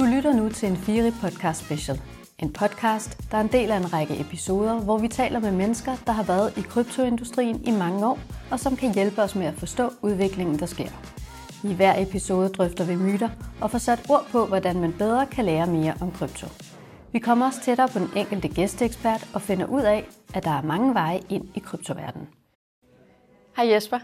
Du 0.00 0.04
lytter 0.04 0.32
nu 0.32 0.48
til 0.48 0.68
en 0.68 0.76
Firi 0.76 1.10
podcast 1.10 1.64
special. 1.64 2.00
En 2.38 2.52
podcast, 2.52 3.30
der 3.30 3.36
er 3.36 3.40
en 3.40 3.52
del 3.52 3.70
af 3.70 3.76
en 3.76 3.92
række 3.92 4.20
episoder, 4.20 4.80
hvor 4.80 4.98
vi 4.98 5.08
taler 5.08 5.40
med 5.40 5.52
mennesker, 5.52 5.96
der 6.06 6.12
har 6.12 6.22
været 6.22 6.58
i 6.58 6.60
kryptoindustrien 6.60 7.64
i 7.64 7.70
mange 7.70 8.06
år, 8.06 8.18
og 8.50 8.60
som 8.60 8.76
kan 8.76 8.94
hjælpe 8.94 9.22
os 9.22 9.34
med 9.34 9.46
at 9.46 9.54
forstå 9.54 9.90
udviklingen, 10.02 10.58
der 10.58 10.66
sker. 10.66 10.88
I 11.64 11.74
hver 11.74 12.02
episode 12.02 12.48
drøfter 12.48 12.84
vi 12.84 12.96
myter 12.96 13.28
og 13.60 13.70
får 13.70 13.78
sat 13.78 14.10
ord 14.10 14.26
på, 14.32 14.46
hvordan 14.46 14.80
man 14.80 14.92
bedre 14.92 15.26
kan 15.26 15.44
lære 15.44 15.66
mere 15.66 15.94
om 16.00 16.12
krypto. 16.12 16.46
Vi 17.12 17.18
kommer 17.18 17.46
også 17.46 17.60
tættere 17.62 17.88
på 17.88 17.98
den 17.98 18.10
enkelte 18.16 18.48
gæsteekspert 18.48 19.28
og 19.34 19.42
finder 19.42 19.66
ud 19.66 19.82
af, 19.82 20.08
at 20.34 20.44
der 20.44 20.50
er 20.58 20.62
mange 20.62 20.94
veje 20.94 21.20
ind 21.28 21.48
i 21.54 21.58
kryptoverdenen. 21.58 22.28
Hej 23.56 23.72
Jesper. 23.72 23.98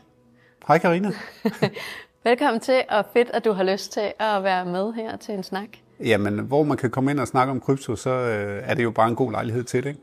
Hej 0.69 0.79
Karina. 0.79 1.11
Velkommen 2.25 2.61
til, 2.61 2.83
og 2.89 3.05
fedt, 3.13 3.31
at 3.31 3.45
du 3.45 3.53
har 3.53 3.65
lyst 3.65 3.93
til 3.93 4.13
at 4.19 4.43
være 4.43 4.65
med 4.65 4.93
her 4.93 5.17
til 5.17 5.35
en 5.35 5.43
snak. 5.43 5.69
Jamen, 6.01 6.39
hvor 6.39 6.63
man 6.63 6.77
kan 6.77 6.91
komme 6.91 7.11
ind 7.11 7.21
og 7.21 7.29
snakke 7.29 7.51
om 7.51 7.61
krypto, 7.61 7.97
så 7.97 8.11
øh, 8.11 8.63
er 8.65 8.75
det 8.75 8.85
jo 8.85 8.91
bare 8.91 9.09
en 9.09 9.17
god 9.17 9.33
lejlighed 9.33 9.65
til 9.65 9.83
det, 9.85 9.89
ikke? 9.89 10.01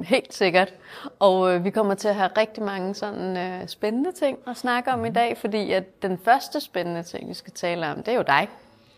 Helt 0.00 0.34
sikkert. 0.34 0.74
Og 1.18 1.54
øh, 1.54 1.64
vi 1.64 1.70
kommer 1.70 1.94
til 1.94 2.08
at 2.08 2.14
have 2.14 2.30
rigtig 2.36 2.62
mange 2.62 2.94
sådan 2.94 3.36
øh, 3.36 3.68
spændende 3.68 4.12
ting 4.12 4.38
at 4.46 4.56
snakke 4.56 4.90
om 4.92 5.04
i 5.04 5.10
dag, 5.10 5.36
fordi 5.40 5.72
at 5.72 6.02
den 6.02 6.18
første 6.24 6.60
spændende 6.60 7.02
ting, 7.02 7.28
vi 7.28 7.34
skal 7.34 7.52
tale 7.52 7.86
om, 7.86 7.96
det 7.96 8.08
er 8.08 8.16
jo 8.16 8.24
dig. 8.26 8.48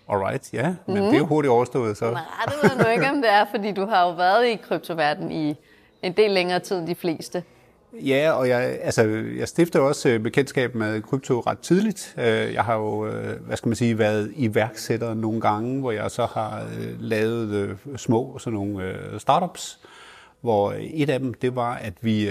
Alright, 0.09 0.53
ja, 0.53 0.75
men 0.87 0.97
mm. 0.97 1.03
det 1.03 1.15
er 1.15 1.19
jo 1.19 1.27
hurtigt 1.27 1.53
overstået, 1.53 1.97
så. 1.97 2.11
Nej, 2.11 2.23
det 2.47 2.55
ved 2.63 2.85
du 2.85 2.91
ikke, 2.91 3.11
om 3.11 3.17
det 3.23 3.33
er, 3.33 3.45
fordi 3.51 3.73
du 3.73 3.87
har 3.87 4.03
jo 4.03 4.11
været 4.11 4.47
i 4.47 4.57
kryptoverdenen 4.57 5.33
i 5.33 5.57
en 6.03 6.13
del 6.13 6.31
længere 6.31 6.59
tid 6.59 6.79
end 6.79 6.87
de 6.87 6.95
fleste. 6.95 7.43
Ja, 8.03 8.33
og 8.33 8.49
jeg, 8.49 8.79
altså, 8.83 9.03
jeg 9.39 9.49
stifter 9.49 9.81
også 9.81 10.09
øh, 10.09 10.21
bekendtskab 10.21 10.75
med 10.75 11.03
krypto 11.03 11.41
ret 11.41 11.59
tidligt. 11.59 12.15
Øh, 12.19 12.55
jeg 12.55 12.65
har 12.65 12.75
jo, 12.75 13.07
øh, 13.07 13.41
hvad 13.47 13.57
skal 13.57 13.69
man 13.69 13.77
sige, 13.77 13.99
været 13.99 14.33
iværksætter 14.37 15.15
nogle 15.15 15.41
gange, 15.41 15.81
hvor 15.81 15.91
jeg 15.91 16.11
så 16.11 16.27
har 16.27 16.67
lavet 16.99 17.77
små 17.97 18.39
sådan 18.39 18.55
nogle 18.55 18.95
startups, 19.19 19.81
hvor 20.41 20.75
et 20.81 21.11
af 21.11 21.19
dem, 21.19 21.35
det 21.35 21.57
var, 21.57 21.75
at 21.75 21.95
vi, 22.01 22.31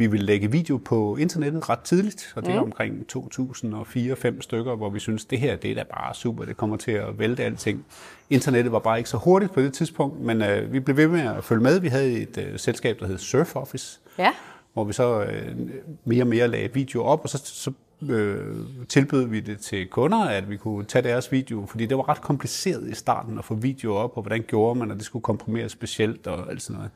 vi 0.00 0.06
ville 0.06 0.26
lægge 0.26 0.50
video 0.50 0.76
på 0.76 1.16
internettet 1.16 1.68
ret 1.68 1.80
tidligt, 1.80 2.32
og 2.36 2.42
det 2.42 2.50
er 2.50 2.60
mm. 2.60 2.62
omkring 2.62 3.06
2004-5 3.16 4.40
stykker, 4.40 4.76
hvor 4.76 4.90
vi 4.90 4.98
synes, 4.98 5.24
det 5.24 5.38
her 5.38 5.56
det 5.56 5.70
er 5.70 5.74
da 5.74 5.82
bare 5.82 6.14
super, 6.14 6.44
det 6.44 6.56
kommer 6.56 6.76
til 6.76 6.92
at 6.92 7.18
vælte 7.18 7.44
alting. 7.44 7.84
Internettet 8.30 8.72
var 8.72 8.78
bare 8.78 8.98
ikke 8.98 9.10
så 9.10 9.16
hurtigt 9.16 9.52
på 9.52 9.60
det 9.60 9.72
tidspunkt, 9.72 10.20
men 10.20 10.42
øh, 10.42 10.72
vi 10.72 10.80
blev 10.80 10.96
ved 10.96 11.08
med 11.08 11.20
at 11.20 11.44
følge 11.44 11.62
med. 11.62 11.80
Vi 11.80 11.88
havde 11.88 12.12
et 12.12 12.38
øh, 12.38 12.58
selskab, 12.58 13.00
der 13.00 13.06
hed 13.06 13.18
Surf 13.18 13.56
Office, 13.56 14.00
ja. 14.18 14.30
hvor 14.72 14.84
vi 14.84 14.92
så 14.92 15.22
øh, 15.22 15.56
mere 16.04 16.22
og 16.22 16.26
mere 16.26 16.48
lagde 16.48 16.74
video 16.74 17.02
op, 17.02 17.20
og 17.22 17.28
så, 17.28 17.38
så 17.44 17.72
øh, 18.08 18.56
tilbød 18.88 19.26
vi 19.26 19.40
det 19.40 19.58
til 19.58 19.88
kunder, 19.88 20.24
at 20.24 20.50
vi 20.50 20.56
kunne 20.56 20.84
tage 20.84 21.02
deres 21.02 21.32
video, 21.32 21.66
fordi 21.66 21.86
det 21.86 21.96
var 21.96 22.08
ret 22.08 22.20
kompliceret 22.20 22.88
i 22.88 22.94
starten 22.94 23.38
at 23.38 23.44
få 23.44 23.54
video 23.54 23.94
op, 23.94 24.16
og 24.16 24.22
hvordan 24.22 24.44
gjorde 24.48 24.78
man, 24.78 24.90
og 24.90 24.96
det 24.96 25.04
skulle 25.04 25.22
komprimeres 25.22 25.72
specielt 25.72 26.26
og 26.26 26.50
alt 26.50 26.62
sådan 26.62 26.76
noget. 26.76 26.90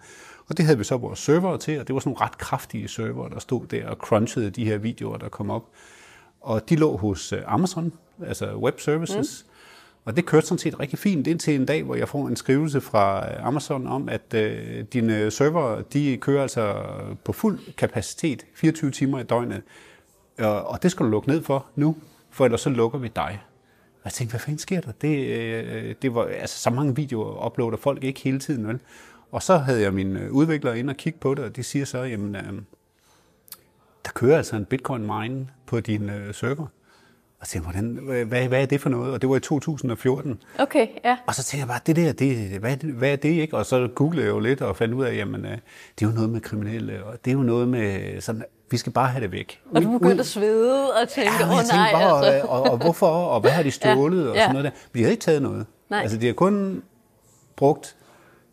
Og 0.48 0.56
det 0.56 0.64
havde 0.64 0.78
vi 0.78 0.84
så 0.84 0.96
vores 0.96 1.18
server 1.18 1.56
til, 1.56 1.80
og 1.80 1.88
det 1.88 1.94
var 1.94 2.00
sådan 2.00 2.10
nogle 2.10 2.26
ret 2.26 2.38
kraftige 2.38 2.88
server, 2.88 3.28
der 3.28 3.38
stod 3.38 3.66
der 3.66 3.88
og 3.88 3.96
crunchede 3.96 4.50
de 4.50 4.64
her 4.64 4.78
videoer, 4.78 5.16
der 5.16 5.28
kom 5.28 5.50
op. 5.50 5.64
Og 6.40 6.68
de 6.68 6.76
lå 6.76 6.96
hos 6.96 7.32
øh, 7.32 7.42
Amazon, 7.46 7.92
altså 8.26 8.56
Web 8.56 8.80
Services. 8.80 9.44
Mm. 9.46 9.50
Og 10.04 10.16
det 10.16 10.26
kørte 10.26 10.46
sådan 10.46 10.58
set 10.58 10.80
rigtig 10.80 10.98
fint 10.98 11.26
indtil 11.26 11.54
en 11.54 11.66
dag, 11.66 11.82
hvor 11.82 11.94
jeg 11.94 12.08
får 12.08 12.28
en 12.28 12.36
skrivelse 12.36 12.80
fra 12.80 13.30
øh, 13.30 13.46
Amazon 13.46 13.86
om, 13.86 14.08
at 14.08 14.34
øh, 14.34 14.84
dine 14.92 15.30
server, 15.30 15.82
de 15.82 16.16
kører 16.16 16.42
altså 16.42 16.74
på 17.24 17.32
fuld 17.32 17.60
kapacitet 17.76 18.46
24 18.54 18.90
timer 18.90 19.20
i 19.20 19.22
døgnet. 19.22 19.62
Og, 20.38 20.66
og 20.66 20.82
det 20.82 20.90
skal 20.90 21.06
du 21.06 21.10
lukke 21.10 21.28
ned 21.28 21.42
for 21.42 21.66
nu, 21.76 21.96
for 22.30 22.44
ellers 22.44 22.60
så 22.60 22.70
lukker 22.70 22.98
vi 22.98 23.08
dig. 23.16 23.42
Og 23.94 24.04
jeg 24.04 24.12
tænkte, 24.12 24.32
hvad 24.32 24.40
fanden 24.40 24.58
sker 24.58 24.80
der? 24.80 24.92
Det, 24.92 25.26
øh, 25.26 25.94
det 26.02 26.14
var, 26.14 26.24
altså, 26.24 26.58
så 26.58 26.70
mange 26.70 26.96
videoer 26.96 27.46
uploader 27.46 27.76
folk 27.76 28.04
ikke 28.04 28.20
hele 28.20 28.38
tiden, 28.38 28.68
vel? 28.68 28.80
Og 29.34 29.42
så 29.42 29.56
havde 29.56 29.80
jeg 29.80 29.94
min 29.94 30.16
øh, 30.16 30.32
udvikler 30.32 30.72
ind 30.72 30.90
og 30.90 30.96
kigge 30.96 31.18
på 31.18 31.34
det, 31.34 31.44
og 31.44 31.56
de 31.56 31.62
siger 31.62 31.84
så, 31.84 31.98
jamen, 31.98 32.36
øh, 32.36 32.42
der 34.04 34.10
kører 34.14 34.36
altså 34.36 34.56
en 34.56 34.64
bitcoin 34.64 35.02
mine 35.06 35.48
på 35.66 35.80
din 35.80 36.10
øh, 36.10 36.34
server. 36.34 36.66
Og 37.40 37.46
så 37.46 37.58
hvordan, 37.58 37.84
hvad, 38.28 38.48
hvad 38.48 38.62
er 38.62 38.66
det 38.66 38.80
for 38.80 38.88
noget? 38.88 39.12
Og 39.12 39.22
det 39.22 39.30
var 39.30 39.36
i 39.36 39.40
2014. 39.40 40.42
Okay, 40.58 40.86
ja. 41.04 41.16
Og 41.26 41.34
så 41.34 41.42
tænkte 41.42 41.60
jeg 41.60 41.68
bare, 41.68 41.80
det 41.86 41.96
der, 41.96 42.12
det, 42.12 42.60
hvad, 42.60 42.76
hvad 42.76 43.12
er 43.12 43.16
det 43.16 43.28
ikke? 43.28 43.56
Og 43.56 43.66
så 43.66 43.88
googlede 43.94 44.24
jeg 44.24 44.30
jo 44.30 44.38
lidt 44.38 44.62
og 44.62 44.76
fandt 44.76 44.94
ud 44.94 45.04
af, 45.04 45.16
jamen, 45.16 45.44
øh, 45.44 45.58
det 45.98 46.06
er 46.06 46.08
jo 46.10 46.14
noget 46.14 46.30
med 46.30 46.40
kriminelle, 46.40 47.04
og 47.04 47.24
det 47.24 47.30
er 47.30 47.34
jo 47.34 47.42
noget 47.42 47.68
med 47.68 48.20
sådan, 48.20 48.44
vi 48.70 48.76
skal 48.76 48.92
bare 48.92 49.08
have 49.08 49.22
det 49.22 49.32
væk. 49.32 49.60
Og 49.74 49.82
du 49.82 49.98
begyndte 49.98 50.20
at 50.20 50.26
svede 50.26 50.92
og 50.92 51.08
tænke, 51.08 51.30
åh 51.30 51.40
ja, 51.40 51.58
oh, 51.58 51.64
nej, 51.72 51.92
bare, 51.92 52.26
altså. 52.26 52.48
og, 52.48 52.62
og, 52.62 52.76
hvorfor, 52.76 53.06
og 53.06 53.40
hvad 53.40 53.50
har 53.50 53.62
de 53.62 53.70
stjålet, 53.80 54.24
ja, 54.24 54.30
og 54.30 54.36
sådan 54.36 54.52
noget 54.52 54.64
der. 54.64 54.70
Men 54.92 54.98
de 54.98 55.04
har 55.04 55.10
ikke 55.10 55.22
taget 55.22 55.42
noget. 55.42 55.66
Nej. 55.90 56.00
Altså, 56.00 56.16
de 56.16 56.26
har 56.26 56.32
kun 56.32 56.82
brugt 57.56 57.96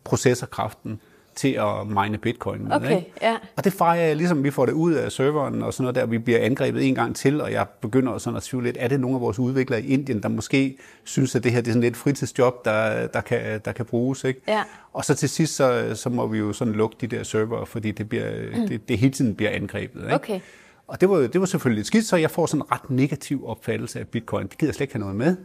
processorkraften 0.04 1.00
til 1.34 1.48
at 1.48 1.86
mine 1.86 2.18
bitcoin 2.18 2.64
med. 2.64 2.76
Okay, 2.76 2.96
ikke? 2.96 3.12
ja. 3.22 3.36
Og 3.56 3.64
det 3.64 3.72
fejrer 3.72 4.06
jeg 4.06 4.16
ligesom, 4.16 4.44
vi 4.44 4.50
får 4.50 4.66
det 4.66 4.72
ud 4.72 4.92
af 4.92 5.12
serveren 5.12 5.62
og 5.62 5.74
sådan 5.74 5.82
noget 5.82 5.94
der, 5.94 6.06
vi 6.06 6.18
bliver 6.18 6.38
angrebet 6.38 6.88
en 6.88 6.94
gang 6.94 7.16
til, 7.16 7.40
og 7.40 7.52
jeg 7.52 7.66
begynder 7.80 8.18
sådan 8.18 8.36
at 8.36 8.42
tvivle 8.42 8.66
lidt, 8.66 8.76
er 8.80 8.88
det 8.88 9.00
nogle 9.00 9.16
af 9.16 9.20
vores 9.20 9.38
udviklere 9.38 9.82
i 9.82 9.86
Indien, 9.86 10.22
der 10.22 10.28
måske 10.28 10.76
synes, 11.04 11.34
at 11.34 11.44
det 11.44 11.52
her 11.52 11.60
det 11.60 11.68
er 11.68 11.72
sådan 11.72 11.82
lidt 11.82 11.96
fritidsjob, 11.96 12.64
der, 12.64 13.06
der, 13.06 13.20
kan, 13.20 13.60
der 13.64 13.72
kan 13.72 13.84
bruges. 13.84 14.24
Ikke? 14.24 14.40
Ja. 14.48 14.62
Og 14.92 15.04
så 15.04 15.14
til 15.14 15.28
sidst, 15.28 15.56
så, 15.56 15.92
så 15.94 16.10
må 16.10 16.26
vi 16.26 16.38
jo 16.38 16.52
sådan 16.52 16.74
lukke 16.74 16.96
de 17.00 17.06
der 17.06 17.22
server, 17.22 17.64
fordi 17.64 17.90
det, 17.90 18.08
bliver, 18.08 18.30
mm. 18.56 18.68
det, 18.68 18.88
det 18.88 18.98
hele 18.98 19.12
tiden 19.12 19.34
bliver 19.34 19.50
angrebet. 19.50 20.02
Ikke? 20.02 20.14
Okay. 20.14 20.40
Og 20.86 21.00
det 21.00 21.10
var, 21.10 21.16
det 21.16 21.40
var 21.40 21.46
selvfølgelig 21.46 21.78
lidt 21.78 21.86
skidt, 21.86 22.06
så 22.06 22.16
jeg 22.16 22.30
får 22.30 22.46
sådan 22.46 22.60
en 22.60 22.72
ret 22.72 22.90
negativ 22.90 23.48
opfattelse 23.48 24.00
af 24.00 24.08
bitcoin. 24.08 24.46
Det 24.46 24.58
gider 24.58 24.70
jeg 24.70 24.74
slet 24.74 24.84
ikke 24.84 24.94
have 24.94 25.00
noget 25.00 25.16
med. 25.16 25.36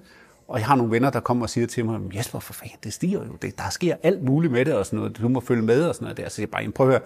Og 0.47 0.59
jeg 0.59 0.67
har 0.67 0.75
nogle 0.75 0.91
venner, 0.91 1.09
der 1.09 1.19
kommer 1.19 1.45
og 1.45 1.49
siger 1.49 1.67
til 1.67 1.85
mig, 1.85 1.99
Jesper, 2.15 2.39
for 2.39 2.53
fanden, 2.53 2.77
det 2.83 2.93
stiger 2.93 3.25
jo. 3.25 3.31
Det, 3.41 3.57
der 3.57 3.69
sker 3.69 3.95
alt 4.03 4.23
muligt 4.23 4.53
med 4.53 4.65
det 4.65 4.73
og 4.73 4.85
sådan 4.85 4.99
noget. 4.99 5.17
Du 5.17 5.27
må 5.29 5.39
følge 5.39 5.61
med 5.61 5.83
og 5.83 5.95
sådan 5.95 6.05
noget 6.05 6.17
der. 6.17 6.29
Så 6.29 6.41
jeg 6.41 6.49
bare, 6.49 6.71
prøv 6.71 6.87
at 6.87 6.93
høre, 6.93 7.01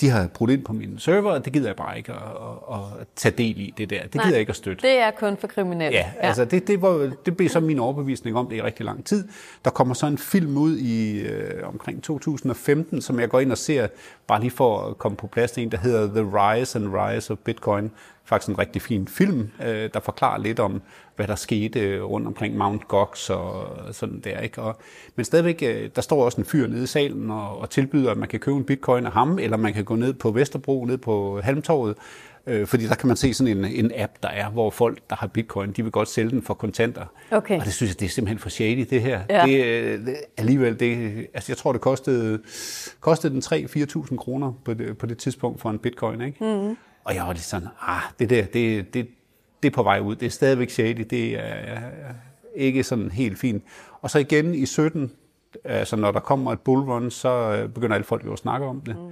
de 0.00 0.08
har 0.08 0.26
brugt 0.26 0.52
ind 0.52 0.64
på 0.64 0.72
min 0.72 0.98
server, 0.98 1.30
og 1.32 1.44
det 1.44 1.52
gider 1.52 1.68
jeg 1.68 1.76
bare 1.76 1.98
ikke 1.98 2.12
at, 2.12 2.18
at, 2.72 2.78
at 3.00 3.06
tage 3.16 3.34
del 3.38 3.60
i 3.60 3.74
det 3.78 3.90
der. 3.90 4.02
Det 4.02 4.14
Nej, 4.14 4.24
gider 4.24 4.34
jeg 4.34 4.40
ikke 4.40 4.50
at 4.50 4.56
støtte. 4.56 4.88
det 4.88 4.98
er 4.98 5.10
kun 5.10 5.36
for 5.36 5.46
kriminelle. 5.46 5.98
Ja, 5.98 6.06
ja. 6.16 6.26
altså 6.26 6.44
det, 6.44 6.66
det, 6.66 6.82
var, 6.82 7.10
det 7.26 7.36
blev 7.36 7.48
så 7.48 7.60
min 7.60 7.78
overbevisning 7.78 8.36
om 8.36 8.46
det 8.48 8.56
i 8.56 8.62
rigtig 8.62 8.86
lang 8.86 9.04
tid. 9.04 9.28
Der 9.64 9.70
kommer 9.70 9.94
så 9.94 10.06
en 10.06 10.18
film 10.18 10.56
ud 10.56 10.76
i 10.78 11.20
øh, 11.20 11.68
omkring 11.68 12.02
2015, 12.02 13.00
som 13.02 13.20
jeg 13.20 13.28
går 13.28 13.40
ind 13.40 13.52
og 13.52 13.58
ser, 13.58 13.88
bare 14.26 14.40
lige 14.40 14.50
for 14.50 14.80
at 14.80 14.98
komme 14.98 15.16
på 15.16 15.26
plads, 15.26 15.52
en, 15.52 15.70
der 15.70 15.78
hedder 15.78 16.06
The 16.06 16.30
Rise 16.32 16.78
and 16.78 16.94
Rise 16.94 17.32
of 17.32 17.38
Bitcoin. 17.38 17.90
Faktisk 18.24 18.48
en 18.48 18.58
rigtig 18.58 18.82
fin 18.82 19.08
film, 19.08 19.50
øh, 19.64 19.90
der 19.94 20.00
forklarer 20.00 20.38
lidt 20.38 20.58
om, 20.58 20.82
hvad 21.16 21.26
der 21.26 21.34
skete 21.34 22.00
rundt 22.00 22.26
omkring 22.26 22.56
Mount 22.56 22.88
Gox 22.88 23.30
og 23.30 23.68
sådan 23.92 24.20
der. 24.20 24.40
Ikke? 24.40 24.62
Og, 24.62 24.78
men 25.16 25.24
stadigvæk, 25.24 25.62
øh, 25.62 25.90
der 25.96 26.02
står 26.02 26.24
også 26.24 26.40
en 26.40 26.44
fyr 26.44 26.66
nede 26.66 26.82
i 26.82 26.86
salen 26.86 27.30
og, 27.30 27.58
og 27.58 27.70
tilbyder, 27.70 28.10
at 28.10 28.16
man 28.16 28.28
kan 28.28 28.40
købe 28.40 28.56
en 28.56 28.64
bitcoin 28.64 29.06
af 29.06 29.12
ham, 29.12 29.38
eller 29.38 29.56
man 29.56 29.72
kan 29.72 29.84
gå 29.84 29.94
ned 29.94 30.12
på 30.12 30.30
Vesterbro, 30.30 30.84
ned 30.84 30.98
på 30.98 31.40
Halmtorvet, 31.40 31.96
øh, 32.46 32.66
fordi 32.66 32.86
der 32.86 32.94
kan 32.94 33.06
man 33.06 33.16
se 33.16 33.34
sådan 33.34 33.58
en, 33.58 33.64
en 33.64 33.92
app, 33.96 34.12
der 34.22 34.28
er, 34.28 34.50
hvor 34.50 34.70
folk, 34.70 34.98
der 35.10 35.16
har 35.16 35.26
bitcoin, 35.26 35.72
de 35.72 35.82
vil 35.82 35.92
godt 35.92 36.08
sælge 36.08 36.30
den 36.30 36.42
for 36.42 36.54
kontanter. 36.54 37.04
Okay. 37.30 37.58
Og 37.58 37.64
det 37.64 37.74
synes 37.74 37.90
jeg, 37.90 38.00
det 38.00 38.06
er 38.06 38.10
simpelthen 38.10 38.38
for 38.38 38.48
shady, 38.48 38.86
det 38.90 39.02
her. 39.02 39.20
Ja. 39.30 39.46
Det, 39.46 39.64
øh, 39.64 40.06
det, 40.06 40.16
alligevel, 40.36 40.80
det, 40.80 41.26
altså 41.34 41.52
jeg 41.52 41.56
tror, 41.56 41.72
det 41.72 41.80
kostede, 41.80 42.40
kostede 43.00 43.32
den 43.32 43.42
3-4.000 43.42 44.16
kroner 44.16 44.52
på 44.64 44.74
det, 44.74 44.98
på 44.98 45.06
det 45.06 45.18
tidspunkt 45.18 45.60
for 45.60 45.70
en 45.70 45.78
bitcoin. 45.78 46.20
Ikke? 46.20 46.44
Mm. 46.44 46.76
Og 47.04 47.14
jeg 47.14 47.26
var 47.26 47.32
lidt 47.32 47.44
sådan, 47.44 47.68
ah, 47.80 48.02
det 48.18 48.30
der, 48.30 48.44
det, 48.44 48.94
det, 48.94 49.08
det 49.62 49.70
er 49.70 49.74
på 49.74 49.82
vej 49.82 50.00
ud. 50.00 50.16
Det 50.16 50.26
er 50.26 50.30
stadigvæk 50.30 50.70
shady. 50.70 51.06
Det 51.10 51.38
er 51.38 51.80
ikke 52.54 52.84
sådan 52.84 53.10
helt 53.10 53.38
fint. 53.38 53.64
Og 54.02 54.10
så 54.10 54.18
igen 54.18 54.54
i 54.54 54.66
17, 54.66 55.12
altså 55.64 55.96
når 55.96 56.12
der 56.12 56.20
kommer 56.20 56.52
et 56.52 56.60
bullrun, 56.60 57.10
så 57.10 57.28
øh, 57.28 57.68
begynder 57.68 57.94
alle 57.94 58.04
folk 58.04 58.24
jo 58.24 58.32
at 58.32 58.38
snakke 58.38 58.66
om 58.66 58.80
det. 58.80 58.96
Mm. 58.96 59.10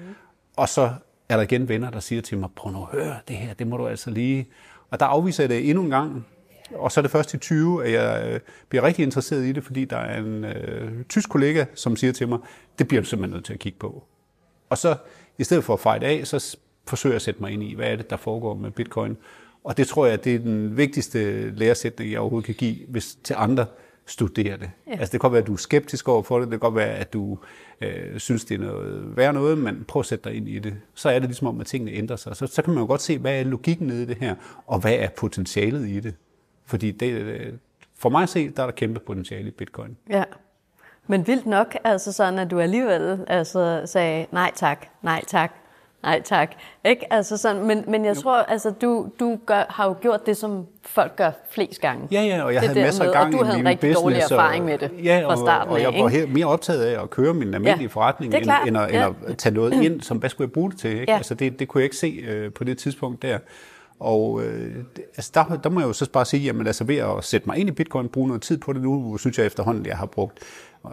Og 0.56 0.68
så 0.68 0.92
er 1.28 1.36
der 1.36 1.42
igen 1.42 1.68
venner, 1.68 1.90
der 1.90 2.00
siger 2.00 2.22
til 2.22 2.38
mig, 2.38 2.48
prøv 2.56 2.72
nu 2.72 2.82
at 2.82 2.88
høre 2.92 3.16
det 3.28 3.36
her, 3.36 3.54
det 3.54 3.66
må 3.66 3.76
du 3.76 3.86
altså 3.86 4.10
lige. 4.10 4.48
Og 4.90 5.00
der 5.00 5.06
afviser 5.06 5.42
jeg 5.42 5.50
det 5.50 5.70
endnu 5.70 5.84
en 5.84 5.90
gang. 5.90 6.26
Og 6.74 6.92
så 6.92 7.00
er 7.00 7.02
det 7.02 7.10
først 7.10 7.34
i 7.34 7.38
20, 7.38 7.84
at 7.84 7.92
jeg 7.92 8.32
øh, 8.32 8.40
bliver 8.68 8.82
rigtig 8.82 9.02
interesseret 9.02 9.44
i 9.44 9.52
det, 9.52 9.64
fordi 9.64 9.84
der 9.84 9.96
er 9.96 10.18
en 10.18 10.44
øh, 10.44 11.04
tysk 11.04 11.28
kollega, 11.28 11.64
som 11.74 11.96
siger 11.96 12.12
til 12.12 12.28
mig, 12.28 12.38
det 12.78 12.88
bliver 12.88 13.02
du 13.02 13.08
simpelthen 13.08 13.34
nødt 13.36 13.44
til 13.44 13.52
at 13.52 13.58
kigge 13.58 13.78
på. 13.78 14.04
Og 14.70 14.78
så 14.78 14.96
i 15.38 15.44
stedet 15.44 15.64
for 15.64 15.74
at 15.74 15.80
fight 15.80 16.02
af, 16.02 16.26
så 16.26 16.56
forsøger 16.88 17.12
jeg 17.12 17.16
at 17.16 17.22
sætte 17.22 17.40
mig 17.40 17.52
ind 17.52 17.62
i, 17.62 17.74
hvad 17.74 17.92
er 17.92 17.96
det, 17.96 18.10
der 18.10 18.16
foregår 18.16 18.54
med 18.54 18.70
bitcoin. 18.70 19.16
Og 19.64 19.76
det 19.76 19.86
tror 19.86 20.06
jeg, 20.06 20.24
det 20.24 20.34
er 20.34 20.38
den 20.38 20.76
vigtigste 20.76 21.50
læresætning, 21.50 22.12
jeg 22.12 22.20
overhovedet 22.20 22.46
kan 22.46 22.54
give, 22.54 22.76
hvis 22.88 23.18
til 23.24 23.34
andre 23.38 23.66
studerer 24.06 24.56
det. 24.56 24.70
Ja. 24.86 24.92
Altså 24.92 25.04
det 25.04 25.10
kan 25.10 25.18
godt 25.20 25.32
være, 25.32 25.42
at 25.42 25.46
du 25.46 25.52
er 25.52 25.56
skeptisk 25.56 26.08
over 26.08 26.22
for 26.22 26.38
det, 26.38 26.46
det 26.46 26.50
kan 26.50 26.58
godt 26.58 26.74
være, 26.74 26.94
at 26.94 27.12
du 27.12 27.38
øh, 27.80 28.18
synes, 28.18 28.44
det 28.44 28.54
er 28.54 28.58
noget 28.58 29.16
værd 29.16 29.34
noget, 29.34 29.58
men 29.58 29.84
prøv 29.88 30.00
at 30.00 30.06
sætte 30.06 30.28
dig 30.30 30.36
ind 30.36 30.48
i 30.48 30.58
det. 30.58 30.74
Så 30.94 31.08
er 31.08 31.18
det 31.18 31.28
ligesom 31.28 31.46
om, 31.46 31.60
at 31.60 31.66
tingene 31.66 31.92
ændrer 31.92 32.16
sig. 32.16 32.36
Så, 32.36 32.46
så 32.46 32.62
kan 32.62 32.74
man 32.74 32.80
jo 32.82 32.86
godt 32.86 33.00
se, 33.00 33.18
hvad 33.18 33.40
er 33.40 33.44
logikken 33.44 33.86
nede 33.86 34.02
i 34.02 34.06
det 34.06 34.16
her, 34.16 34.34
og 34.66 34.80
hvad 34.80 34.94
er 34.94 35.08
potentialet 35.16 35.88
i 35.88 36.00
det. 36.00 36.14
Fordi 36.66 36.90
det, 36.90 37.12
øh, 37.12 37.52
for 37.98 38.08
mig 38.08 38.22
at 38.22 38.28
se, 38.28 38.50
der 38.50 38.62
er 38.62 38.66
der 38.66 38.72
kæmpe 38.72 39.00
potentiale 39.00 39.48
i 39.48 39.50
bitcoin. 39.50 39.96
Ja. 40.10 40.24
Men 41.06 41.26
vildt 41.26 41.46
nok, 41.46 41.76
altså 41.84 42.12
sådan, 42.12 42.38
at 42.38 42.50
du 42.50 42.60
alligevel 42.60 43.24
altså, 43.26 43.82
sagde 43.86 44.26
nej 44.32 44.52
tak, 44.54 44.86
nej 45.02 45.24
tak, 45.26 45.54
Nej, 46.02 46.22
tak. 46.24 46.50
Ikke? 46.84 47.12
Altså 47.12 47.36
sådan, 47.36 47.66
men, 47.66 47.84
men 47.88 48.04
jeg 48.04 48.16
jo. 48.16 48.20
tror, 48.20 48.36
altså, 48.36 48.70
du, 48.70 49.08
du 49.20 49.38
gør, 49.46 49.64
har 49.68 49.86
jo 49.86 49.96
gjort 50.00 50.26
det, 50.26 50.36
som 50.36 50.66
folk 50.82 51.16
gør 51.16 51.30
flest 51.50 51.80
gange. 51.80 52.08
Ja, 52.10 52.22
ja, 52.22 52.42
og 52.42 52.54
jeg 52.54 52.62
det 52.62 52.68
havde 52.68 52.82
masser 52.82 53.04
af 53.04 53.12
gang 53.12 53.34
og 53.34 53.40
du 53.40 53.44
havde 53.44 53.58
en 53.58 53.68
rigtig 53.68 53.80
business, 53.80 54.00
dårlig 54.00 54.18
erfaring 54.18 54.64
med 54.64 54.78
det 54.78 54.90
ja, 55.04 55.26
fra 55.26 55.36
starten 55.36 55.68
og, 55.68 55.74
og 55.74 55.82
jeg 55.82 55.94
af, 55.94 56.02
var 56.02 56.08
helt 56.08 56.32
mere 56.32 56.46
optaget 56.46 56.84
af 56.84 57.02
at 57.02 57.10
køre 57.10 57.34
min 57.34 57.54
almindelige 57.54 57.82
ja, 57.82 57.86
forretning, 57.86 58.34
end, 58.34 58.42
end, 58.66 58.78
at, 58.78 58.94
ja. 58.94 59.06
end 59.06 59.16
at 59.26 59.36
tage 59.36 59.54
noget 59.54 59.72
ind, 59.72 60.00
som 60.00 60.16
hvad 60.16 60.30
skulle 60.30 60.46
jeg 60.46 60.52
bruge 60.52 60.70
det 60.70 60.78
til? 60.78 60.90
Ikke? 60.90 61.12
Ja. 61.12 61.16
Altså, 61.16 61.34
det, 61.34 61.58
det 61.58 61.68
kunne 61.68 61.80
jeg 61.80 61.84
ikke 61.84 61.96
se 61.96 62.24
øh, 62.28 62.52
på 62.52 62.64
det 62.64 62.78
tidspunkt 62.78 63.22
der. 63.22 63.38
Og 64.00 64.42
øh, 64.44 64.76
altså 65.16 65.30
der, 65.34 65.56
der 65.56 65.70
må 65.70 65.80
jeg 65.80 65.86
jo 65.86 65.92
så 65.92 66.10
bare 66.10 66.24
sige, 66.24 66.42
jamen 66.42 66.66
altså 66.66 66.84
ved 66.84 66.96
at 66.96 67.24
sætte 67.24 67.46
mig 67.46 67.58
ind 67.58 67.68
i 67.68 67.72
bitcoin, 67.72 68.08
bruge 68.08 68.28
noget 68.28 68.42
tid 68.42 68.58
på 68.58 68.72
det 68.72 68.82
nu, 68.82 69.18
synes 69.18 69.38
jeg 69.38 69.46
efterhånden, 69.46 69.86
jeg 69.86 69.96
har 69.96 70.06
brugt 70.06 70.38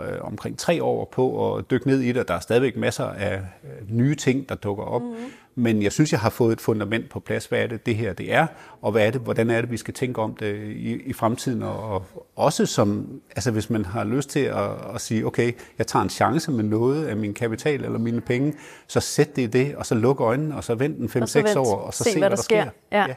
øh, 0.03 0.17
omkring 0.21 0.57
tre 0.57 0.83
år 0.83 1.09
på 1.11 1.55
at 1.55 1.71
dykke 1.71 1.87
ned 1.87 1.99
i 1.99 2.11
det. 2.11 2.27
Der 2.27 2.33
er 2.33 2.39
stadigvæk 2.39 2.77
masser 2.77 3.05
af 3.05 3.35
øh, 3.35 3.97
nye 3.97 4.15
ting, 4.15 4.49
der 4.49 4.55
dukker 4.55 4.83
op. 4.83 5.01
Mm-hmm. 5.01 5.31
Men 5.55 5.83
jeg 5.83 5.91
synes, 5.91 6.11
jeg 6.11 6.19
har 6.19 6.29
fået 6.29 6.53
et 6.53 6.61
fundament 6.61 7.09
på 7.09 7.19
plads. 7.19 7.45
Hvad 7.45 7.59
er 7.59 7.67
det, 7.67 7.85
det 7.85 7.95
her 7.95 8.13
det 8.13 8.33
er? 8.33 8.47
Og 8.81 8.91
hvad 8.91 9.07
er 9.07 9.11
det, 9.11 9.21
hvordan 9.21 9.49
er 9.49 9.61
det, 9.61 9.71
vi 9.71 9.77
skal 9.77 9.93
tænke 9.93 10.21
om 10.21 10.35
det 10.35 10.55
i, 10.67 10.93
i 10.93 11.13
fremtiden? 11.13 11.63
Og, 11.63 11.93
og 11.93 12.05
også 12.35 12.65
som, 12.65 13.07
altså 13.35 13.51
hvis 13.51 13.69
man 13.69 13.85
har 13.85 14.03
lyst 14.03 14.29
til 14.29 14.39
at, 14.39 14.69
at 14.95 15.01
sige, 15.01 15.25
okay, 15.25 15.51
jeg 15.77 15.87
tager 15.87 16.03
en 16.03 16.09
chance 16.09 16.51
med 16.51 16.63
noget 16.63 17.05
af 17.05 17.17
min 17.17 17.33
kapital 17.33 17.83
eller 17.83 17.99
mine 17.99 18.21
penge, 18.21 18.53
så 18.87 18.99
sæt 18.99 19.35
det 19.35 19.41
i 19.41 19.45
det, 19.45 19.75
og 19.75 19.85
så 19.85 19.95
luk 19.95 20.19
øjnene, 20.19 20.55
og 20.55 20.63
så 20.63 20.75
vent 20.75 21.15
en 21.15 21.23
5-6 21.23 21.59
år, 21.59 21.75
og 21.75 21.93
så 21.93 22.03
se, 22.03 22.09
se 22.09 22.19
hvad 22.19 22.29
der, 22.29 22.35
der 22.35 22.43
sker. 22.43 22.63
sker. 22.63 22.71
Ja. 22.91 23.05
Ja. 23.07 23.13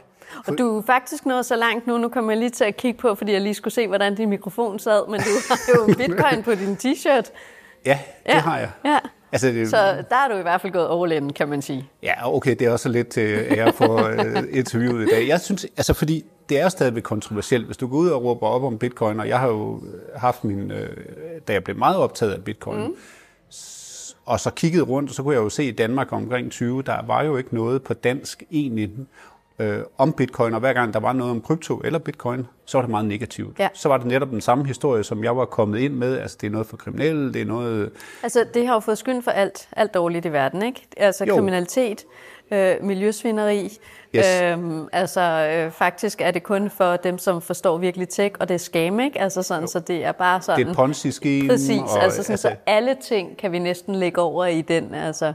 Og 0.47 0.57
du 0.57 0.77
er 0.77 0.81
faktisk 0.81 1.25
nået 1.25 1.45
så 1.45 1.55
langt 1.55 1.87
nu, 1.87 1.97
nu 1.97 2.09
kommer 2.09 2.31
jeg 2.31 2.39
lige 2.39 2.49
til 2.49 2.63
at 2.63 2.77
kigge 2.77 2.99
på, 2.99 3.15
fordi 3.15 3.31
jeg 3.31 3.41
lige 3.41 3.53
skulle 3.53 3.73
se, 3.73 3.87
hvordan 3.87 4.15
din 4.15 4.29
mikrofon 4.29 4.79
sad, 4.79 5.07
men 5.07 5.19
du 5.19 5.29
har 5.49 5.59
jo 5.75 5.85
bitcoin 6.05 6.43
på 6.43 6.55
din 6.55 6.75
t-shirt. 6.75 7.31
Ja, 7.85 7.99
det 8.25 8.33
ja. 8.33 8.39
har 8.39 8.59
jeg. 8.59 8.71
Ja. 8.85 8.99
Altså, 9.31 9.47
det, 9.47 9.69
så 9.69 10.03
der 10.09 10.15
er 10.15 10.27
du 10.31 10.35
i 10.35 10.41
hvert 10.41 10.61
fald 10.61 10.73
gået 10.73 11.03
all 11.03 11.23
in, 11.23 11.33
kan 11.33 11.49
man 11.49 11.61
sige. 11.61 11.89
Ja, 12.03 12.35
okay, 12.35 12.55
det 12.59 12.67
er 12.67 12.71
også 12.71 12.89
lidt 12.89 13.07
til 13.07 13.45
ære 13.49 13.73
for 13.73 14.09
uh, 14.09 14.43
interviewet 14.51 15.07
i 15.07 15.11
dag. 15.11 15.27
Jeg 15.27 15.41
synes, 15.41 15.65
altså 15.77 15.93
fordi 15.93 16.25
det 16.49 16.59
er 16.59 16.69
stadigvæk 16.69 17.03
kontroversielt. 17.03 17.65
Hvis 17.65 17.77
du 17.77 17.87
går 17.87 17.97
ud 17.97 18.09
og 18.09 18.23
råber 18.23 18.47
op 18.47 18.63
om 18.63 18.77
bitcoin, 18.77 19.19
og 19.19 19.27
jeg 19.27 19.39
har 19.39 19.47
jo 19.47 19.81
haft 20.15 20.43
min, 20.43 20.71
uh, 20.71 20.77
da 21.47 21.53
jeg 21.53 21.63
blev 21.63 21.77
meget 21.77 21.97
optaget 21.97 22.33
af 22.33 22.43
bitcoin, 22.43 22.87
mm. 22.87 22.95
og 24.25 24.39
så 24.39 24.51
kiggede 24.55 24.83
rundt, 24.83 25.15
så 25.15 25.23
kunne 25.23 25.35
jeg 25.35 25.41
jo 25.41 25.49
se 25.49 25.63
i 25.63 25.71
Danmark 25.71 26.11
omkring 26.11 26.51
20, 26.51 26.81
der 26.81 27.05
var 27.07 27.23
jo 27.23 27.37
ikke 27.37 27.55
noget 27.55 27.83
på 27.83 27.93
dansk 27.93 28.43
egentlig 28.51 28.91
øh, 29.59 29.79
om 29.97 30.13
bitcoin, 30.13 30.53
og 30.53 30.59
hver 30.59 30.73
gang 30.73 30.93
der 30.93 30.99
var 30.99 31.13
noget 31.13 31.31
om 31.31 31.41
krypto 31.41 31.81
eller 31.83 31.99
bitcoin, 31.99 32.47
så 32.65 32.77
var 32.77 32.81
det 32.81 32.89
meget 32.89 33.05
negativt. 33.05 33.59
Ja. 33.59 33.67
Så 33.73 33.89
var 33.89 33.97
det 33.97 34.07
netop 34.07 34.29
den 34.29 34.41
samme 34.41 34.65
historie, 34.65 35.03
som 35.03 35.23
jeg 35.23 35.37
var 35.37 35.45
kommet 35.45 35.79
ind 35.79 35.93
med. 35.93 36.19
Altså, 36.19 36.37
det 36.41 36.47
er 36.47 36.51
noget 36.51 36.67
for 36.67 36.77
kriminelle, 36.77 37.33
det 37.33 37.41
er 37.41 37.45
noget... 37.45 37.91
Altså, 38.23 38.45
det 38.53 38.67
har 38.67 38.73
jo 38.73 38.79
fået 38.79 38.97
skyld 38.97 39.21
for 39.21 39.31
alt, 39.31 39.69
alt 39.71 39.93
dårligt 39.93 40.25
i 40.25 40.31
verden, 40.31 40.61
ikke? 40.61 40.87
Altså, 40.97 41.25
jo. 41.25 41.35
kriminalitet, 41.35 42.05
øh, 42.51 42.75
miljøsvineri. 42.81 43.77
Yes. 44.15 44.41
Øhm, 44.41 44.87
altså, 44.91 45.21
øh, 45.21 45.71
faktisk 45.71 46.21
er 46.21 46.31
det 46.31 46.43
kun 46.43 46.69
for 46.69 46.95
dem, 46.95 47.17
som 47.17 47.41
forstår 47.41 47.77
virkelig 47.77 48.09
tech, 48.09 48.35
og 48.39 48.47
det 48.47 48.53
er 48.53 48.59
scam, 48.59 48.99
ikke? 48.99 49.21
Altså, 49.21 49.43
sådan, 49.43 49.67
så 49.67 49.79
det 49.79 50.05
er 50.05 50.11
bare 50.11 50.41
sådan... 50.41 50.65
Det 50.65 50.71
er 50.71 50.73
ponzi-scheme. 50.73 51.49
Præcis, 51.49 51.79
og, 51.79 52.03
altså, 52.03 52.23
sådan, 52.23 52.33
altså, 52.33 52.49
så 52.49 52.55
alle 52.65 52.95
ting 53.01 53.37
kan 53.37 53.51
vi 53.51 53.59
næsten 53.59 53.95
lægge 53.95 54.21
over 54.21 54.45
i 54.45 54.61
den, 54.61 54.93
altså... 54.93 55.33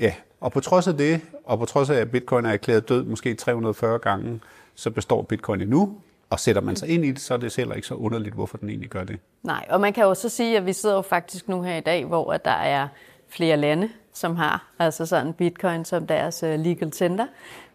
Ja, 0.00 0.12
og 0.40 0.52
på 0.52 0.60
trods 0.60 0.88
af 0.88 0.96
det, 0.96 1.20
og 1.44 1.58
på 1.58 1.64
trods 1.64 1.90
af, 1.90 1.94
at 1.94 2.10
bitcoin 2.10 2.44
er 2.44 2.50
erklæret 2.50 2.88
død 2.88 3.04
måske 3.04 3.34
340 3.34 3.98
gange, 3.98 4.40
så 4.74 4.90
består 4.90 5.22
bitcoin 5.22 5.60
endnu. 5.60 5.96
Og 6.30 6.40
sætter 6.40 6.62
man 6.62 6.76
sig 6.76 6.88
ind 6.88 7.04
i 7.04 7.10
det, 7.10 7.20
så 7.20 7.34
er 7.34 7.38
det 7.38 7.56
heller 7.56 7.74
ikke 7.74 7.88
så 7.88 7.94
underligt, 7.94 8.34
hvorfor 8.34 8.56
den 8.56 8.68
egentlig 8.68 8.90
gør 8.90 9.04
det. 9.04 9.18
Nej, 9.42 9.66
og 9.70 9.80
man 9.80 9.92
kan 9.92 10.04
jo 10.04 10.14
så 10.14 10.28
sige, 10.28 10.56
at 10.56 10.66
vi 10.66 10.72
sidder 10.72 10.96
jo 10.96 11.02
faktisk 11.02 11.48
nu 11.48 11.62
her 11.62 11.76
i 11.76 11.80
dag, 11.80 12.04
hvor 12.04 12.36
der 12.36 12.50
er 12.50 12.88
flere 13.28 13.56
lande, 13.56 13.88
som 14.12 14.36
har 14.36 14.66
altså 14.78 15.06
sådan 15.06 15.32
bitcoin 15.32 15.84
som 15.84 16.06
deres 16.06 16.42
øh, 16.42 16.60
legal 16.60 16.90
tender. 16.90 17.26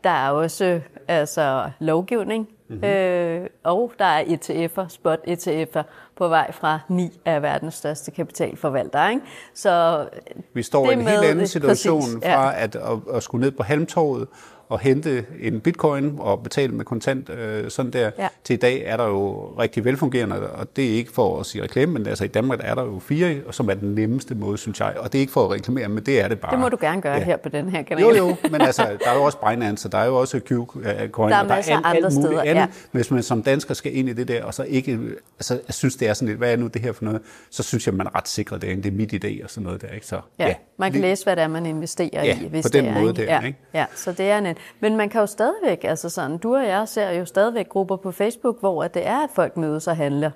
Der 0.04 0.10
er 0.10 0.30
også 0.30 0.82
altså 1.08 1.70
lovgivning, 1.80 2.50
mm-hmm. 2.68 2.84
øh, 2.84 3.48
og 3.64 3.94
der 4.00 4.06
er 4.06 4.24
ETF'er, 4.24 4.88
spot 4.88 5.20
ETF'er, 5.28 5.84
på 6.18 6.28
vej 6.28 6.52
fra 6.52 6.80
ni 6.90 7.20
af 7.26 7.42
verdens 7.42 7.74
største 7.74 8.12
kapitalforvaltere. 8.12 9.10
Ikke? 9.10 9.22
Så 9.54 10.06
Vi 10.54 10.64
står 10.64 10.90
i 10.90 10.94
en 10.94 11.08
helt 11.08 11.24
anden 11.24 11.48
situation 11.48 12.02
præcis, 12.02 12.18
ja. 12.22 12.38
fra 12.38 12.54
at, 12.56 12.76
at, 12.76 13.00
at 13.14 13.24
skulle 13.24 13.46
ned 13.46 13.52
på 13.52 13.64
halmtorvet 13.64 14.28
at 14.74 14.80
hente 14.82 15.26
en 15.42 15.60
bitcoin 15.60 16.16
og 16.20 16.44
betale 16.44 16.74
med 16.74 16.86
kontant 16.86 17.30
øh, 17.30 17.70
sådan 17.70 17.92
der. 17.92 18.12
Ja. 18.18 18.28
Til 18.44 18.54
i 18.54 18.58
dag 18.58 18.84
er 18.86 18.98
der 18.98 19.06
jo 19.06 19.54
rigtig 19.60 19.86
velfungerende, 19.86 20.50
og 20.50 20.76
det 20.76 20.86
er 20.86 20.96
ikke 20.96 21.12
for 21.12 21.40
at 21.40 21.46
sige 21.46 21.64
reklame, 21.64 21.94
men 21.94 22.08
altså 22.08 22.24
i 22.24 22.28
Danmark 22.28 22.60
er 22.64 22.76
der 22.76 22.84
jo 22.84 23.00
fire, 23.00 23.36
som 23.52 23.70
er 23.70 23.74
den 23.74 23.96
nemmeste 23.96 24.36
måde, 24.36 24.58
synes 24.58 24.80
jeg. 24.80 24.94
Og 25.00 25.12
det 25.14 25.18
er 25.18 25.20
ikke 25.20 25.34
for 25.34 25.46
at 25.46 25.52
reklamere, 25.52 25.90
men 25.90 26.06
det 26.06 26.22
er 26.22 26.28
det 26.28 26.40
bare. 26.40 26.52
Det 26.52 26.60
må 26.60 26.70
du 26.70 26.78
gerne 26.82 27.02
gøre 27.02 27.14
ja. 27.14 27.24
her 27.24 27.38
på 27.38 27.50
den 27.50 27.70
her 27.70 27.84
kanal. 27.84 28.04
Jo, 28.04 28.14
jo, 28.16 28.36
men 28.52 28.62
altså, 28.62 28.98
der 29.04 29.10
er 29.10 29.16
jo 29.16 29.24
også 29.24 29.38
Binance, 29.38 29.90
der 29.90 29.98
er 29.98 30.06
jo 30.06 30.16
også 30.16 30.38
Q-coin, 30.38 31.30
der 31.30 31.36
er 31.36 31.48
masser 31.48 31.76
af 31.76 31.96
andre 31.96 32.12
steder. 32.12 32.42
Andet. 32.42 32.54
Ja. 32.54 32.68
Hvis 32.92 33.12
man 33.12 33.24
som 33.24 33.44
dansker 33.44 33.74
skal 33.74 33.98
ind 33.98 34.10
i 34.10 34.14
det 34.14 34.28
der, 34.28 34.44
og 34.44 34.54
så 34.54 34.64
ikke 34.64 35.00
altså, 35.40 35.54
jeg 35.68 35.74
synes, 35.74 35.96
det 36.04 36.10
er 36.10 36.14
sådan 36.14 36.28
lidt, 36.28 36.38
hvad 36.38 36.52
er 36.52 36.58
nu 36.58 36.68
det 36.68 36.82
her 36.82 36.92
for 36.92 37.06
noget, 37.06 37.22
så 37.50 37.64
synes 37.64 37.88
jeg, 37.88 37.96
man 37.96 38.08
er 38.08 38.16
ret 38.16 38.26
det 38.62 38.72
er, 38.72 38.76
det 38.76 38.86
er 38.86 38.92
mit 38.92 39.14
idé 39.14 39.44
og 39.44 39.50
sådan 39.50 39.64
noget 39.64 39.82
der. 39.82 39.88
Ikke? 39.88 40.08
Så, 40.08 40.22
ja, 40.40 40.48
ja, 40.48 40.56
man 40.78 40.92
kan 40.92 41.02
læse, 41.02 41.24
hvad 41.24 41.36
det 41.36 41.44
er, 41.44 41.48
man 41.48 41.66
investerer 41.66 42.24
ja, 42.26 42.40
i. 42.42 42.48
Hvis 42.48 42.66
på 42.66 42.70
den 42.70 42.86
det 42.86 42.92
er, 42.92 43.00
måde 43.00 43.10
ikke? 43.10 43.26
der. 43.26 43.34
Ja, 43.34 43.42
ikke? 43.42 43.60
ja, 43.74 43.86
så 43.96 44.12
det 44.12 44.30
er 44.30 44.40
net. 44.40 44.58
Men 44.80 44.98
man 44.98 45.10
kan 45.10 45.22
jo 45.22 45.28
stadigvæk, 45.28 45.84
altså 45.84 46.10
sådan, 46.10 46.38
du 46.38 46.56
og 46.56 46.68
jeg 46.68 46.88
ser 46.88 47.12
jo 47.12 47.26
stadigvæk 47.26 47.70
grupper 47.70 47.96
på 47.96 48.12
Facebook, 48.12 48.60
hvor 48.60 48.88
det 48.88 49.08
er, 49.08 49.24
at 49.24 49.30
folk 49.34 49.58
mødes 49.58 49.88
og 49.88 49.98
handler. 49.98 50.32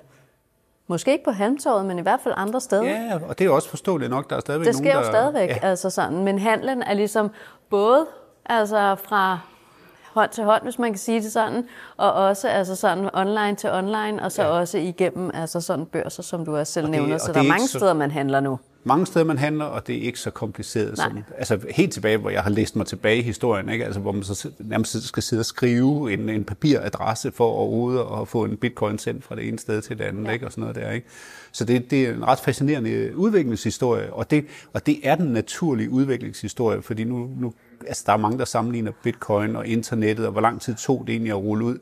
Måske 0.86 1.12
ikke 1.12 1.24
på 1.24 1.30
Halmtorvet, 1.30 1.86
men 1.86 1.98
i 1.98 2.02
hvert 2.02 2.20
fald 2.20 2.34
andre 2.36 2.60
steder. 2.60 2.82
Ja, 2.82 3.18
og 3.28 3.38
det 3.38 3.46
er 3.46 3.50
også 3.50 3.68
forståeligt 3.68 4.10
nok, 4.10 4.30
der 4.30 4.36
er 4.36 4.40
stadigvæk 4.40 4.66
det 4.66 4.74
nogen, 4.74 4.86
der... 4.86 4.96
Det 4.96 5.06
sker 5.06 5.18
jo 5.18 5.22
stadigvæk, 5.22 5.48
ja. 5.48 5.68
altså 5.68 5.90
sådan. 5.90 6.24
Men 6.24 6.38
handlen 6.38 6.82
er 6.82 6.94
ligesom 6.94 7.30
både 7.70 8.06
altså 8.46 8.96
fra 9.04 9.40
hånd 10.18 10.30
til 10.30 10.44
hånd, 10.44 10.62
hvis 10.62 10.78
man 10.78 10.92
kan 10.92 10.98
sige 10.98 11.22
det 11.22 11.32
sådan, 11.32 11.64
og 11.96 12.12
også 12.12 12.48
altså 12.48 12.76
sådan 12.76 13.10
online 13.14 13.56
til 13.56 13.70
online, 13.70 14.22
og 14.22 14.32
så 14.32 14.42
ja. 14.42 14.48
også 14.48 14.78
igennem 14.78 15.30
altså 15.34 15.60
sådan 15.60 15.86
børser, 15.86 16.22
som 16.22 16.44
du 16.44 16.56
også 16.56 16.72
selv 16.72 16.86
og 16.86 16.92
det, 16.92 17.00
nævner. 17.00 17.18
Så 17.18 17.32
der 17.32 17.38
er 17.38 17.48
mange 17.48 17.68
så... 17.68 17.78
steder, 17.78 17.92
man 17.92 18.10
handler 18.10 18.40
nu 18.40 18.58
mange 18.88 19.06
steder, 19.06 19.24
man 19.24 19.38
handler, 19.38 19.64
og 19.64 19.86
det 19.86 19.96
er 19.96 20.00
ikke 20.00 20.20
så 20.20 20.30
kompliceret. 20.30 20.98
Som, 20.98 21.18
altså 21.36 21.58
helt 21.70 21.92
tilbage, 21.92 22.16
hvor 22.16 22.30
jeg 22.30 22.42
har 22.42 22.50
læst 22.50 22.76
mig 22.76 22.86
tilbage 22.86 23.18
i 23.18 23.22
historien, 23.22 23.68
ikke? 23.68 23.84
Altså, 23.84 24.00
hvor 24.00 24.12
man 24.12 24.22
så 24.22 24.50
nærmest 24.58 25.02
skal 25.02 25.22
sidde 25.22 25.40
og 25.40 25.46
skrive 25.46 26.12
en, 26.12 26.28
en 26.28 26.44
papiradresse 26.44 27.32
for 27.32 27.44
overhovedet 27.44 28.04
at 28.20 28.28
få 28.28 28.44
en 28.44 28.56
bitcoin 28.56 28.98
sendt 28.98 29.24
fra 29.24 29.36
det 29.36 29.48
ene 29.48 29.58
sted 29.58 29.82
til 29.82 29.98
det 29.98 30.04
andet, 30.04 30.24
ja. 30.24 30.30
ikke? 30.30 30.46
og 30.46 30.52
sådan 30.52 30.62
noget 30.62 30.76
der. 30.76 30.90
Ikke? 30.90 31.06
Så 31.52 31.64
det, 31.64 31.90
det 31.90 32.02
er 32.02 32.14
en 32.14 32.26
ret 32.26 32.40
fascinerende 32.40 33.16
udviklingshistorie, 33.16 34.12
og 34.12 34.30
det, 34.30 34.46
og 34.72 34.86
det 34.86 34.98
er 35.02 35.14
den 35.14 35.26
naturlige 35.26 35.90
udviklingshistorie, 35.90 36.82
fordi 36.82 37.04
nu, 37.04 37.30
nu 37.38 37.52
altså, 37.86 38.02
der 38.06 38.12
er 38.12 38.16
mange, 38.16 38.38
der 38.38 38.44
sammenligner 38.44 38.92
bitcoin 39.02 39.56
og 39.56 39.66
internettet, 39.66 40.26
og 40.26 40.32
hvor 40.32 40.40
lang 40.40 40.60
tid 40.60 40.74
tog 40.74 41.02
det 41.06 41.12
egentlig 41.12 41.30
at 41.30 41.38
rulle 41.38 41.64
ud. 41.64 41.78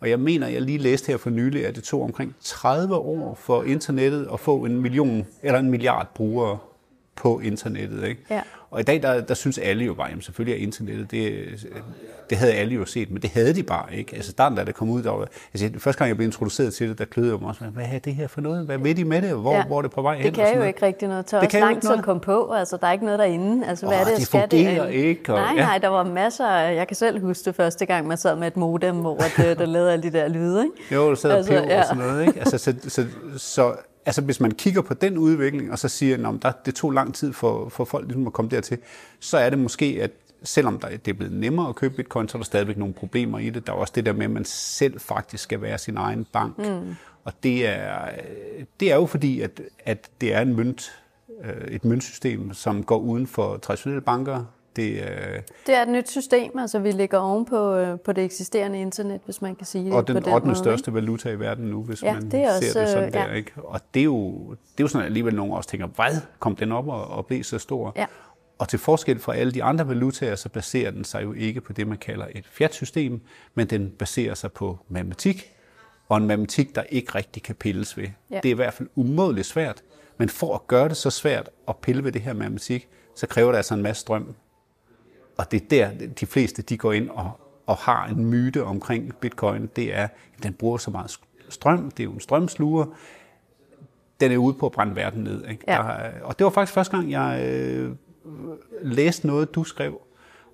Og 0.00 0.10
jeg 0.10 0.20
mener, 0.20 0.48
jeg 0.48 0.62
lige 0.62 0.78
læste 0.78 1.06
her 1.06 1.16
for 1.16 1.30
nylig, 1.30 1.66
at 1.66 1.76
det 1.76 1.84
tog 1.84 2.02
omkring 2.02 2.34
30 2.40 2.94
år 2.94 3.34
for 3.40 3.62
internettet 3.62 4.28
at 4.32 4.40
få 4.40 4.64
en 4.64 4.80
million 4.80 5.26
eller 5.42 5.58
en 5.58 5.70
milliard 5.70 6.06
brugere 6.14 6.58
på 7.16 7.40
internettet. 7.40 8.04
Ikke? 8.04 8.20
Ja. 8.30 8.40
Og 8.70 8.80
i 8.80 8.82
dag, 8.82 9.02
der, 9.02 9.20
der 9.20 9.34
synes 9.34 9.58
alle 9.58 9.84
jo 9.84 9.94
bare, 9.94 10.08
jamen 10.08 10.22
selvfølgelig 10.22 10.60
er 10.60 10.66
internettet, 10.66 11.10
det, 11.10 11.44
det 12.30 12.38
havde 12.38 12.52
alle 12.52 12.74
jo 12.74 12.84
set, 12.84 13.10
men 13.10 13.22
det 13.22 13.30
havde 13.30 13.54
de 13.54 13.62
bare 13.62 13.94
ikke. 13.94 14.16
Altså 14.16 14.30
starten, 14.30 14.58
da 14.58 14.64
det 14.64 14.74
kom 14.74 14.90
ud, 14.90 15.02
der 15.02 15.10
var, 15.10 15.28
altså 15.54 15.70
første 15.78 15.98
gang 15.98 16.08
jeg 16.08 16.16
blev 16.16 16.26
introduceret 16.26 16.74
til 16.74 16.88
det, 16.88 16.98
der 16.98 17.04
kløede 17.04 17.30
jeg 17.30 17.38
mig 17.40 17.48
også, 17.48 17.64
hvad 17.64 17.84
er 17.92 17.98
det 17.98 18.14
her 18.14 18.28
for 18.28 18.40
noget? 18.40 18.66
Hvad 18.66 18.78
ved 18.78 18.94
de 18.94 19.04
med 19.04 19.22
det? 19.22 19.32
Hvor, 19.32 19.54
ja. 19.54 19.64
hvor 19.64 19.78
er 19.78 19.82
det 19.82 19.90
på 19.90 20.02
vej 20.02 20.16
hen? 20.16 20.24
Det 20.24 20.34
kan 20.34 20.48
jo 20.48 20.54
noget? 20.54 20.68
ikke 20.68 20.86
rigtig 20.86 21.08
noget. 21.08 21.26
Tager 21.26 21.40
det 21.40 21.46
også 21.46 21.58
lang 21.58 21.82
tid 21.82 21.90
at 21.90 22.04
komme 22.04 22.20
på, 22.20 22.52
altså 22.52 22.76
der 22.76 22.86
er 22.86 22.92
ikke 22.92 23.04
noget 23.04 23.18
derinde. 23.18 23.66
Altså 23.66 23.86
hvad 23.86 23.96
oh, 23.96 24.00
er 24.00 24.04
det, 24.04 24.16
det 24.16 24.26
skal 24.26 24.50
det? 24.50 24.90
ikke. 24.90 25.34
Og, 25.34 25.40
nej, 25.40 25.54
nej, 25.54 25.78
der 25.78 25.88
var 25.88 26.04
masser, 26.04 26.50
jeg 26.50 26.86
kan 26.88 26.96
selv 26.96 27.20
huske 27.20 27.44
det 27.44 27.54
første 27.54 27.86
gang, 27.86 28.06
man 28.06 28.18
sad 28.18 28.36
med 28.36 28.46
et 28.46 28.56
modem, 28.56 28.96
hvor 28.96 29.16
det, 29.36 29.58
der 29.58 29.66
lavede 29.66 29.92
alle 29.92 30.02
de 30.02 30.12
der 30.12 30.28
lyde. 30.28 30.64
Ikke? 30.64 30.94
Jo, 30.94 31.08
der 31.08 31.14
sad 31.14 31.30
altså, 31.30 31.56
og 31.56 31.78
og 31.78 31.84
sådan 31.84 32.02
noget. 32.02 32.26
Ikke? 32.26 32.40
Altså, 32.40 32.58
så, 32.58 32.74
så, 32.88 33.06
så 33.36 33.74
altså 34.06 34.22
hvis 34.22 34.40
man 34.40 34.50
kigger 34.50 34.82
på 34.82 34.94
den 34.94 35.18
udvikling, 35.18 35.72
og 35.72 35.78
så 35.78 35.88
siger, 35.88 36.28
at 36.28 36.42
der, 36.42 36.52
det 36.66 36.74
tog 36.74 36.90
lang 36.90 37.14
tid 37.14 37.32
for, 37.32 37.68
for 37.68 37.84
folk 37.84 38.06
ligesom 38.06 38.26
at 38.26 38.32
komme 38.32 38.50
dertil, 38.50 38.78
så 39.20 39.38
er 39.38 39.50
det 39.50 39.58
måske, 39.58 39.98
at 40.02 40.10
selvom 40.42 40.78
der, 40.78 40.88
det 40.88 41.08
er 41.08 41.14
blevet 41.14 41.34
nemmere 41.34 41.68
at 41.68 41.74
købe 41.74 41.94
bitcoin, 41.94 42.28
så 42.28 42.38
er 42.38 42.40
der 42.40 42.44
stadigvæk 42.44 42.76
nogle 42.76 42.94
problemer 42.94 43.38
i 43.38 43.50
det. 43.50 43.66
Der 43.66 43.72
er 43.72 43.76
også 43.76 43.92
det 43.96 44.06
der 44.06 44.12
med, 44.12 44.24
at 44.24 44.30
man 44.30 44.44
selv 44.44 45.00
faktisk 45.00 45.42
skal 45.42 45.62
være 45.62 45.78
sin 45.78 45.96
egen 45.96 46.26
bank. 46.32 46.58
Mm. 46.58 46.94
Og 47.24 47.32
det 47.42 47.66
er, 47.66 48.10
det 48.80 48.92
er 48.92 48.96
jo 48.96 49.06
fordi, 49.06 49.40
at, 49.40 49.60
at 49.84 50.10
det 50.20 50.34
er 50.34 50.40
en 50.40 50.56
mønt, 50.56 50.92
øh, 51.44 51.68
et 51.68 51.84
møntsystem, 51.84 52.54
som 52.54 52.84
går 52.84 52.98
uden 52.98 53.26
for 53.26 53.56
traditionelle 53.56 54.00
banker. 54.00 54.44
Det, 54.76 54.92
øh, 54.92 55.40
det 55.66 55.74
er 55.74 55.82
et 55.82 55.88
nyt 55.88 56.10
system, 56.10 56.58
altså 56.58 56.78
vi 56.78 56.90
ligger 56.90 57.18
oven 57.18 57.44
på, 57.44 57.74
øh, 57.74 58.00
på 58.00 58.12
det 58.12 58.24
eksisterende 58.24 58.80
internet, 58.80 59.20
hvis 59.24 59.42
man 59.42 59.56
kan 59.56 59.66
sige 59.66 59.84
det 59.84 59.92
Og 59.92 60.08
den, 60.08 60.14
på 60.14 60.20
den 60.20 60.34
8. 60.34 60.54
største 60.54 60.94
valuta 60.94 61.30
i 61.30 61.40
verden 61.40 61.64
nu, 61.64 61.82
hvis 61.82 62.02
ja, 62.02 62.12
man 62.12 62.30
det 62.30 62.40
er 62.40 62.60
ser 62.60 62.68
også, 62.68 62.80
det 62.80 62.88
sådan 62.88 63.12
ja. 63.14 63.18
der. 63.18 63.32
Ikke? 63.32 63.52
Og 63.56 63.80
det 63.94 64.00
er, 64.00 64.04
jo, 64.04 64.50
det 64.50 64.80
er 64.80 64.84
jo 64.84 64.88
sådan, 64.88 65.00
at 65.00 65.06
alligevel 65.06 65.34
nogle 65.34 65.54
også 65.54 65.70
tænker, 65.70 65.86
hvad 65.86 66.20
kom 66.38 66.56
den 66.56 66.72
op 66.72 66.88
og, 66.88 67.06
og 67.06 67.26
blev 67.26 67.44
så 67.44 67.58
stor? 67.58 67.92
Ja. 67.96 68.06
Og 68.58 68.68
til 68.68 68.78
forskel 68.78 69.18
fra 69.18 69.34
alle 69.34 69.52
de 69.52 69.62
andre 69.62 69.88
valutaer, 69.88 70.34
så 70.34 70.48
baserer 70.48 70.90
den 70.90 71.04
sig 71.04 71.22
jo 71.22 71.32
ikke 71.32 71.60
på 71.60 71.72
det, 71.72 71.86
man 71.86 71.98
kalder 71.98 72.26
et 72.34 72.46
fiat-system, 72.46 73.20
men 73.54 73.66
den 73.66 73.90
baserer 73.98 74.34
sig 74.34 74.52
på 74.52 74.78
matematik, 74.88 75.52
og 76.08 76.16
en 76.16 76.26
matematik, 76.26 76.74
der 76.74 76.82
ikke 76.82 77.14
rigtig 77.14 77.42
kan 77.42 77.54
pilles 77.54 77.96
ved. 77.96 78.08
Ja. 78.30 78.36
Det 78.36 78.44
er 78.44 78.50
i 78.50 78.56
hvert 78.56 78.74
fald 78.74 78.88
umådeligt 78.94 79.46
svært, 79.46 79.82
men 80.18 80.28
for 80.28 80.54
at 80.54 80.66
gøre 80.66 80.88
det 80.88 80.96
så 80.96 81.10
svært 81.10 81.50
at 81.68 81.76
pille 81.76 82.04
ved 82.04 82.12
det 82.12 82.22
her 82.22 82.32
matematik, 82.32 82.88
så 83.16 83.26
kræver 83.26 83.50
det 83.50 83.56
altså 83.56 83.74
en 83.74 83.82
masse 83.82 84.00
strøm 84.00 84.34
og 85.36 85.50
det 85.50 85.62
er 85.62 85.66
der, 85.70 86.06
de 86.20 86.26
fleste 86.26 86.62
de 86.62 86.78
går 86.78 86.92
ind 86.92 87.10
og, 87.10 87.30
og 87.66 87.76
har 87.76 88.06
en 88.06 88.24
myte 88.24 88.64
omkring 88.64 89.14
bitcoin, 89.14 89.70
det 89.76 89.94
er, 89.94 90.08
at 90.36 90.42
den 90.42 90.52
bruger 90.52 90.78
så 90.78 90.90
meget 90.90 91.18
strøm, 91.48 91.90
det 91.90 92.00
er 92.00 92.04
jo 92.04 92.12
en 92.12 92.20
strømsluger, 92.20 92.86
den 94.20 94.32
er 94.32 94.36
ude 94.36 94.54
på 94.54 94.66
at 94.66 94.72
brænde 94.72 94.96
verden 94.96 95.24
ned. 95.24 95.46
Ikke? 95.48 95.64
Ja. 95.68 95.72
Der, 95.72 96.10
og 96.22 96.38
det 96.38 96.44
var 96.44 96.50
faktisk 96.50 96.74
første 96.74 96.96
gang, 96.96 97.10
jeg 97.10 97.46
øh, 97.46 97.92
læste 98.82 99.26
noget, 99.26 99.54
du 99.54 99.64
skrev, 99.64 100.00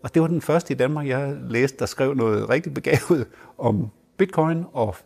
og 0.03 0.15
det 0.15 0.23
var 0.23 0.29
den 0.29 0.41
første 0.41 0.75
i 0.75 0.77
Danmark, 0.77 1.09
jeg 1.09 1.37
læste, 1.49 1.79
der 1.79 1.87
skrev 1.87 2.15
noget 2.15 2.49
rigtig 2.49 2.75
begavet 2.75 3.27
om 3.59 3.89
bitcoin, 4.17 4.65
og 4.73 4.97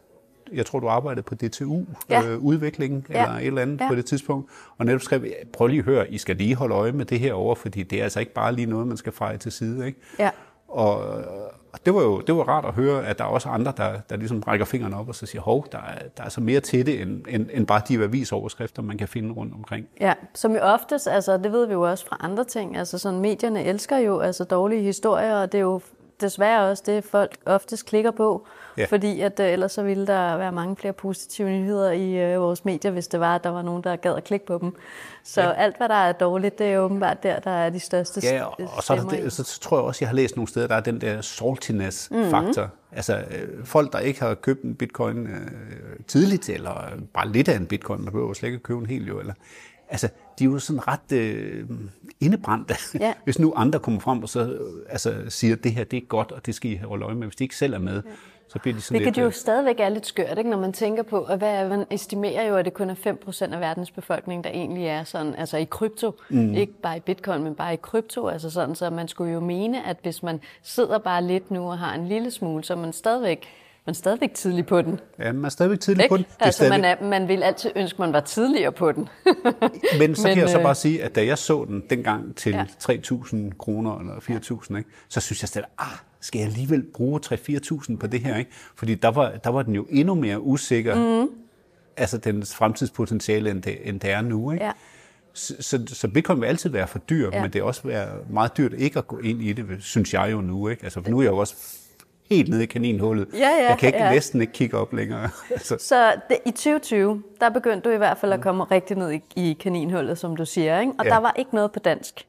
jeg 0.53 0.67
tror, 0.67 0.81
du 0.81 0.89
arbejdede 0.89 1.23
på 1.23 1.35
DTU, 1.35 1.85
ja. 2.11 2.27
øh, 2.27 2.39
udvikling 2.39 3.07
ja. 3.11 3.23
eller 3.23 3.37
et 3.37 3.47
eller 3.47 3.63
andet 3.63 3.81
ja. 3.81 3.89
på 3.89 3.95
det 3.95 4.07
tidspunkt, 4.07 4.51
og 4.79 4.87
netop 4.87 5.01
skrev, 5.01 5.25
prøv 5.53 5.67
lige 5.67 5.79
at 5.79 5.85
høre, 5.85 6.11
I 6.11 6.19
skal 6.19 6.37
lige 6.37 6.55
holde 6.55 6.75
øje 6.75 6.93
med 6.93 7.05
det 7.05 7.21
her 7.21 7.33
over, 7.33 7.55
fordi 7.55 7.83
det 7.83 7.99
er 7.99 8.03
altså 8.03 8.21
ikke 8.21 8.33
bare 8.33 8.53
lige 8.53 8.67
noget, 8.67 8.87
man 8.87 8.97
skal 8.97 9.13
feje 9.13 9.37
til 9.37 9.53
side. 9.53 9.87
Ikke? 9.87 10.01
Ja. 10.19 10.31
Og, 10.69 10.99
og 11.73 11.87
det 11.87 11.95
var 11.95 12.03
jo 12.03 12.21
det 12.21 12.37
var 12.37 12.43
rart 12.43 12.65
at 12.65 12.75
høre, 12.75 13.07
at 13.07 13.19
der 13.19 13.25
er 13.25 13.29
også 13.29 13.49
andre, 13.49 13.73
der, 13.77 14.01
der 14.11 14.17
ligesom 14.17 14.41
rækker 14.41 14.67
fingrene 14.67 14.97
op 14.97 15.09
og 15.09 15.15
så 15.15 15.27
siger, 15.27 15.43
hov, 15.43 15.67
der 15.73 15.79
er, 15.79 16.09
der 16.17 16.23
er 16.25 16.29
så 16.29 16.41
mere 16.41 16.61
til 16.61 16.87
det, 16.87 17.03
end, 17.03 17.25
end, 17.29 17.47
end 17.53 17.67
bare 17.67 17.83
de 17.89 18.05
avisoverskrifter, 18.05 18.83
man 18.83 18.99
kan 18.99 19.09
finde 19.09 19.35
rundt 19.35 19.55
omkring. 19.55 19.87
Ja, 20.01 20.15
som 20.35 20.53
jo 20.53 20.61
oftest, 20.61 21.07
altså 21.07 21.37
det 21.37 21.53
ved 21.53 21.67
vi 21.67 21.73
jo 21.73 21.91
også 21.91 22.07
fra 22.07 22.17
andre 22.21 22.45
ting, 22.45 22.77
altså 22.77 22.99
sådan 22.99 23.21
medierne 23.21 23.65
elsker 23.65 23.99
jo 23.99 24.19
altså 24.19 24.45
dårlige 24.45 24.83
historier, 24.83 25.37
og 25.37 25.53
det 25.53 25.59
er 25.59 25.63
jo 25.63 25.81
desværre 26.21 26.71
også 26.71 26.83
det, 26.87 27.05
folk 27.05 27.37
oftest 27.47 27.87
klikker 27.87 28.11
på. 28.11 28.47
Ja. 28.79 28.85
Fordi 28.85 29.21
at 29.21 29.41
uh, 29.41 29.47
ellers 29.47 29.73
så 29.73 29.83
ville 29.83 30.07
der 30.07 30.37
være 30.37 30.53
mange 30.53 30.77
flere 30.77 30.93
positive 30.93 31.49
nyheder 31.49 31.91
i 31.91 32.37
uh, 32.37 32.43
vores 32.43 32.65
medier, 32.65 32.91
hvis 32.91 33.09
det 33.09 33.21
var, 33.21 33.35
at 33.35 33.45
der 33.45 33.51
var 33.51 33.63
nogen, 33.63 33.85
der 33.85 33.97
gad 33.97 34.15
at 34.15 34.25
klikke 34.25 34.47
på 34.47 34.59
dem. 34.59 34.75
Så 35.25 35.43
ja. 35.43 35.53
alt, 35.53 35.77
hvad 35.77 35.89
der 35.89 35.95
er 35.95 36.13
dårligt, 36.13 36.59
det 36.59 36.67
er 36.67 36.79
åbenbart 36.79 37.23
der, 37.23 37.39
der 37.39 37.51
er 37.51 37.71
de 37.71 37.81
største 37.81 38.21
Ja, 38.23 38.45
og, 38.45 38.55
og 38.77 38.83
så, 38.83 39.07
det, 39.11 39.33
så, 39.33 39.45
så 39.45 39.61
tror 39.61 39.77
jeg 39.77 39.85
også, 39.85 39.99
jeg 40.03 40.09
har 40.09 40.17
læst 40.17 40.37
nogle 40.37 40.49
steder, 40.49 40.67
der 40.67 40.75
er 40.75 40.81
den 40.81 41.01
der 41.01 41.21
saltiness-faktor. 41.21 42.63
Mm-hmm. 42.63 42.97
Altså 42.97 43.17
øh, 43.17 43.65
folk, 43.65 43.93
der 43.93 43.99
ikke 43.99 44.21
har 44.21 44.35
købt 44.35 44.63
en 44.63 44.75
bitcoin 44.75 45.27
øh, 45.27 45.47
tidligt, 46.07 46.49
eller 46.49 46.75
bare 47.15 47.29
lidt 47.29 47.49
af 47.49 47.57
en 47.57 47.67
bitcoin, 47.67 48.05
man 48.05 48.13
behøver 48.13 48.33
slet 48.33 48.49
ikke 48.49 48.59
købe 48.59 48.81
en 48.81 48.87
hel 48.87 49.07
jo, 49.07 49.21
eller 49.21 49.35
altså, 49.89 50.09
de 50.39 50.45
er 50.45 50.49
jo 50.49 50.59
sådan 50.59 50.89
ret 50.89 51.13
øh, 51.13 51.65
indebrændte. 52.21 52.75
Ja. 53.01 53.13
Hvis 53.25 53.39
nu 53.39 53.53
andre 53.57 53.79
kommer 53.79 54.01
frem 54.01 54.23
og 54.23 54.29
så 54.29 54.41
øh, 54.41 54.61
altså, 54.89 55.15
siger, 55.29 55.55
at 55.55 55.65
det 55.65 55.73
her 55.73 55.85
det 55.85 55.97
er 55.97 56.07
godt, 56.07 56.33
og 56.33 56.47
det 56.47 56.55
skal 56.55 56.71
I 56.71 56.77
holde 56.77 57.05
øje 57.05 57.15
med, 57.15 57.27
hvis 57.27 57.37
de 57.37 57.45
ikke 57.45 57.57
selv 57.57 57.75
er 57.75 57.79
med, 57.79 58.03
ja. 58.07 58.11
så 58.49 58.59
bliver 58.59 58.75
de 58.75 58.81
sådan 58.81 58.95
Hvilket 58.95 59.17
lidt... 59.17 59.23
jo 59.23 59.27
øh, 59.27 59.33
stadigvæk 59.33 59.81
er 59.81 59.89
lidt 59.89 60.07
skørt, 60.07 60.39
ikke, 60.39 60.51
når 60.51 60.59
man 60.59 60.73
tænker 60.73 61.03
på, 61.03 61.23
at 61.23 61.39
hvad, 61.39 61.69
man 61.69 61.87
estimerer 61.91 62.49
jo, 62.49 62.57
at 62.57 62.65
det 62.65 62.75
kun 62.75 62.91
er 62.91 62.95
5% 63.49 63.55
af 63.55 63.61
verdens 63.61 63.91
befolkning, 63.91 64.45
der 64.45 64.51
egentlig 64.51 64.87
er 64.87 65.05
sådan, 65.05 65.35
altså 65.35 65.57
i 65.57 65.65
krypto, 65.65 66.13
mm. 66.31 66.55
ikke 66.55 66.73
bare 66.73 66.97
i 66.97 67.01
bitcoin, 67.01 67.43
men 67.43 67.55
bare 67.55 67.75
i 67.75 67.79
krypto, 67.83 68.29
altså 68.29 68.51
sådan, 68.51 68.75
så 68.75 68.91
man 68.91 69.09
skulle 69.09 69.33
jo 69.33 69.41
mene, 69.41 69.87
at 69.87 69.97
hvis 70.03 70.23
man 70.23 70.41
sidder 70.63 70.99
bare 70.99 71.25
lidt 71.25 71.51
nu 71.51 71.71
og 71.71 71.79
har 71.79 71.95
en 71.95 72.09
lille 72.09 72.31
smule, 72.31 72.65
så 72.65 72.75
er 72.75 72.79
man 72.79 72.93
stadigvæk 72.93 73.47
man 73.87 73.93
er 73.93 73.95
stadigvæk 73.95 74.35
tidlig 74.35 74.67
på 74.67 74.83
den. 74.83 75.01
Ja, 75.19 75.33
man 75.33 75.45
er 75.45 75.49
stadigvæk 75.49 75.81
tidlig 75.81 76.03
ikke? 76.03 76.13
på 76.13 76.17
den. 76.17 76.25
Det 76.25 76.35
altså, 76.41 76.59
stadig... 76.59 76.71
man, 76.71 76.85
er, 76.85 77.05
man 77.05 77.29
vil 77.29 77.43
altid 77.43 77.71
ønske, 77.77 77.99
man 77.99 78.13
var 78.13 78.21
tidligere 78.21 78.73
på 78.73 78.93
den. 78.93 79.09
Men 80.01 80.15
så 80.15 80.27
Men, 80.27 80.35
kan 80.35 80.39
jeg 80.39 80.49
så 80.49 80.59
øh, 80.59 80.63
bare 80.63 80.75
sige, 80.75 81.03
at 81.03 81.15
da 81.15 81.27
jeg 81.27 81.39
så 81.39 81.65
den 81.65 81.83
dengang 81.91 82.37
til 82.37 82.53
ja. 82.53 82.65
3.000 82.83 83.37
kroner 83.59 83.99
eller 83.99 84.15
4.000, 84.15 84.77
ikke, 84.77 84.91
så 85.09 85.21
synes 85.21 85.43
jeg 85.43 85.49
stadig, 85.49 85.69
ah, 85.79 85.87
skal 86.21 86.39
jeg 86.39 86.49
alligevel 86.49 86.83
bruge 86.95 87.21
3-4.000 87.27 87.97
på 87.97 88.07
det 88.07 88.21
her? 88.21 88.37
Ikke? 88.37 88.51
Fordi 88.77 88.95
der 88.95 89.09
var, 89.09 89.31
der 89.45 89.51
var 89.51 89.63
den 89.63 89.75
jo 89.75 89.87
endnu 89.91 90.15
mere 90.15 90.41
usikker, 90.41 91.25
mm. 91.25 91.31
altså 91.97 92.19
dens 92.19 92.55
fremtidspotentiale, 92.55 93.51
end 93.51 93.63
det, 93.63 93.89
end 93.89 94.01
det 94.01 94.11
er 94.11 94.21
nu. 94.21 94.53
Ikke? 94.53 94.65
Ja. 94.65 94.73
Så, 95.33 95.55
så, 95.61 95.83
så 95.87 96.09
Bitcoin 96.09 96.41
vil 96.41 96.47
altid 96.47 96.71
være 96.71 96.87
for 96.87 96.99
dyr, 96.99 97.31
ja. 97.33 97.43
men 97.43 97.53
det 97.53 97.59
er 97.59 97.63
også 97.63 97.81
være 97.85 98.09
meget 98.31 98.57
dyrt 98.57 98.73
ikke 98.73 98.99
at 98.99 99.07
gå 99.07 99.19
ind 99.19 99.43
i 99.43 99.53
det, 99.53 99.67
synes 99.81 100.15
jeg 100.15 100.33
jo 100.33 100.41
nu. 100.41 100.69
Ikke? 100.69 100.85
Altså, 100.85 101.03
for 101.03 101.11
nu 101.11 101.19
er 101.19 101.23
jeg 101.23 101.31
jo 101.31 101.37
også 101.37 101.57
helt 102.31 102.49
nede 102.49 102.63
i 102.63 102.67
kaninhullet. 102.67 103.29
Ja, 103.33 103.39
ja, 103.39 103.69
jeg 103.69 103.79
kan 103.79 103.87
ikke, 103.87 103.99
ja. 103.99 104.11
næsten 104.11 104.41
ikke 104.41 104.53
kigge 104.53 104.77
op 104.77 104.93
længere. 104.93 105.29
altså. 105.51 105.77
Så 105.81 106.13
det, 106.29 106.39
i 106.47 106.51
2020, 106.51 107.23
der 107.41 107.51
begyndte 107.51 107.89
du 107.89 107.95
i 107.95 107.99
hvert 107.99 108.19
fald 108.19 108.33
at 108.33 108.41
komme 108.41 108.65
rigtig 108.65 108.97
ned 108.97 109.13
i, 109.13 109.21
i 109.37 109.57
kaninhullet, 109.61 110.19
som 110.19 110.37
du 110.37 110.45
siger. 110.45 110.81
Ikke? 110.81 110.93
Og 110.99 111.05
ja. 111.05 111.11
der 111.11 111.17
var 111.17 111.35
ikke 111.39 111.55
noget 111.55 111.73
på 111.73 111.79
dansk. 111.79 112.27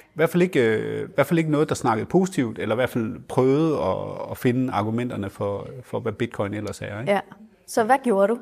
I 0.00 0.12
hvert, 0.14 0.30
fald 0.30 0.42
ikke, 0.42 0.60
øh, 0.60 1.08
I 1.08 1.12
hvert 1.14 1.26
fald 1.26 1.38
ikke 1.38 1.50
noget, 1.50 1.68
der 1.68 1.74
snakkede 1.74 2.06
positivt, 2.06 2.58
eller 2.58 2.74
i 2.74 2.76
hvert 2.76 2.90
fald 2.90 3.20
prøvede 3.28 3.78
at, 3.78 4.30
at 4.30 4.38
finde 4.38 4.72
argumenterne 4.72 5.30
for, 5.30 5.68
for, 5.82 6.00
hvad 6.00 6.12
bitcoin 6.12 6.54
ellers 6.54 6.82
er. 6.82 7.00
Ikke? 7.00 7.12
Ja. 7.12 7.20
Så 7.66 7.84
hvad 7.84 7.96
gjorde 8.04 8.28
du? 8.28 8.38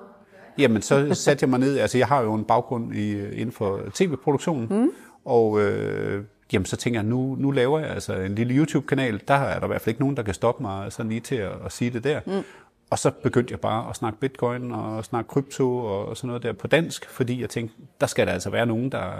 Jamen, 0.58 0.82
så 0.82 1.08
satte 1.14 1.42
jeg 1.42 1.50
mig 1.50 1.58
ned. 1.58 1.78
Altså, 1.78 1.98
jeg 1.98 2.06
har 2.06 2.22
jo 2.22 2.34
en 2.34 2.44
baggrund 2.44 2.94
i, 2.94 3.30
inden 3.30 3.52
for 3.52 3.80
tv-produktion, 3.94 4.66
mm. 4.70 4.90
og 5.24 5.60
øh, 5.60 6.24
jamen 6.52 6.66
så 6.66 6.76
tænker 6.76 7.00
jeg, 7.00 7.08
nu, 7.08 7.36
nu 7.38 7.50
laver 7.50 7.78
jeg 7.78 7.90
altså 7.90 8.12
en 8.14 8.34
lille 8.34 8.54
YouTube-kanal. 8.54 9.20
Der 9.28 9.34
er 9.34 9.58
der 9.58 9.66
i 9.66 9.68
hvert 9.68 9.80
fald 9.80 9.88
ikke 9.88 10.00
nogen, 10.00 10.16
der 10.16 10.22
kan 10.22 10.34
stoppe 10.34 10.62
mig 10.62 10.92
sådan 10.92 11.10
lige 11.10 11.20
til 11.20 11.34
at, 11.34 11.52
at 11.64 11.72
sige 11.72 11.90
det 11.90 12.04
der. 12.04 12.20
Mm. 12.26 12.42
Og 12.90 12.98
så 12.98 13.10
begyndte 13.10 13.52
jeg 13.52 13.60
bare 13.60 13.90
at 13.90 13.96
snakke 13.96 14.18
bitcoin 14.18 14.72
og 14.72 15.04
snakke 15.04 15.28
krypto 15.28 15.78
og 15.78 16.16
sådan 16.16 16.28
noget 16.28 16.42
der 16.42 16.52
på 16.52 16.66
dansk, 16.66 17.10
fordi 17.10 17.40
jeg 17.40 17.50
tænkte, 17.50 17.76
der 18.00 18.06
skal 18.06 18.26
der 18.26 18.32
altså 18.32 18.50
være 18.50 18.66
nogen, 18.66 18.92
der, 18.92 19.10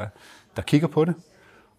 der 0.56 0.62
kigger 0.62 0.88
på 0.88 1.04
det. 1.04 1.14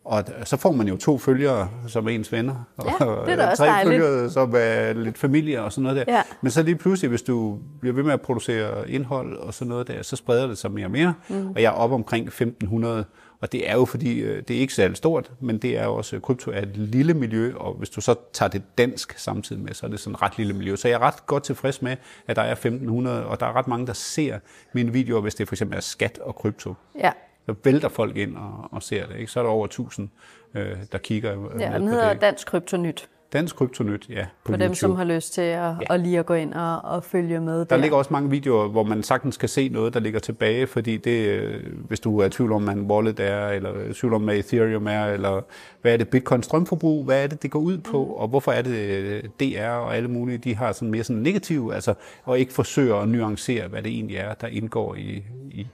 Og 0.06 0.24
så 0.44 0.58
får 0.58 0.72
man 0.72 0.88
jo 0.88 0.98
to 0.98 1.18
følgere 1.18 1.70
som 1.88 2.08
ens 2.08 2.32
venner, 2.32 2.56
ja, 2.86 3.06
og 3.06 3.26
det 3.26 3.32
er 3.32 3.36
da 3.36 3.50
også 3.50 3.64
tre 3.64 3.70
dejligt. 3.70 4.04
følgere 4.04 4.30
som 4.30 4.54
er 4.58 4.94
lidt 4.94 5.18
familie 5.18 5.64
og 5.64 5.72
sådan 5.72 5.84
noget 5.84 6.08
der. 6.08 6.14
Ja. 6.16 6.22
Men 6.42 6.52
så 6.52 6.64
lige 6.64 6.76
pludselig, 6.76 7.10
hvis 7.10 7.22
du 7.22 7.60
bliver 7.80 7.94
ved 7.94 8.04
med 8.04 8.14
at 8.14 8.22
producere 8.22 8.90
indhold 8.90 9.38
og 9.38 9.54
sådan 9.54 9.70
noget 9.70 9.88
der, 9.88 10.04
så 10.04 10.16
spreder 10.16 10.48
det 10.48 10.58
sig 10.58 10.72
mere 10.72 10.86
og 10.86 10.92
mere. 10.92 11.14
Mm. 11.30 11.50
Og 11.50 11.62
jeg 11.62 11.68
er 11.68 11.72
oppe 11.72 11.96
omkring 11.96 12.28
1500 12.28 13.06
og 13.42 13.52
det 13.52 13.70
er 13.70 13.74
jo 13.74 13.86
fordi, 13.86 14.20
øh, 14.20 14.44
det 14.48 14.56
er 14.56 14.60
ikke 14.60 14.74
særlig 14.74 14.98
stort, 14.98 15.32
men 15.40 15.58
det 15.58 15.78
er 15.78 15.86
også, 15.86 16.16
øh, 16.16 16.22
krypto 16.22 16.52
er 16.52 16.62
et 16.62 16.78
lille 16.78 17.14
miljø, 17.14 17.54
og 17.56 17.74
hvis 17.74 17.90
du 17.90 18.02
så 18.02 18.16
tager 18.34 18.50
det 18.50 18.64
dansk 18.78 19.20
samtidig 19.20 19.62
med, 19.62 19.74
så 19.74 19.86
er 19.86 19.90
det 19.90 20.00
sådan 20.00 20.14
et 20.16 20.22
ret 20.22 20.38
lille 20.38 20.54
miljø. 20.54 20.76
Så 20.76 20.88
jeg 20.88 20.96
er 20.96 21.00
ret 21.00 21.26
godt 21.26 21.44
tilfreds 21.44 21.82
med, 21.82 21.98
at 22.28 22.36
der 22.36 22.42
er 22.42 22.52
1500, 22.52 23.26
og 23.26 23.40
der 23.40 23.46
er 23.46 23.56
ret 23.56 23.68
mange, 23.68 23.88
der 23.88 23.94
ser 23.94 24.40
mine 24.74 24.94
videoer, 24.94 25.22
hvis 25.22 25.36
det 25.36 25.48
for 25.48 25.56
eksempel 25.56 25.78
er 25.78 25.82
skat 25.82 26.18
og 26.18 26.36
krypto. 26.36 26.74
Ja. 27.00 27.12
Så 27.46 27.56
vælter 27.64 27.90
folk 27.90 28.18
ind 28.18 28.38
og, 28.38 28.68
og 28.72 28.84
ser 28.84 29.08
det. 29.08 29.16
Ikke? 29.16 29.32
Så 29.32 29.40
er 29.40 29.44
der 29.44 29.52
over 29.52 29.66
1000, 29.66 30.10
øh, 30.54 30.78
der 30.92 30.98
kigger. 30.98 31.60
Ja, 31.60 31.80
den 31.80 31.88
hedder 31.88 32.14
Dansk 32.14 32.48
Kryptonyt. 32.48 33.10
Dansk 33.34 33.56
Kryptonyt, 33.56 34.10
ja. 34.10 34.26
På 34.44 34.52
For 34.52 34.58
dem, 34.58 34.62
YouTube. 34.62 34.76
som 34.76 34.96
har 34.96 35.04
lyst 35.04 35.34
til 35.34 35.42
at, 35.42 35.58
ja. 35.58 35.76
at 35.90 36.00
lige 36.00 36.20
at 36.20 36.26
gå 36.26 36.34
ind 36.34 36.54
og, 36.54 36.82
og 36.84 37.04
følge 37.04 37.40
med. 37.40 37.60
Der, 37.60 37.64
der 37.64 37.78
ligger 37.78 37.98
også 37.98 38.14
mange 38.14 38.30
videoer, 38.30 38.68
hvor 38.68 38.84
man 38.84 39.04
sagtens 39.04 39.38
kan 39.38 39.50
se 39.50 39.70
noget, 39.70 39.94
der 39.94 40.00
ligger 40.00 40.20
tilbage, 40.20 40.68
fordi 40.68 40.98
det, 40.98 41.52
hvis 41.88 42.00
du 42.00 42.20
er 42.20 42.26
i 42.26 42.30
tvivl 42.30 42.52
om, 42.52 42.64
hvad 42.64 42.74
en 42.74 42.92
wallet 42.92 43.20
er, 43.20 43.48
eller 43.48 43.90
i 43.90 43.94
tvivl 43.94 44.14
om, 44.14 44.24
hvad 44.24 44.36
Ethereum 44.36 44.88
er, 44.88 45.06
eller 45.06 45.42
hvad 45.82 45.94
er 45.94 45.98
det 45.98 46.10
Bitcoin 46.10 46.44
strømforbrug, 46.44 47.06
hvad 47.06 47.24
er 47.24 47.28
det, 47.28 47.44
det 47.44 47.52
går 47.52 47.60
ud 47.60 47.78
på, 47.78 48.06
mm. 48.06 48.12
og 48.12 48.28
hvorfor 48.28 48.52
er 48.52 48.62
det 48.62 49.32
DR 49.40 49.70
og 49.70 49.96
alle 49.96 50.10
mulige, 50.10 50.38
de 50.38 50.56
har 50.56 50.72
sådan 50.72 50.92
mere 50.92 51.04
sådan 51.04 51.22
negativ, 51.22 51.72
altså, 51.74 51.94
og 52.24 52.40
ikke 52.40 52.54
forsøger 52.54 52.96
at 52.96 53.10
nuancere, 53.10 53.68
hvad 53.68 53.82
det 53.82 53.92
egentlig 53.92 54.18
er, 54.18 54.34
der 54.34 54.48
indgår 54.48 54.96
i, 54.96 55.24
i 55.52 55.68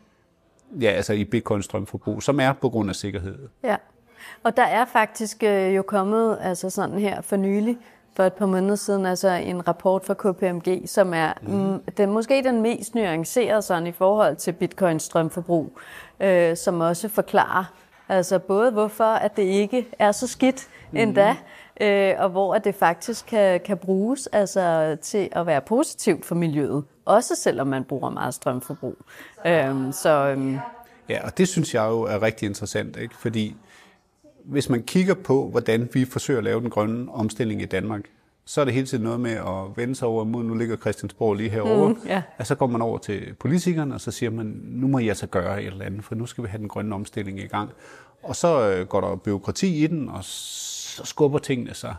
ja, 0.81 0.89
altså 0.89 1.13
i 1.13 1.24
Bitcoin 1.24 1.62
strømforbrug, 1.62 2.24
som 2.24 2.39
er 2.39 2.53
på 2.53 2.69
grund 2.69 2.89
af 2.89 2.95
sikkerhed. 2.95 3.38
Ja. 3.63 3.75
Og 4.45 4.57
der 4.57 4.63
er 4.63 4.85
faktisk 4.85 5.43
øh, 5.43 5.75
jo 5.75 5.81
kommet 5.81 6.37
altså 6.41 6.69
sådan 6.69 6.99
her 6.99 7.21
for 7.21 7.35
nylig, 7.35 7.77
for 8.15 8.23
et 8.23 8.33
par 8.33 8.45
måneder 8.45 8.75
siden, 8.75 9.05
altså 9.05 9.29
en 9.29 9.67
rapport 9.67 10.05
fra 10.05 10.13
KPMG, 10.13 10.81
som 10.89 11.13
er 11.13 11.33
mm. 11.41 11.79
den, 11.97 12.11
måske 12.11 12.43
den 12.43 12.61
mest 12.61 12.95
nuancerede 12.95 13.61
sådan 13.61 13.87
i 13.87 13.91
forhold 13.91 14.35
til 14.35 14.51
bitcoins 14.51 15.03
strømforbrug, 15.03 15.79
øh, 16.19 16.57
som 16.57 16.81
også 16.81 17.09
forklarer 17.09 17.73
altså 18.09 18.39
både 18.39 18.71
hvorfor 18.71 19.03
at 19.03 19.37
det 19.37 19.43
ikke 19.43 19.87
er 19.99 20.11
så 20.11 20.27
skidt 20.27 20.67
mm. 20.91 20.97
endda, 20.97 21.35
øh, 21.81 22.13
og 22.17 22.29
hvor 22.29 22.55
at 22.55 22.63
det 22.63 22.75
faktisk 22.75 23.25
kan, 23.25 23.59
kan 23.59 23.77
bruges 23.77 24.27
altså, 24.27 24.97
til 25.01 25.29
at 25.31 25.45
være 25.45 25.61
positivt 25.61 26.25
for 26.25 26.35
miljøet, 26.35 26.83
også 27.05 27.35
selvom 27.35 27.67
man 27.67 27.83
bruger 27.83 28.09
meget 28.09 28.33
strømforbrug. 28.33 28.97
Øh, 29.45 29.93
så, 29.93 30.35
øh, 30.37 30.57
Ja, 31.09 31.25
og 31.25 31.37
det 31.37 31.47
synes 31.47 31.73
jeg 31.73 31.85
jo 31.89 32.01
er 32.01 32.21
rigtig 32.21 32.45
interessant, 32.45 32.97
ikke? 32.97 33.15
fordi 33.15 33.55
hvis 34.45 34.69
man 34.69 34.83
kigger 34.83 35.13
på, 35.13 35.49
hvordan 35.49 35.89
vi 35.93 36.05
forsøger 36.05 36.37
at 36.37 36.43
lave 36.43 36.61
den 36.61 36.69
grønne 36.69 37.11
omstilling 37.11 37.61
i 37.61 37.65
Danmark, 37.65 38.01
så 38.45 38.61
er 38.61 38.65
det 38.65 38.73
hele 38.73 38.87
tiden 38.87 39.03
noget 39.03 39.19
med 39.19 39.31
at 39.31 39.77
vende 39.77 39.95
sig 39.95 40.07
over 40.07 40.23
mod, 40.23 40.43
nu 40.43 40.55
ligger 40.55 40.77
Christiansborg 40.77 41.35
lige 41.35 41.49
herovre, 41.49 41.93
mm, 41.93 41.99
yeah. 42.09 42.21
og 42.37 42.47
så 42.47 42.55
går 42.55 42.67
man 42.67 42.81
over 42.81 42.97
til 42.97 43.33
politikerne, 43.39 43.93
og 43.93 44.01
så 44.01 44.11
siger 44.11 44.29
man, 44.29 44.45
nu 44.63 44.87
må 44.87 44.99
jeg 44.99 45.05
så 45.05 45.09
altså 45.09 45.27
gøre 45.27 45.61
et 45.61 45.67
eller 45.67 45.85
andet, 45.85 46.03
for 46.03 46.15
nu 46.15 46.25
skal 46.25 46.43
vi 46.43 46.49
have 46.49 46.59
den 46.59 46.67
grønne 46.67 46.95
omstilling 46.95 47.39
i 47.39 47.47
gang. 47.47 47.69
Og 48.23 48.35
så 48.35 48.71
øh, 48.71 48.87
går 48.87 49.01
der 49.01 49.15
byråkrati 49.15 49.83
i 49.83 49.87
den, 49.87 50.09
og 50.09 50.23
så 50.23 51.05
skubber 51.05 51.39
tingene 51.39 51.73
sig. 51.73 51.95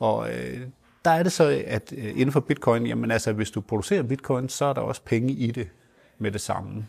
Og 0.00 0.28
øh, 0.30 0.60
der 1.04 1.10
er 1.10 1.22
det 1.22 1.32
så, 1.32 1.62
at 1.66 1.94
øh, 1.96 2.10
inden 2.10 2.32
for 2.32 2.40
bitcoin, 2.40 2.86
jamen 2.86 3.10
altså, 3.10 3.32
hvis 3.32 3.50
du 3.50 3.60
producerer 3.60 4.02
bitcoin, 4.02 4.48
så 4.48 4.64
er 4.64 4.72
der 4.72 4.80
også 4.80 5.02
penge 5.04 5.32
i 5.32 5.50
det 5.50 5.68
med 6.18 6.32
det 6.32 6.40
samme. 6.40 6.86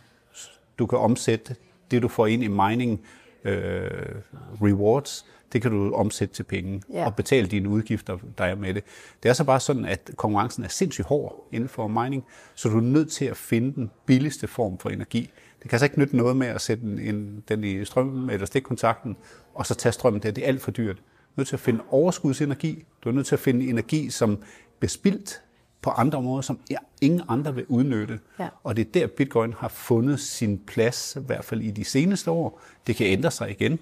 Du 0.80 0.86
kan 0.86 1.00
omsætte 1.00 1.56
det, 1.92 2.02
du 2.02 2.08
får 2.08 2.28
ind 2.28 2.44
i 2.44 2.48
mining, 2.48 3.02
øh, 3.46 4.16
rewards, 4.62 5.26
det 5.54 5.62
kan 5.62 5.72
du 5.72 5.94
omsætte 5.94 6.34
til 6.34 6.44
penge 6.44 6.82
ja. 6.94 7.06
og 7.06 7.16
betale 7.16 7.48
dine 7.48 7.70
udgifter, 7.70 8.18
der 8.38 8.44
er 8.44 8.56
med 8.56 8.74
det. 8.74 8.84
Det 9.24 9.30
er 9.30 9.34
så 9.34 9.44
bare 9.44 9.60
sådan, 9.60 9.86
at 9.86 10.12
konkurrencen 10.16 10.64
er 10.64 10.68
sindssygt 10.68 11.08
hård 11.08 11.48
inden 11.52 11.70
for 11.70 11.88
mining, 11.88 12.24
så 12.56 12.70
du 12.70 12.78
er 12.78 12.82
nødt 12.82 13.12
til 13.12 13.26
at 13.26 13.38
finde 13.38 13.76
den 13.76 13.92
billigste 14.06 14.48
form 14.48 14.78
for 14.78 14.90
energi. 14.90 15.22
Det 15.62 15.70
kan 15.70 15.76
altså 15.76 15.86
ikke 15.86 16.00
nytte 16.00 16.18
noget 16.18 16.38
med 16.38 16.48
at 16.48 16.62
sætte 16.62 16.84
en, 16.84 17.44
den 17.48 17.64
i 17.64 17.86
strømmen 17.86 18.30
eller 18.30 18.46
stikkontakten, 18.46 19.18
og 19.54 19.66
så 19.66 19.76
tage 19.76 19.94
strømmen 19.94 20.24
der. 20.24 20.32
Det 20.32 20.44
er 20.44 20.48
alt 20.48 20.62
for 20.62 20.72
dyrt. 20.72 21.02
nødt 21.36 21.48
til 21.48 21.56
at 21.56 21.60
finde 21.60 21.84
overskudsenergi, 21.90 22.86
du 23.04 23.10
er 23.10 23.14
nødt 23.14 23.28
til 23.28 23.36
at 23.36 23.40
finde 23.40 23.68
energi, 23.70 24.10
som 24.10 24.38
bliver 24.80 24.90
spildt 24.90 25.42
på 25.86 25.92
andre 25.92 26.18
områder, 26.18 26.42
som 26.42 26.60
ingen 27.02 27.22
andre 27.28 27.56
vil 27.56 27.66
udnytte. 27.68 28.20
Ja. 28.40 28.48
Og 28.64 28.76
det 28.76 28.88
er 28.88 28.92
der, 28.92 29.08
Bitcoin 29.08 29.54
har 29.54 29.68
fundet 29.68 30.20
sin 30.20 30.58
plads, 30.58 31.16
i 31.16 31.26
hvert 31.26 31.46
fald 31.46 31.62
i 31.62 31.72
de 31.72 31.84
seneste 31.84 32.32
år. 32.32 32.62
Det 32.88 32.96
kan 32.96 33.08
ændre 33.08 33.32
sig 33.32 33.52
igen. 33.52 33.80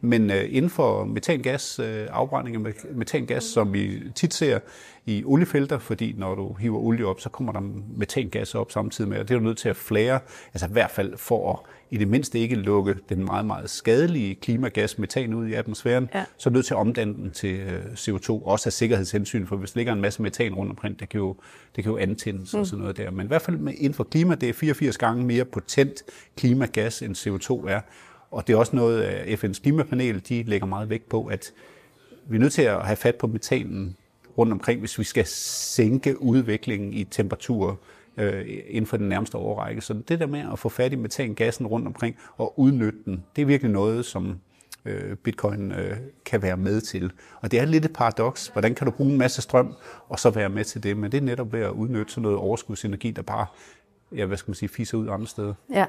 Men 0.00 0.30
øh, 0.30 0.44
inden 0.50 0.70
for 0.70 1.04
metangas, 1.04 1.78
øh, 1.78 2.06
afbrænding 2.10 2.66
af 2.66 2.72
metangas, 2.94 3.44
som 3.44 3.72
vi 3.72 4.02
tit 4.14 4.34
ser 4.34 4.58
i 5.06 5.22
oliefelter, 5.24 5.78
fordi 5.78 6.14
når 6.18 6.34
du 6.34 6.52
hiver 6.60 6.78
olie 6.78 7.06
op, 7.06 7.20
så 7.20 7.28
kommer 7.28 7.52
der 7.52 7.60
metangas 7.96 8.54
op 8.54 8.72
samtidig 8.72 9.10
med, 9.10 9.18
og 9.18 9.28
det 9.28 9.34
er 9.34 9.38
du 9.38 9.44
nødt 9.44 9.58
til 9.58 9.68
at 9.68 9.76
flære, 9.76 10.20
altså 10.54 10.66
i 10.66 10.72
hvert 10.72 10.90
fald 10.90 11.16
for 11.16 11.52
at 11.52 11.58
i 11.90 11.96
det 11.96 12.08
mindste 12.08 12.38
ikke 12.38 12.54
lukke 12.54 12.94
den 13.08 13.24
meget, 13.24 13.46
meget 13.46 13.70
skadelige 13.70 14.34
klimagas 14.34 14.98
metan 14.98 15.34
ud 15.34 15.46
i 15.46 15.52
atmosfæren, 15.54 16.08
Ja. 16.14 16.24
så 16.38 16.48
er 16.48 16.50
du 16.50 16.54
nødt 16.54 16.66
til 16.66 16.74
at 16.74 16.78
omdanne 16.78 17.14
den 17.14 17.30
til 17.30 17.60
øh, 17.60 17.84
CO2, 17.84 18.30
også 18.30 18.68
af 18.68 18.72
sikkerhedshensyn, 18.72 19.46
for 19.46 19.56
hvis 19.56 19.70
der 19.72 19.78
ligger 19.78 19.92
en 19.92 20.00
masse 20.00 20.22
metan 20.22 20.54
rundt 20.54 20.70
omkring, 20.70 21.00
det 21.00 21.08
kan 21.08 21.18
jo, 21.18 21.36
det 21.76 21.84
kan 21.84 21.92
jo 21.92 21.98
antændes 21.98 22.54
mm. 22.54 22.60
og 22.60 22.66
sådan 22.66 22.80
noget 22.80 22.96
der. 22.96 23.10
Men 23.10 23.26
i 23.26 23.28
hvert 23.28 23.42
fald 23.42 23.56
med, 23.56 23.72
inden 23.76 23.94
for 23.94 24.04
klima, 24.04 24.34
det 24.34 24.48
er 24.48 24.52
84 24.52 24.98
gange 24.98 25.24
mere 25.24 25.44
potent 25.44 26.02
klimagas, 26.36 27.02
end 27.02 27.16
CO2 27.16 27.68
er. 27.70 27.80
Og 28.30 28.46
det 28.46 28.52
er 28.52 28.56
også 28.56 28.76
noget, 28.76 29.04
øh, 29.04 29.38
FN's 29.38 29.62
klimapanel, 29.62 30.28
de 30.28 30.42
lægger 30.42 30.66
meget 30.66 30.90
vægt 30.90 31.08
på, 31.08 31.26
at 31.26 31.52
vi 32.26 32.36
er 32.36 32.40
nødt 32.40 32.52
til 32.52 32.62
at 32.62 32.86
have 32.86 32.96
fat 32.96 33.14
på 33.14 33.26
metanen 33.26 33.96
rundt 34.38 34.52
omkring, 34.52 34.80
hvis 34.80 34.98
vi 34.98 35.04
skal 35.04 35.26
sænke 35.26 36.22
udviklingen 36.22 36.92
i 36.92 37.04
temperatur 37.04 37.78
øh, 38.16 38.44
inden 38.68 38.86
for 38.86 38.96
den 38.96 39.08
nærmeste 39.08 39.36
årrække. 39.38 39.80
Så 39.80 39.94
det 39.94 40.20
der 40.20 40.26
med 40.26 40.44
at 40.52 40.58
få 40.58 40.68
fat 40.68 40.92
i 40.92 40.96
metangassen 40.96 41.66
rundt 41.66 41.86
omkring 41.86 42.16
og 42.36 42.58
udnytte 42.58 42.98
den, 43.04 43.24
det 43.36 43.42
er 43.42 43.46
virkelig 43.46 43.72
noget, 43.72 44.04
som 44.04 44.38
øh, 44.84 45.16
bitcoin 45.16 45.72
øh, 45.72 45.96
kan 46.24 46.42
være 46.42 46.56
med 46.56 46.80
til. 46.80 47.12
Og 47.40 47.50
det 47.50 47.60
er 47.60 47.64
lidt 47.64 47.84
et 47.84 47.92
paradoks. 47.92 48.48
Hvordan 48.48 48.74
kan 48.74 48.84
du 48.84 48.90
bruge 48.90 49.10
en 49.10 49.18
masse 49.18 49.42
strøm 49.42 49.74
og 50.08 50.18
så 50.18 50.30
være 50.30 50.48
med 50.48 50.64
til 50.64 50.82
det? 50.82 50.96
Men 50.96 51.12
det 51.12 51.18
er 51.18 51.22
netop 51.22 51.52
ved 51.52 51.60
at 51.60 51.70
udnytte 51.70 52.12
sådan 52.12 52.22
noget 52.22 52.38
overskudsenergi, 52.38 53.10
der 53.10 53.22
bare, 53.22 53.46
ja, 54.12 54.26
hvad 54.26 54.36
skal 54.36 54.50
man 54.50 54.54
sige, 54.54 54.68
fiser 54.68 54.98
ud 54.98 55.08
andre 55.08 55.26
steder. 55.26 55.54
Ja. 55.72 55.86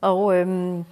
Og 0.00 0.36
øhm, 0.36 0.84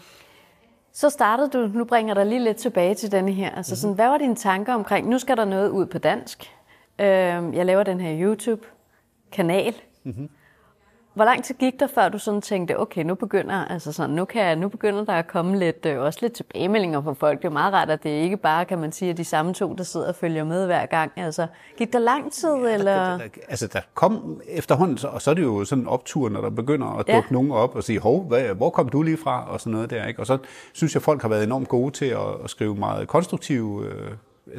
så 0.95 1.11
startede 1.11 1.49
du, 1.49 1.67
nu 1.79 1.85
bringer 1.85 2.15
dig 2.15 2.27
lige 2.27 2.45
lidt 2.45 2.57
tilbage 2.57 2.95
til 2.95 3.13
denne 3.13 3.33
her. 3.33 3.51
Altså 3.51 3.77
sådan, 3.77 3.95
hvad 3.95 4.09
var 4.09 4.19
dine 4.19 4.37
tanker 4.37 4.75
omkring, 4.75 5.09
nu 5.09 5.19
skal 5.19 5.37
der 5.37 5.45
noget 5.45 5.71
ud 5.71 5.87
på 5.87 5.99
dansk. 5.99 6.51
Øhm, 6.99 7.55
jeg 7.55 7.67
laver 7.67 7.83
den 7.83 8.01
her 8.01 8.29
YouTube-kanal. 8.29 9.75
Mm-hmm. 10.05 10.29
Hvor 11.15 11.25
lang 11.25 11.45
tid 11.45 11.55
gik 11.55 11.81
der, 11.81 11.87
før 11.87 12.09
du 12.09 12.19
sådan 12.19 12.41
tænkte, 12.41 12.81
okay, 12.81 13.03
nu 13.05 13.15
begynder, 13.15 13.65
altså 13.65 13.93
sådan, 13.93 14.15
nu, 14.15 14.25
kan 14.25 14.59
nu 14.59 14.69
begynder 14.69 15.05
der 15.05 15.13
at 15.13 15.27
komme 15.27 15.59
lidt, 15.59 15.87
øh, 15.87 16.01
også 16.01 16.19
lidt 16.23 16.33
tilbagemeldinger 16.33 17.03
fra 17.03 17.13
folk. 17.13 17.39
Det 17.43 17.45
er 17.49 17.53
meget 17.53 17.73
rart, 17.75 17.91
at 17.91 18.03
det 18.03 18.11
ikke 18.11 18.37
bare, 18.37 18.65
kan 18.65 18.79
man 18.79 18.93
sige, 18.93 19.11
er 19.11 19.15
de 19.15 19.25
samme 19.25 19.55
to, 19.55 19.75
der 19.75 19.85
sidder 19.85 20.09
og 20.09 20.15
følger 20.15 20.45
med 20.45 20.67
hver 20.67 20.87
gang. 20.87 21.13
Altså, 21.17 21.47
gik 21.79 21.93
der 21.93 21.99
lang 21.99 22.33
tid, 22.33 22.49
eller? 22.49 22.95
Der, 22.95 23.17
der, 23.19 23.25
altså, 23.49 23.67
der 23.67 23.81
kom 23.95 24.41
efterhånden, 24.49 24.99
og 25.09 25.23
så 25.23 25.31
er 25.31 25.35
det 25.35 25.43
jo 25.43 25.65
sådan 25.65 25.83
en 25.85 25.89
optur, 25.89 26.29
når 26.29 26.41
der 26.41 26.51
begynder 26.51 26.87
at 26.99 27.09
Ja. 27.09 27.15
dukke 27.17 27.33
nogen 27.33 27.51
op 27.51 27.77
og 27.77 27.85
sige, 27.85 27.99
hov, 28.01 28.23
hvad, 28.25 28.43
hvor 28.43 28.71
kom 28.71 28.89
du 28.89 29.03
lige 29.03 29.17
fra, 29.17 29.51
og 29.51 29.61
sådan 29.61 29.73
noget 29.73 29.91
der, 29.91 30.07
ikke? 30.07 30.21
Og 30.21 30.27
så 30.27 30.39
synes 30.73 30.95
jeg, 30.95 31.03
folk 31.03 31.23
har 31.23 31.29
været 31.29 31.45
enormt 31.45 31.69
gode 31.69 31.91
til 31.91 32.07
at, 32.07 32.19
at 32.45 32.51
skrive 32.51 32.75
meget 32.75 33.09
konstruktive 33.09 33.87
øh, 33.87 34.11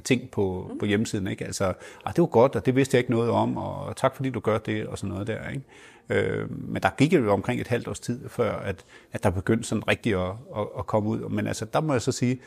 ting 0.04 0.30
på, 0.32 0.72
på 0.80 0.86
hjemmesiden, 0.86 1.28
ikke? 1.28 1.46
Altså, 1.46 1.66
ah, 2.06 2.14
det 2.16 2.20
var 2.22 2.26
godt, 2.26 2.56
og 2.56 2.66
det 2.66 2.76
vidste 2.76 2.96
jeg 2.96 3.00
ikke 3.00 3.12
noget 3.12 3.30
om, 3.30 3.58
og 3.58 3.96
tak 3.96 4.16
fordi 4.16 4.30
du 4.30 4.40
gør 4.40 4.58
det, 4.58 4.88
og 4.88 4.98
sådan 4.98 5.10
noget 5.12 5.28
der, 5.28 5.50
ikke? 5.50 5.64
Øh, 6.10 6.52
men 6.52 6.84
der 6.84 6.90
gik 6.98 7.14
jo 7.14 7.34
omkring 7.34 7.62
et 7.62 7.68
halvt 7.68 7.88
års 7.88 8.00
tid, 8.00 8.30
før 8.30 8.56
at, 8.56 8.86
at 9.12 9.24
der 9.24 9.30
begyndte 9.30 9.64
sådan 9.64 9.88
rigtigt 9.88 10.18
at, 10.18 10.32
at, 10.58 10.68
at 10.80 10.88
komme 10.88 11.10
ud. 11.10 11.30
Men 11.30 11.48
altså, 11.48 11.66
der 11.66 11.82
må 11.82 11.94
jeg 11.94 12.02
så 12.02 12.12
sige, 12.12 12.40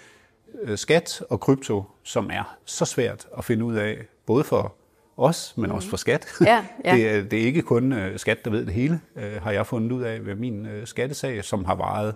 øh, 0.62 0.78
skat 0.78 1.22
og 1.30 1.40
krypto, 1.40 1.84
som 2.02 2.30
er 2.32 2.56
så 2.64 2.84
svært 2.84 3.26
at 3.38 3.44
finde 3.44 3.64
ud 3.64 3.74
af, 3.74 3.98
både 4.26 4.44
for 4.44 4.74
os, 5.16 5.54
men 5.56 5.70
også 5.70 5.88
for 5.88 5.96
skat. 5.96 6.26
Ja, 6.40 6.64
ja. 6.84 6.92
Det, 6.96 7.08
er, 7.08 7.22
det 7.22 7.40
er 7.40 7.44
ikke 7.44 7.62
kun 7.62 7.92
øh, 7.92 8.18
skat, 8.18 8.44
der 8.44 8.50
ved 8.50 8.66
det 8.66 8.74
hele, 8.74 9.00
øh, 9.16 9.42
har 9.42 9.50
jeg 9.50 9.66
fundet 9.66 9.92
ud 9.92 10.02
af 10.02 10.26
ved 10.26 10.35
min 10.35 10.66
øh, 10.66 10.87
skattesag, 10.87 11.44
som 11.44 11.64
har 11.64 11.74
varet, 11.74 12.14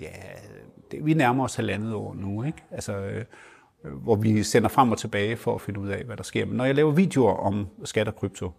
ja, 0.00 0.08
det, 0.90 1.06
vi 1.06 1.14
nærmer 1.14 1.44
os 1.44 1.54
halvandet 1.54 1.94
år 1.94 2.14
nu, 2.14 2.42
ikke? 2.42 2.58
Altså, 2.70 2.96
øh, 2.96 3.24
hvor 3.84 4.16
vi 4.16 4.42
sender 4.42 4.68
frem 4.68 4.92
og 4.92 4.98
tilbage 4.98 5.36
for 5.36 5.54
at 5.54 5.60
finde 5.60 5.80
ud 5.80 5.88
af, 5.88 6.04
hvad 6.04 6.16
der 6.16 6.22
sker. 6.22 6.46
Men 6.46 6.56
når 6.56 6.64
jeg 6.64 6.74
laver 6.74 6.92
videoer 6.92 7.34
om 7.34 7.66
skat 7.84 8.08
og 8.08 8.16
krypto, 8.16 8.50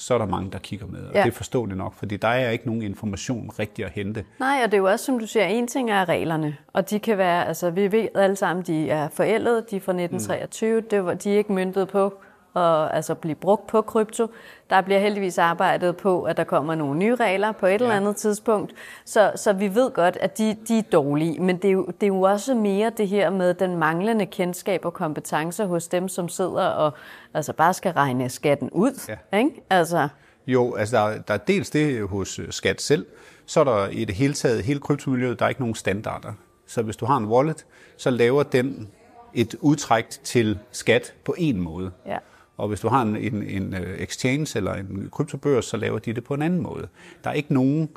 så 0.00 0.14
er 0.14 0.18
der 0.18 0.26
mange, 0.26 0.50
der 0.50 0.58
kigger 0.58 0.86
med, 0.86 1.00
og 1.00 1.14
Ja. 1.14 1.22
det 1.22 1.28
er 1.28 1.32
forståeligt 1.32 1.78
nok, 1.78 1.94
fordi 1.94 2.16
der 2.16 2.28
er 2.28 2.50
ikke 2.50 2.66
nogen 2.66 2.82
information 2.82 3.50
rigtig 3.58 3.84
at 3.84 3.90
hente. 3.90 4.24
Nej, 4.38 4.60
og 4.64 4.70
det 4.70 4.74
er 4.74 4.78
jo 4.78 4.88
også, 4.90 5.04
som 5.04 5.18
du 5.18 5.26
siger, 5.26 5.44
en 5.44 5.66
ting 5.66 5.90
er 5.90 6.08
reglerne, 6.08 6.56
og 6.72 6.90
de 6.90 6.98
kan 6.98 7.18
være, 7.18 7.46
altså 7.48 7.70
vi 7.70 7.92
ved 7.92 8.08
alle 8.14 8.36
sammen, 8.36 8.64
de 8.66 8.90
er 8.90 9.08
forældede, 9.08 9.64
de 9.70 9.76
er 9.76 9.80
fra 9.80 9.92
1923, 9.92 10.80
det 10.80 11.04
var, 11.04 11.14
de 11.14 11.32
er 11.34 11.38
ikke 11.38 11.52
myndet 11.52 11.88
på 11.88 12.14
at 12.56 12.88
altså 12.96 13.14
blive 13.14 13.34
brugt 13.34 13.66
på 13.66 13.82
krypto. 13.82 14.26
Der 14.70 14.80
bliver 14.80 15.00
heldigvis 15.00 15.38
arbejdet 15.38 15.96
på, 15.96 16.22
at 16.22 16.36
der 16.36 16.44
kommer 16.44 16.74
nogle 16.74 16.98
nye 16.98 17.14
regler 17.14 17.52
på 17.52 17.66
et 17.66 17.70
ja. 17.70 17.74
eller 17.74 17.94
andet 17.94 18.16
tidspunkt, 18.16 18.72
så, 19.04 19.32
så 19.36 19.52
vi 19.52 19.74
ved 19.74 19.90
godt, 19.90 20.16
at 20.20 20.38
de, 20.38 20.56
de 20.68 20.78
er 20.78 20.82
dårlige, 20.82 21.40
men 21.42 21.56
det 21.56 21.68
er, 21.68 21.72
jo, 21.72 21.86
det 21.86 22.02
er 22.02 22.06
jo 22.08 22.20
også 22.22 22.54
mere 22.54 22.90
det 22.96 23.08
her 23.08 23.30
med 23.30 23.54
den 23.54 23.76
manglende 23.76 24.26
kendskab 24.26 24.84
og 24.84 24.92
kompetencer 24.94 25.66
hos 25.66 25.88
dem, 25.88 26.08
som 26.08 26.28
sidder 26.28 26.66
og 26.66 26.92
altså 27.34 27.52
bare 27.52 27.74
skal 27.74 27.92
regne 27.92 28.28
skatten 28.28 28.70
ud. 28.70 29.00
Ja. 29.32 29.38
Ikke? 29.38 29.50
Altså, 29.70 30.08
Jo, 30.46 30.74
altså 30.74 30.96
der, 30.96 31.02
er- 31.02 31.18
der 31.22 31.34
er 31.34 31.38
dels 31.38 31.70
det 31.70 32.08
hos 32.08 32.38
øh, 32.38 32.46
Skat 32.50 32.80
selv, 32.82 33.06
så 33.46 33.60
er 33.60 33.64
der 33.64 33.88
i 33.88 34.04
det 34.04 34.14
hele 34.14 34.34
taget, 34.34 34.62
hele 34.64 34.80
kryptomiljøet, 34.80 35.38
der 35.38 35.44
er 35.44 35.48
ikke 35.48 35.60
nogen 35.60 35.74
standarder. 35.74 36.32
Så 36.66 36.82
hvis 36.82 36.96
du 36.96 37.04
har 37.06 37.16
en 37.16 37.24
wallet, 37.24 37.66
så 37.96 38.10
laver 38.10 38.42
den 38.42 38.88
et 39.34 39.54
udtræk 39.60 40.08
til 40.10 40.58
skat 40.72 41.14
på 41.24 41.34
en 41.38 41.60
måde. 41.60 41.90
Ja. 42.06 42.18
Og 42.60 42.68
hvis 42.68 42.80
du 42.80 42.88
har 42.88 43.02
en, 43.02 43.16
en, 43.16 43.42
en 43.42 43.74
øh, 43.74 44.00
exchange 44.00 44.58
eller 44.58 44.74
en 44.74 45.08
kryptobørs, 45.12 45.64
så 45.64 45.76
laver 45.76 45.98
de 45.98 46.12
det 46.12 46.24
på 46.24 46.34
en 46.34 46.42
anden 46.42 46.60
måde. 46.60 46.88
Der 47.24 47.30
er 47.30 47.34
ikke 47.34 47.54
nogen, 47.54 47.88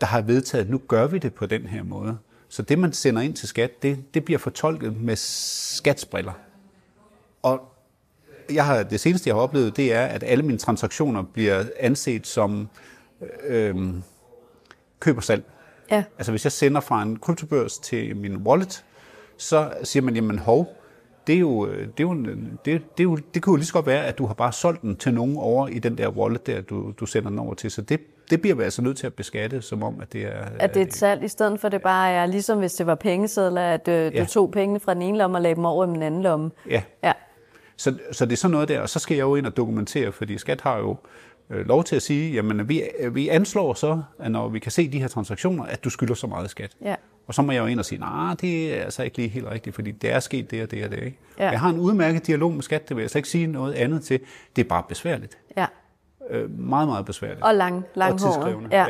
der 0.00 0.06
har 0.06 0.22
vedtaget, 0.22 0.64
at 0.64 0.70
nu 0.70 0.78
gør 0.88 1.06
vi 1.06 1.18
det 1.18 1.34
på 1.34 1.46
den 1.46 1.66
her 1.66 1.82
måde. 1.82 2.18
Så 2.48 2.62
det, 2.62 2.78
man 2.78 2.92
sender 2.92 3.22
ind 3.22 3.34
til 3.34 3.48
skat, 3.48 3.82
det, 3.82 4.14
det 4.14 4.24
bliver 4.24 4.38
fortolket 4.38 4.96
med 4.96 5.16
skatsbriller. 5.16 6.32
Og 7.42 7.74
jeg 8.52 8.66
har, 8.66 8.82
det 8.82 9.00
seneste, 9.00 9.28
jeg 9.28 9.36
har 9.36 9.42
oplevet, 9.42 9.76
det 9.76 9.92
er, 9.92 10.06
at 10.06 10.22
alle 10.22 10.44
mine 10.44 10.58
transaktioner 10.58 11.22
bliver 11.22 11.64
anset 11.80 12.26
som 12.26 12.68
øh, 13.46 13.76
køb 15.00 15.16
og 15.16 15.22
salg. 15.22 15.44
ja. 15.90 16.04
Altså 16.18 16.32
hvis 16.32 16.44
jeg 16.44 16.52
sender 16.52 16.80
fra 16.80 17.02
en 17.02 17.18
kryptobørs 17.18 17.78
til 17.78 18.16
min 18.16 18.36
wallet, 18.36 18.84
så 19.36 19.72
siger 19.82 20.02
man, 20.02 20.14
jamen 20.14 20.38
hov, 20.38 20.83
det, 21.26 21.34
er 21.34 21.38
jo, 21.38 21.66
det, 21.66 21.82
er 21.82 21.88
jo, 22.00 22.10
en- 22.10 22.58
det, 22.64 22.82
det, 22.98 23.00
er 23.00 23.04
jo, 23.04 23.16
det 23.34 23.42
kunne 23.42 23.52
jo 23.52 23.56
lige 23.56 23.66
så 23.66 23.72
godt 23.72 23.86
være, 23.86 24.04
at 24.06 24.18
du 24.18 24.26
har 24.26 24.34
bare 24.34 24.52
solgt 24.52 24.82
den 24.82 24.96
til 24.96 25.14
nogen 25.14 25.36
over 25.36 25.68
i 25.68 25.78
den 25.78 25.98
der 25.98 26.08
wallet, 26.08 26.46
der 26.46 26.60
du, 26.60 26.92
du 27.00 27.06
sender 27.06 27.28
den 27.30 27.38
over 27.38 27.54
til. 27.54 27.70
Så 27.70 27.82
det, 27.82 28.00
det 28.30 28.40
bliver 28.40 28.56
vi 28.56 28.62
altså 28.62 28.82
nødt 28.82 28.96
til 28.96 29.06
at 29.06 29.14
beskatte, 29.14 29.62
som 29.62 29.82
om, 29.82 30.00
at 30.00 30.12
det 30.12 30.22
er... 30.22 30.44
At 30.60 30.74
det 30.74 30.82
er 30.82 30.86
et 30.86 30.94
salg, 30.94 31.24
i 31.24 31.28
stedet 31.28 31.60
for 31.60 31.68
det 31.68 31.82
bare 31.82 32.10
er, 32.10 32.26
ligesom 32.26 32.58
hvis 32.58 32.72
det 32.74 32.86
var 32.86 32.94
pengesedler, 32.94 33.60
at 33.60 33.88
øh, 33.88 34.12
du 34.12 34.16
Ja. 34.18 34.24
tog 34.24 34.50
pengene 34.50 34.80
fra 34.80 34.94
den 34.94 35.02
ene 35.02 35.18
lomme 35.18 35.36
og 35.36 35.42
lagde 35.42 35.54
dem 35.56 35.64
over 35.64 35.84
i 35.84 35.88
den 35.88 36.02
anden 36.02 36.22
lomme. 36.22 36.50
Ja, 36.70 36.82
Ja, 37.02 37.12
Så, 37.76 37.94
så 38.12 38.24
det 38.24 38.32
er 38.32 38.36
sådan 38.36 38.52
noget 38.52 38.68
der, 38.68 38.80
og 38.80 38.88
så 38.88 38.98
skal 38.98 39.14
jeg 39.14 39.22
jo 39.22 39.34
ind 39.36 39.46
og 39.46 39.56
dokumentere, 39.56 40.12
fordi 40.12 40.38
skat 40.38 40.60
har 40.60 40.78
jo 40.78 40.96
øh, 41.50 41.66
lov 41.66 41.84
til 41.84 41.96
at 41.96 42.02
sige, 42.02 42.32
jamen 42.34 42.68
vi, 42.68 42.82
vi 43.12 43.28
anslår 43.28 43.74
så, 43.74 44.02
at 44.18 44.30
når 44.30 44.48
vi 44.48 44.58
kan 44.58 44.72
se 44.72 44.88
de 44.92 45.00
her 45.00 45.08
transaktioner, 45.08 45.64
at 45.64 45.84
du 45.84 45.90
skylder 45.90 46.14
så 46.14 46.26
meget 46.26 46.50
skat. 46.50 46.70
ja, 46.82 46.94
Og 47.26 47.34
så 47.34 47.42
må 47.42 47.52
jeg 47.52 47.60
jo 47.60 47.66
ind 47.66 47.78
og 47.78 47.84
sige, 47.84 47.98
nej, 47.98 48.34
det 48.40 48.78
er 48.78 48.82
altså 48.84 49.02
ikke 49.02 49.16
lige 49.16 49.28
helt 49.28 49.46
rigtigt, 49.50 49.74
fordi 49.74 49.90
det 49.90 50.10
er 50.12 50.20
sket 50.20 50.50
det 50.50 50.62
og 50.62 50.70
det 50.70 50.84
og 50.84 50.90
det. 50.90 51.02
Ikke? 51.02 51.18
Ja. 51.38 51.50
Jeg 51.50 51.60
har 51.60 51.68
en 51.70 51.78
udmærket 51.78 52.26
dialog 52.26 52.52
med 52.52 52.62
skat, 52.62 52.88
det 52.88 52.96
vil 52.96 53.02
jeg 53.02 53.10
slet 53.10 53.18
ikke 53.18 53.28
sige 53.28 53.46
noget 53.46 53.74
andet 53.74 54.02
til. 54.04 54.20
Det 54.56 54.64
er 54.64 54.68
bare 54.68 54.82
besværligt. 54.88 55.38
ja. 55.56 55.66
Øh, 56.30 56.58
meget, 56.60 56.88
meget 56.88 57.04
besværligt. 57.06 57.42
Og 57.42 57.54
lang, 57.54 57.76
og 57.76 57.82
langhåret. 57.94 58.20
tidskrævende. 58.20 58.68
Ja. 58.72 58.86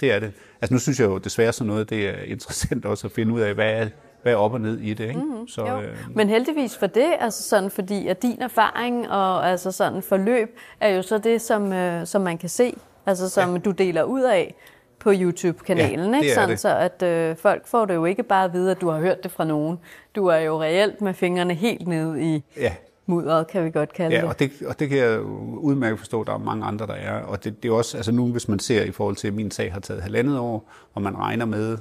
Det 0.00 0.12
er 0.12 0.18
det. 0.18 0.32
Altså 0.60 0.74
nu 0.74 0.78
synes 0.80 1.00
jeg 1.00 1.06
jo 1.06 1.18
desværre 1.18 1.52
sådan 1.52 1.66
noget, 1.66 1.90
det 1.90 2.08
er 2.08 2.22
interessant 2.22 2.84
også 2.92 3.06
at 3.06 3.12
finde 3.12 3.32
ud 3.34 3.40
af, 3.40 3.54
hvad 3.54 3.72
er, 3.72 3.88
hvad 4.22 4.32
er 4.32 4.36
op 4.36 4.52
og 4.52 4.60
ned 4.60 4.78
i 4.80 4.94
det. 4.94 5.08
Ikke? 5.08 5.20
Mm-hmm. 5.20 5.48
Så, 5.48 5.66
Jo. 5.66 5.80
øh, 5.80 5.96
Men 6.14 6.28
heldigvis 6.28 6.76
for 6.76 6.86
det, 6.86 7.12
altså 7.20 7.42
sådan, 7.42 7.70
fordi 7.70 8.08
at 8.08 8.22
din 8.22 8.42
erfaring 8.42 9.10
og 9.10 9.50
altså 9.50 9.72
sådan 9.72 10.02
forløb 10.02 10.58
er 10.80 10.88
jo 10.88 11.02
så 11.02 11.18
det, 11.18 11.40
som, 11.42 11.72
øh, 11.72 12.06
som 12.06 12.22
man 12.22 12.38
kan 12.38 12.48
se, 12.48 12.74
altså 13.06 13.28
som 13.28 13.52
ja. 13.52 13.58
du 13.58 13.70
deler 13.70 14.02
ud 14.02 14.22
af 14.22 14.54
på 15.04 15.12
YouTube-kanalen. 15.14 16.14
Ja, 16.14 16.20
ikke? 16.20 16.34
Sådan, 16.34 16.50
det. 16.50 16.60
Så 16.60 16.76
at 16.76 17.02
øh, 17.02 17.36
folk 17.36 17.66
får 17.66 17.84
det 17.84 17.94
jo 17.94 18.04
ikke 18.04 18.22
bare 18.22 18.44
at 18.44 18.52
vide, 18.52 18.70
at 18.70 18.80
du 18.80 18.88
har 18.88 19.00
hørt 19.00 19.22
det 19.22 19.30
fra 19.30 19.44
nogen. 19.44 19.78
Du 20.16 20.26
er 20.26 20.36
jo 20.36 20.62
reelt 20.62 21.00
med 21.00 21.14
fingrene 21.14 21.54
helt 21.54 21.88
nede 21.88 22.22
i 22.22 22.44
ja, 22.56 22.74
mudderet, 23.06 23.46
kan 23.46 23.64
vi 23.64 23.70
godt 23.70 23.92
kalde 23.92 24.16
Ja, 24.16 24.20
det. 24.20 24.28
og 24.28 24.38
det, 24.38 24.52
og 24.66 24.78
det 24.78 24.88
kan 24.88 24.98
jeg 24.98 25.20
udmærket 25.20 25.98
forstå, 25.98 26.20
at 26.20 26.26
der 26.26 26.34
er 26.34 26.38
mange 26.38 26.64
andre, 26.64 26.86
der 26.86 26.94
er. 26.94 27.22
Og 27.22 27.44
det, 27.44 27.62
det 27.62 27.68
er 27.68 27.72
også, 27.72 27.96
altså 27.96 28.12
nu 28.12 28.32
hvis 28.32 28.48
man 28.48 28.58
ser 28.58 28.82
i 28.82 28.90
forhold 28.90 29.16
til, 29.16 29.28
at 29.28 29.34
min 29.34 29.50
sag 29.50 29.72
har 29.72 29.80
taget 29.80 30.02
halvandet 30.02 30.38
år, 30.38 30.70
og 30.94 31.02
man 31.02 31.18
regner 31.18 31.44
med 31.44 31.78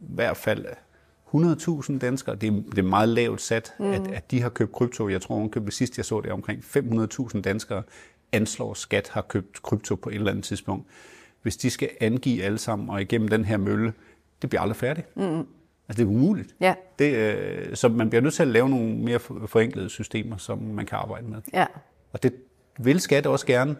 i 0.00 0.14
hvert 0.14 0.36
fald 0.36 0.64
100.000 1.34 1.98
danskere, 1.98 2.34
det 2.34 2.46
er, 2.48 2.52
det 2.52 2.78
er 2.78 2.82
meget 2.82 3.08
lavt 3.08 3.40
sat, 3.40 3.72
mm. 3.78 3.92
at, 3.92 4.12
at 4.12 4.30
de 4.30 4.42
har 4.42 4.48
købt 4.48 4.72
krypto. 4.72 5.08
Jeg 5.08 5.22
tror, 5.22 5.34
ovenkøbet 5.34 5.66
det 5.66 5.74
sidste, 5.74 5.94
jeg 5.98 6.04
så 6.04 6.20
det, 6.20 6.32
omkring 6.32 6.60
500.000 6.60 7.40
danskere 7.40 7.82
anslår, 8.32 8.74
skat 8.74 9.08
har 9.08 9.22
købt 9.22 9.62
krypto 9.62 9.94
på 9.94 10.08
et 10.08 10.14
eller 10.14 10.30
andet 10.30 10.44
tidspunkt. 10.44 10.86
Hvis 11.42 11.56
de 11.56 11.70
skal 11.70 11.88
angive 12.00 12.42
alle 12.42 12.58
sammen, 12.58 12.90
og 12.90 13.00
igennem 13.02 13.28
den 13.28 13.44
her 13.44 13.56
mølle, 13.56 13.92
det 14.42 14.50
bliver 14.50 14.62
aldrig 14.62 14.76
færdigt. 14.76 15.16
Mm. 15.16 15.38
Altså, 15.38 15.46
det 15.88 16.00
er 16.02 16.06
umuligt. 16.06 16.54
Ja. 16.60 16.74
Det, 16.98 17.14
øh, 17.14 17.76
så 17.76 17.88
man 17.88 18.10
bliver 18.10 18.22
nødt 18.22 18.34
til 18.34 18.42
at 18.42 18.48
lave 18.48 18.68
nogle 18.68 18.96
mere 18.96 19.18
for- 19.18 19.46
forenklede 19.46 19.88
systemer, 19.88 20.36
som 20.36 20.58
man 20.58 20.86
kan 20.86 20.98
arbejde 20.98 21.26
med. 21.26 21.36
Ja. 21.52 21.66
Og 22.12 22.22
det 22.22 22.34
vil 22.78 23.00
skat 23.00 23.26
også 23.26 23.46
gerne, 23.46 23.76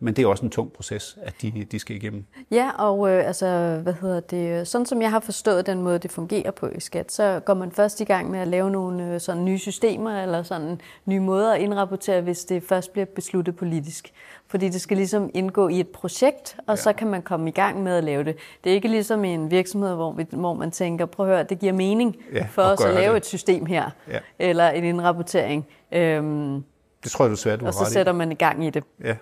men 0.00 0.14
det 0.14 0.22
er 0.22 0.26
også 0.26 0.44
en 0.44 0.50
tung 0.50 0.72
proces, 0.72 1.18
at 1.22 1.34
de, 1.42 1.66
de 1.72 1.78
skal 1.78 1.96
igennem. 1.96 2.24
Ja, 2.50 2.70
og 2.78 3.10
øh, 3.10 3.26
altså, 3.26 3.80
hvad 3.82 3.92
hedder 3.92 4.20
det, 4.20 4.68
sådan 4.68 4.86
som 4.86 5.02
jeg 5.02 5.10
har 5.10 5.20
forstået 5.20 5.66
den 5.66 5.82
måde, 5.82 5.98
det 5.98 6.10
fungerer 6.10 6.50
på 6.50 6.66
i 6.68 6.80
skat, 6.80 7.12
så 7.12 7.40
går 7.44 7.54
man 7.54 7.70
først 7.72 8.00
i 8.00 8.04
gang 8.04 8.30
med 8.30 8.38
at 8.40 8.48
lave 8.48 8.70
nogle 8.70 9.14
øh, 9.14 9.20
sådan 9.20 9.44
nye 9.44 9.58
systemer, 9.58 10.22
eller 10.22 10.42
sådan 10.42 10.80
nye 11.06 11.20
måder 11.20 11.52
at 11.54 11.60
indrapportere, 11.60 12.20
hvis 12.20 12.44
det 12.44 12.62
først 12.62 12.92
bliver 12.92 13.04
besluttet 13.06 13.56
politisk. 13.56 14.12
Fordi 14.48 14.68
det 14.68 14.80
skal 14.80 14.96
ligesom 14.96 15.30
indgå 15.34 15.68
i 15.68 15.80
et 15.80 15.88
projekt, 15.88 16.56
og 16.58 16.64
ja. 16.68 16.76
så 16.76 16.92
kan 16.92 17.08
man 17.08 17.22
komme 17.22 17.48
i 17.48 17.52
gang 17.52 17.82
med 17.82 17.92
at 17.96 18.04
lave 18.04 18.24
det. 18.24 18.36
Det 18.64 18.70
er 18.70 18.74
ikke 18.74 18.88
ligesom 18.88 19.24
i 19.24 19.28
en 19.28 19.50
virksomhed, 19.50 19.94
hvor, 19.94 20.12
vi, 20.12 20.26
hvor 20.30 20.54
man 20.54 20.70
tænker, 20.70 21.06
prøv 21.06 21.26
at 21.26 21.32
høre, 21.34 21.44
det 21.44 21.58
giver 21.58 21.72
mening 21.72 22.16
Ja, 22.32 22.46
for 22.50 22.62
os 22.62 22.84
at 22.84 22.94
lave 22.94 23.10
det. 23.10 23.16
et 23.16 23.26
system 23.26 23.66
her, 23.66 23.90
Ja. 24.10 24.18
eller 24.38 24.68
en 24.68 24.84
indrapportering. 24.84 25.66
Øhm, 25.92 26.64
Det 27.04 27.10
tror 27.12 27.24
jeg, 27.24 27.30
du 27.30 27.36
svært, 27.36 27.60
du 27.60 27.66
og 27.66 27.74
så 27.74 27.84
sætter 27.84 28.12
man 28.12 28.32
i 28.32 28.34
gang 28.34 28.64
i 28.66 28.70
det. 28.70 28.84
Ja, 29.04 29.16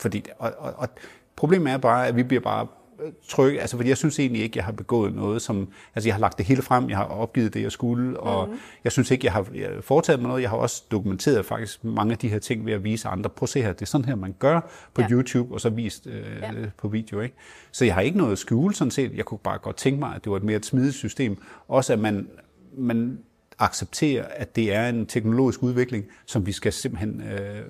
fordi, 0.00 0.24
og, 0.38 0.52
og, 0.58 0.72
og 0.76 0.88
problemet 1.36 1.72
er 1.72 1.78
bare, 1.78 2.06
at 2.06 2.16
vi 2.16 2.22
bliver 2.22 2.40
bare 2.40 2.66
øh, 3.04 3.12
trygge, 3.28 3.60
altså 3.60 3.76
fordi 3.76 3.88
jeg 3.88 3.96
synes 3.96 4.18
egentlig 4.18 4.42
ikke, 4.42 4.56
jeg 4.56 4.64
har 4.64 4.72
begået 4.72 5.14
noget, 5.14 5.42
som, 5.42 5.68
altså 5.94 6.08
jeg 6.08 6.14
har 6.14 6.20
lagt 6.20 6.38
det 6.38 6.46
hele 6.46 6.62
frem, 6.62 6.90
jeg 6.90 6.96
har 6.96 7.04
opgivet 7.04 7.54
det, 7.54 7.62
jeg 7.62 7.72
skulle, 7.72 8.20
og 8.20 8.48
mm. 8.48 8.58
jeg 8.84 8.92
synes 8.92 9.10
ikke, 9.10 9.26
jeg 9.26 9.32
har 9.32 9.46
foretaget 9.80 10.20
mig 10.20 10.28
noget, 10.28 10.42
jeg 10.42 10.50
har 10.50 10.56
også 10.56 10.82
dokumenteret 10.90 11.46
faktisk 11.46 11.84
mange 11.84 12.12
af 12.12 12.18
de 12.18 12.28
her 12.28 12.38
ting 12.38 12.66
ved 12.66 12.72
at 12.72 12.84
vise 12.84 13.08
andre, 13.08 13.30
prøv 13.30 13.44
at 13.44 13.48
se 13.48 13.62
her, 13.62 13.72
det 13.72 13.82
er 13.82 13.86
sådan 13.86 14.04
her, 14.04 14.14
man 14.14 14.34
gør 14.38 14.60
på 14.94 15.00
Ja. 15.00 15.08
YouTube, 15.10 15.54
og 15.54 15.60
så 15.60 15.70
vist 15.70 16.06
øh, 16.06 16.22
ja. 16.42 16.52
på 16.78 16.88
video, 16.88 17.20
ikke? 17.20 17.34
Så 17.72 17.84
jeg 17.84 17.94
har 17.94 18.00
ikke 18.00 18.18
noget 18.18 18.32
at 18.32 18.38
skjule 18.38 18.74
sådan 18.74 18.90
set, 18.90 19.12
jeg 19.16 19.24
kunne 19.24 19.38
bare 19.38 19.58
godt 19.58 19.76
tænke 19.76 19.98
mig, 20.00 20.14
at 20.14 20.24
det 20.24 20.30
var 20.30 20.36
et 20.36 20.44
mere 20.44 20.62
smidigt 20.62 20.94
system, 20.94 21.42
også 21.68 21.92
at 21.92 21.98
man, 21.98 22.28
man 22.76 23.18
accepterer, 23.58 24.24
at 24.30 24.56
det 24.56 24.74
er 24.74 24.88
en 24.88 25.06
teknologisk 25.06 25.62
udvikling, 25.62 26.04
som 26.26 26.46
vi 26.46 26.52
skal 26.52 26.72
simpelthen 26.72 27.22
øh, 27.22 27.62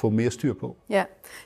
få 0.00 0.10
mere 0.10 0.30
styr 0.30 0.54
på. 0.54 0.76
Ja, 0.90 1.04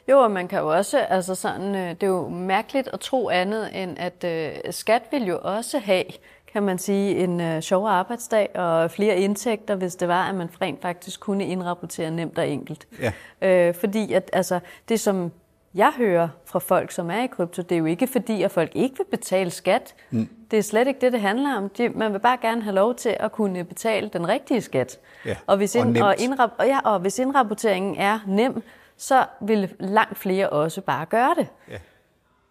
jo, 0.09 0.19
og 0.19 0.31
man 0.31 0.49
kan 0.49 0.59
jo 0.59 0.69
også, 0.77 0.99
altså 0.99 1.35
sådan, 1.35 1.75
øh, 1.75 1.91
det 1.91 2.03
er 2.03 2.07
jo 2.07 2.29
mærkeligt 2.29 2.89
at 2.93 3.01
tro 3.01 3.29
andet, 3.29 3.83
end 3.83 3.97
at 3.99 4.25
øh, 4.25 4.73
skat 4.73 5.03
vil 5.11 5.27
jo 5.27 5.39
også 5.43 5.79
have, 5.79 6.05
kan 6.53 6.63
man 6.63 6.79
sige, 6.79 7.17
en 7.17 7.41
øh, 7.41 7.61
sjovere 7.61 7.93
arbejdsdag 7.93 8.57
og 8.57 8.91
flere 8.91 9.17
indtægter, 9.19 9.75
hvis 9.75 9.97
det 9.97 10.09
var, 10.09 10.29
at 10.29 10.35
man 10.35 10.49
rent 10.61 10.83
faktisk 10.83 11.21
kunne 11.21 11.47
indrapportere 11.47 12.11
nemt 12.11 12.39
og 12.39 12.49
enkelt. 12.49 12.87
Ja. 13.01 13.13
Øh, 13.43 13.75
fordi 13.75 14.13
at, 14.13 14.31
altså, 14.33 14.61
det 14.89 15.01
som 15.01 15.33
jeg 15.75 15.93
hører 15.97 16.29
fra 16.45 16.59
folk, 16.59 16.91
som 16.91 17.11
er 17.11 17.23
i 17.23 17.27
krypto, 17.27 17.63
det 17.63 17.73
er 17.73 17.79
jo 17.79 17.85
ikke 17.85 18.07
fordi, 18.07 18.43
at 18.43 18.51
folk 18.51 18.71
ikke 18.75 18.97
vil 18.97 19.05
betale 19.19 19.51
skat. 19.51 19.95
Mm. 20.11 20.29
Det 20.51 20.59
er 20.59 20.63
slet 20.63 20.89
ikke 20.89 21.01
det, 21.01 21.13
det 21.13 21.21
handler 21.21 21.57
om. 21.57 21.69
De, 21.69 21.89
man 21.89 22.13
vil 22.13 22.19
bare 22.19 22.39
gerne 22.43 22.63
have 22.63 22.75
lov 22.75 22.95
til 22.95 23.17
at 23.21 23.33
kunne 23.33 23.65
betale 23.65 24.09
den 24.09 24.29
rigtige 24.29 24.61
skat. 24.61 24.99
Ja, 25.27 25.37
og, 25.47 25.57
hvis 25.57 25.77
og 25.77 25.81
ind, 25.81 25.89
nemt. 25.91 26.05
og, 26.05 26.15
indrap, 26.19 26.51
og, 26.59 26.67
ja, 26.67 26.81
og 26.85 27.01
hvis 27.01 27.19
indrapporteringen 27.19 27.97
er 27.97 28.19
nem, 28.27 28.63
så 28.97 29.27
vil 29.41 29.75
langt 29.81 30.19
flere 30.19 30.51
også 30.51 30.81
bare 30.81 31.07
gøre 31.07 31.35
det. 31.39 31.49
Ja. 31.71 31.79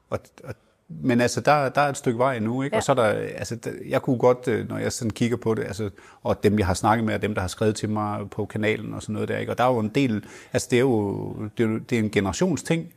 Og, 0.09 0.19
og, 0.43 0.53
men 1.01 1.21
altså, 1.21 1.41
der, 1.41 1.69
der 1.69 1.81
er 1.81 1.89
et 1.89 1.97
stykke 1.97 2.19
vej 2.19 2.35
endnu, 2.35 2.61
ikke? 2.63 2.75
Ja. 2.75 2.77
Og 2.79 2.83
så 2.83 2.91
er 2.91 2.95
der, 2.95 3.03
altså, 3.03 3.55
der- 3.55 3.71
jeg 3.89 4.01
kunne 4.01 4.17
godt, 4.17 4.47
øh, 4.47 4.69
når 4.69 4.77
jeg 4.77 4.91
sådan 4.91 5.11
kigger 5.11 5.37
på 5.37 5.53
det, 5.53 5.63
altså, 5.63 5.89
og 6.23 6.43
dem, 6.43 6.59
jeg 6.59 6.67
har 6.67 6.73
snakket 6.73 7.05
med, 7.05 7.13
og 7.13 7.21
dem, 7.21 7.33
der 7.33 7.41
har 7.41 7.47
skrevet 7.47 7.75
til 7.75 7.89
mig 7.89 8.29
på 8.29 8.45
kanalen 8.45 8.93
og 8.93 9.01
sådan 9.01 9.13
noget 9.13 9.29
der, 9.29 9.37
ikke? 9.37 9.51
Og 9.51 9.57
der 9.57 9.63
er 9.63 9.73
jo 9.73 9.79
en 9.79 9.91
del, 9.95 10.25
altså, 10.53 10.67
det 10.71 10.77
er 10.77 10.81
jo, 10.81 11.33
det 11.57 11.63
er, 11.63 11.69
jo- 11.69 11.77
det 11.77 11.95
er 11.95 11.99
en 12.03 12.09
generationsting. 12.09 12.93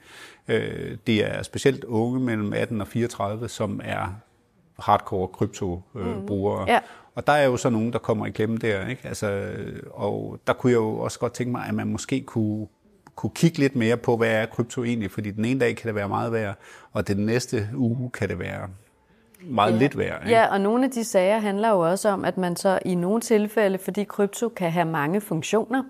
Øh, 0.49 0.97
det 1.07 1.25
er 1.27 1.43
specielt 1.43 1.85
unge 1.85 2.21
mellem 2.21 2.53
18 2.53 2.81
og 2.81 2.89
34, 2.89 3.49
som 3.49 3.81
er 3.85 4.15
hardcore 4.79 5.29
kryptobrugere. 5.29 6.65
Ja. 6.69 6.79
Og 7.15 7.27
der 7.27 7.33
er 7.33 7.45
jo 7.47 7.57
så 7.57 7.71
nogen, 7.71 7.93
der 7.93 7.99
kommer 7.99 8.27
i 8.27 8.31
klemme 8.31 8.57
der, 8.57 8.87
ikke? 8.89 9.03
Altså, 9.09 9.47
og 9.91 10.39
der 10.47 10.53
kunne 10.53 10.71
jeg 10.73 10.77
jo 10.77 10.99
også 10.99 11.19
godt 11.19 11.33
tænke 11.33 11.53
mig, 11.53 11.65
at 11.69 11.75
man 11.75 11.87
måske 11.89 12.21
kunne, 12.21 12.67
kunne 13.17 13.31
kigge 13.35 13.59
lidt 13.59 13.77
mere 13.77 13.97
på, 13.97 14.17
hvad 14.17 14.29
er 14.29 14.47
krypto 14.47 14.85
egentlig? 14.85 15.11
Fordi 15.11 15.31
den 15.31 15.45
ene 15.45 15.61
dag 15.61 15.77
kan 15.77 15.87
det 15.87 15.95
være 15.95 16.09
meget 16.09 16.33
værd, 16.33 16.55
og 16.93 17.09
den 17.09 17.17
næste 17.17 17.69
uge 17.75 18.11
kan 18.11 18.29
det 18.29 18.39
være 18.39 18.69
meget 19.41 19.73
ja. 19.73 19.79
lidt 19.79 19.99
værd. 19.99 20.23
Ikke? 20.23 20.37
Ja, 20.37 20.47
og 20.47 20.61
nogle 20.61 20.85
af 20.85 20.91
de 20.91 21.05
sager 21.05 21.39
handler 21.39 21.71
jo 21.71 21.91
også 21.91 22.09
om, 22.09 22.25
at 22.25 22.39
man 22.39 22.57
så 22.57 22.79
i 22.85 22.95
nogle 22.95 23.21
tilfælde, 23.21 23.79
fordi 23.79 24.05
krypto 24.05 24.49
kan 24.49 24.73
have 24.73 24.85
mange 24.85 25.21
funktioner, 25.21 25.83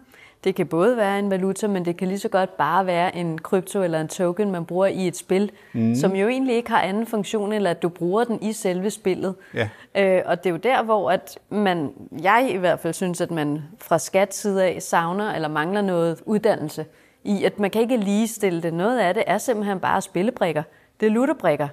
det 0.44 0.54
kan 0.54 0.66
både 0.66 0.96
være 0.96 1.18
en 1.18 1.30
valuta, 1.30 1.66
men 1.68 1.84
det 1.84 1.96
kan 1.96 2.08
lige 2.08 2.18
så 2.18 2.28
godt 2.28 2.56
bare 2.56 2.86
være 2.86 3.16
en 3.16 3.38
krypto 3.38 3.82
eller 3.82 4.00
en 4.00 4.08
token, 4.08 4.50
man 4.50 4.64
bruger 4.64 4.86
i 4.86 5.08
et 5.08 5.16
spil, 5.16 5.50
mm. 5.72 5.94
som 5.94 6.16
jo 6.16 6.28
egentlig 6.28 6.56
ikke 6.56 6.70
har 6.70 6.80
anden 6.80 7.06
funktion, 7.06 7.52
eller 7.52 7.70
at 7.70 7.82
du 7.82 7.88
bruger 7.88 8.24
den 8.24 8.42
i 8.42 8.52
selve 8.52 8.90
spillet. 8.90 9.34
Ja. 9.54 9.68
Øh, 9.94 10.22
og 10.26 10.44
det 10.44 10.50
er 10.50 10.50
jo 10.50 10.56
der, 10.56 10.82
hvor 10.82 11.10
at 11.10 11.38
man, 11.50 11.92
jeg 12.22 12.48
i 12.50 12.56
hvert 12.56 12.80
fald 12.80 12.94
synes, 12.94 13.20
at 13.20 13.30
man 13.30 13.62
fra 13.78 13.98
skats 13.98 14.36
side 14.36 14.64
af 14.64 14.82
savner 14.82 15.34
eller 15.34 15.48
mangler 15.48 15.82
noget 15.82 16.22
uddannelse 16.26 16.84
i, 17.26 17.44
at 17.44 17.58
man 17.58 17.70
kan 17.70 17.80
ikke 17.80 17.96
ligestille 17.96 18.62
det. 18.62 18.74
Noget 18.74 18.98
af 18.98 19.14
det 19.14 19.24
er 19.26 19.38
simpelthen 19.38 19.80
bare 19.80 20.02
spillebrikker. 20.02 20.62
Det 21.00 21.06
er 21.06 21.10
lutterbrikker. 21.10 21.68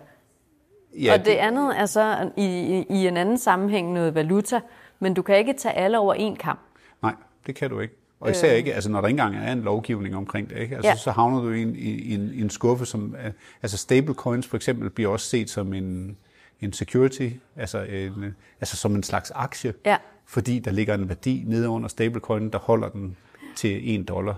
Ja, 1.01 1.13
og 1.13 1.25
det 1.25 1.31
andet 1.31 1.79
er 1.79 1.85
så 1.85 2.29
i, 2.37 2.43
i, 2.45 2.85
i 2.89 3.07
en 3.07 3.17
anden 3.17 3.37
sammenhæng 3.37 3.93
noget 3.93 4.15
valuta, 4.15 4.59
men 4.99 5.13
du 5.13 5.21
kan 5.21 5.37
ikke 5.37 5.53
tage 5.53 5.75
alle 5.75 5.99
over 5.99 6.13
en 6.13 6.35
kamp. 6.35 6.59
Nej, 7.01 7.13
det 7.47 7.55
kan 7.55 7.69
du 7.69 7.79
ikke. 7.79 7.93
Og 8.19 8.31
især 8.31 8.51
ikke, 8.51 8.73
altså 8.73 8.89
når 8.91 9.01
der 9.01 9.07
ikke 9.07 9.21
engang 9.21 9.45
er 9.47 9.51
en 9.51 9.61
lovgivning 9.61 10.15
omkring 10.15 10.49
det, 10.49 10.57
ikke? 10.57 10.75
Altså, 10.75 10.89
Ja. 10.89 10.95
så 10.95 11.11
havner 11.11 11.41
du 11.41 11.49
i 11.51 11.61
en, 11.61 11.75
i, 11.75 12.13
en, 12.15 12.31
i 12.33 12.41
en 12.41 12.49
skuffe, 12.49 12.85
som, 12.85 13.15
er- 13.19 13.31
altså 13.61 13.77
stablecoins 13.77 14.47
for 14.47 14.55
eksempel 14.55 14.89
bliver 14.89 15.09
også 15.11 15.25
set 15.29 15.49
som 15.49 15.73
en, 15.73 16.17
en 16.61 16.73
security, 16.73 17.29
altså, 17.55 17.81
en, 17.81 18.35
altså 18.61 18.77
som 18.77 18.95
en 18.95 19.03
slags 19.03 19.31
aktie, 19.35 19.73
Ja. 19.85 19.97
fordi 20.25 20.59
der 20.59 20.71
ligger 20.71 20.93
en 20.93 21.09
værdi 21.09 21.43
nede 21.47 21.69
under 21.69 21.87
stablecoinen, 21.87 22.49
der 22.49 22.59
holder 22.59 22.89
den 22.89 23.17
til 23.55 23.99
1 23.99 24.07
dollar. 24.07 24.35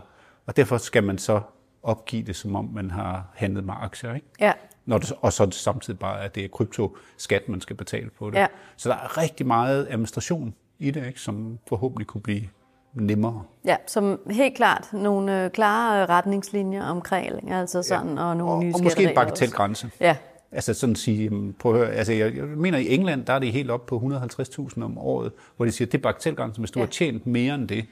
Og 0.47 0.57
derfor 0.57 0.77
skal 0.77 1.03
man 1.03 1.17
så 1.17 1.41
opgive 1.83 2.23
det, 2.23 2.35
som 2.35 2.55
om 2.55 2.69
man 2.73 2.91
har 2.91 3.27
handlet 3.35 3.63
med 3.63 3.73
aktier, 3.81 4.13
ikke? 4.13 4.27
Ja. 4.39 4.51
Når 4.85 4.97
det, 4.97 5.13
og 5.21 5.33
så 5.33 5.45
det 5.45 5.53
samtidig 5.53 5.99
bare, 5.99 6.21
at 6.23 6.35
det 6.35 6.43
er 6.43 6.47
kryptoskat, 6.47 7.49
man 7.49 7.61
skal 7.61 7.75
betale 7.75 8.09
på 8.09 8.29
det. 8.29 8.37
Ja. 8.37 8.47
Så 8.77 8.89
der 8.89 8.95
er 8.95 9.17
rigtig 9.17 9.47
meget 9.47 9.87
administration 9.89 10.53
i 10.79 10.91
det, 10.91 11.07
ikke? 11.07 11.19
som 11.19 11.59
forhåbentlig 11.69 12.07
kunne 12.07 12.21
blive 12.21 12.41
nemmere. 12.93 13.43
Ja, 13.65 13.75
som 13.87 14.19
helt 14.29 14.55
klart 14.55 14.89
nogle 14.93 15.43
øh, 15.43 15.51
klare 15.51 16.01
øh, 16.03 16.09
retningslinjer 16.09 16.83
omkring, 16.85 17.51
altså 17.51 17.83
sådan, 17.83 18.17
og 18.17 18.37
nogle 18.37 18.53
Og, 18.53 18.63
nye 18.63 18.73
og 18.73 18.83
måske 18.83 19.03
en 19.09 19.15
bagatelgrænse. 19.15 19.89
Ja, 19.99 20.15
Altså 20.51 20.73
sådan 20.73 20.91
at 20.93 20.97
sige, 20.97 21.23
jamen, 21.23 21.53
prøv 21.59 21.73
at 21.73 21.79
høre, 21.79 21.91
altså 21.91 22.13
jeg, 22.13 22.35
jeg 22.35 22.45
mener 22.45 22.77
i 22.77 22.93
England, 22.93 23.25
der 23.25 23.33
er 23.33 23.39
det 23.39 23.51
helt 23.51 23.71
op 23.71 23.85
på 23.85 23.97
150.000 23.97 24.83
om 24.83 24.97
året, 24.97 25.31
hvor 25.55 25.65
de 25.65 25.71
siger, 25.71 25.85
det 25.85 25.97
er 25.97 26.01
bagatelgrænsen, 26.01 26.61
hvis 26.61 26.71
du 26.71 26.79
Ja. 26.79 26.85
har 26.85 26.91
tjent 26.91 27.27
mere 27.27 27.55
end 27.55 27.67
det, 27.67 27.85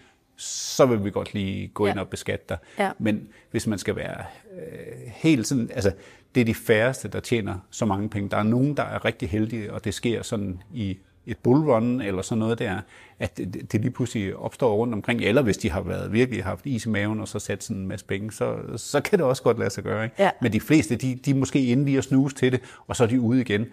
så 0.43 0.85
vil 0.85 1.05
vi 1.05 1.11
godt 1.11 1.33
lige 1.33 1.67
gå 1.67 1.85
ind 1.85 1.95
Ja. 1.95 2.01
og 2.01 2.09
beskatte 2.09 2.45
dig. 2.49 2.57
Ja. 2.79 2.91
Men 2.99 3.27
hvis 3.51 3.67
man 3.67 3.79
skal 3.79 3.95
være 3.95 4.23
øh, 4.57 5.11
helt 5.13 5.47
sådan, 5.47 5.69
altså 5.73 5.91
det 6.35 6.41
er 6.41 6.45
de 6.45 6.55
færreste, 6.55 7.07
der 7.07 7.19
tjener 7.19 7.55
så 7.71 7.85
mange 7.85 8.09
penge. 8.09 8.29
Der 8.29 8.37
er 8.37 8.43
nogen, 8.43 8.77
der 8.77 8.83
er 8.83 9.05
rigtig 9.05 9.29
heldige, 9.29 9.73
og 9.73 9.85
det 9.85 9.93
sker 9.93 10.21
sådan 10.23 10.61
i 10.73 10.97
et 11.25 11.37
bullrun 11.37 12.01
eller 12.01 12.21
sådan 12.21 12.39
noget 12.39 12.59
der, 12.59 12.79
at 13.19 13.37
det, 13.37 13.81
lige 13.81 13.91
pludselig 13.91 14.35
opstår 14.35 14.75
rundt 14.75 14.93
omkring, 14.93 15.21
eller 15.21 15.41
hvis 15.41 15.57
de 15.57 15.69
har 15.71 15.81
været 15.81 16.13
virkelig 16.13 16.43
haft 16.43 16.65
is 16.65 16.85
i 16.85 16.89
maven 16.89 17.19
og 17.19 17.27
så 17.27 17.39
sat 17.39 17.63
sådan 17.63 17.81
en 17.81 17.87
masse 17.87 18.05
penge, 18.05 18.31
så, 18.31 18.55
så 18.77 19.01
kan 19.01 19.19
det 19.19 19.25
også 19.27 19.43
godt 19.43 19.59
lade 19.59 19.69
sig 19.69 19.83
gøre. 19.83 20.03
Ikke? 20.03 20.15
Ja. 20.19 20.29
Men 20.41 20.53
de 20.53 20.59
fleste, 20.59 20.95
de, 20.95 21.15
de 21.25 21.31
er 21.31 21.35
måske 21.35 21.65
inde 21.65 21.85
lige 21.85 21.97
at 21.97 22.03
snuse 22.03 22.35
til 22.35 22.51
det, 22.51 22.61
og 22.87 22.95
så 22.95 23.03
er 23.03 23.07
de 23.07 23.21
ude 23.21 23.41
igen. 23.41 23.65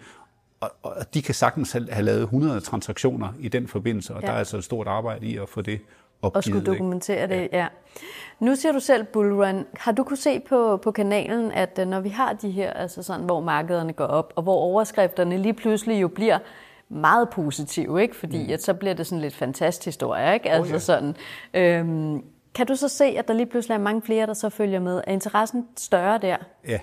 Og, 0.59 0.71
og 0.83 1.13
de 1.13 1.21
kan 1.21 1.35
sagtens 1.35 1.71
have, 1.71 1.87
have 1.91 2.05
lavet 2.05 2.21
100 2.21 2.59
transaktioner 2.59 3.33
i 3.39 3.47
den 3.47 3.67
forbindelse, 3.67 4.13
og 4.13 4.21
ja. 4.21 4.27
der 4.27 4.33
er 4.33 4.37
altså 4.37 4.57
et 4.57 4.63
stort 4.63 4.87
arbejde 4.87 5.25
i 5.25 5.37
at 5.37 5.49
få 5.49 5.61
det 5.61 5.79
opgivet. 6.21 6.35
og 6.35 6.43
skulle 6.43 6.59
ikke? 6.59 6.71
dokumentere 6.71 7.27
det, 7.27 7.49
ja. 7.51 7.67
Nu 8.39 8.55
siger 8.55 8.71
du 8.71 8.79
selv 8.79 9.03
bullrun. 9.03 9.65
Har 9.73 9.91
du 9.91 10.03
kunne 10.03 10.17
se 10.17 10.39
på, 10.39 10.77
på 10.77 10.91
kanalen, 10.91 11.51
at 11.51 11.79
øh, 11.79 11.87
når 11.87 11.99
vi 11.99 12.09
har 12.09 12.33
de 12.33 12.51
her, 12.51 12.73
altså 12.73 13.03
sådan, 13.03 13.25
hvor 13.25 13.39
markederne 13.39 13.93
går 13.93 14.05
op, 14.05 14.33
og 14.35 14.43
hvor 14.43 14.55
overskrifterne 14.55 15.37
lige 15.37 15.53
pludselig 15.53 16.01
jo 16.01 16.07
bliver 16.07 16.39
meget 16.89 17.29
positive, 17.29 18.01
ikke? 18.01 18.15
fordi 18.15 18.43
mm. 18.43 18.53
at 18.53 18.63
så 18.63 18.73
bliver 18.73 18.93
det 18.93 19.07
sådan 19.07 19.21
lidt 19.21 19.35
fantastisk 19.35 19.85
historie, 19.85 20.33
ikke? 20.33 20.49
Altså 20.49 20.73
ja. 20.73 20.79
sådan, 20.79 21.15
øhm, 21.53 22.23
kan 22.53 22.67
du 22.67 22.75
så 22.75 22.87
se, 22.87 23.05
at 23.05 23.27
der 23.27 23.33
lige 23.33 23.45
pludselig 23.45 23.75
er 23.75 23.79
mange 23.79 24.01
flere, 24.01 24.27
der 24.27 24.33
så 24.33 24.49
følger 24.49 24.79
med? 24.79 25.01
Er 25.07 25.11
interessen 25.11 25.67
større 25.77 26.17
der? 26.17 26.37
Ja, 26.67 26.79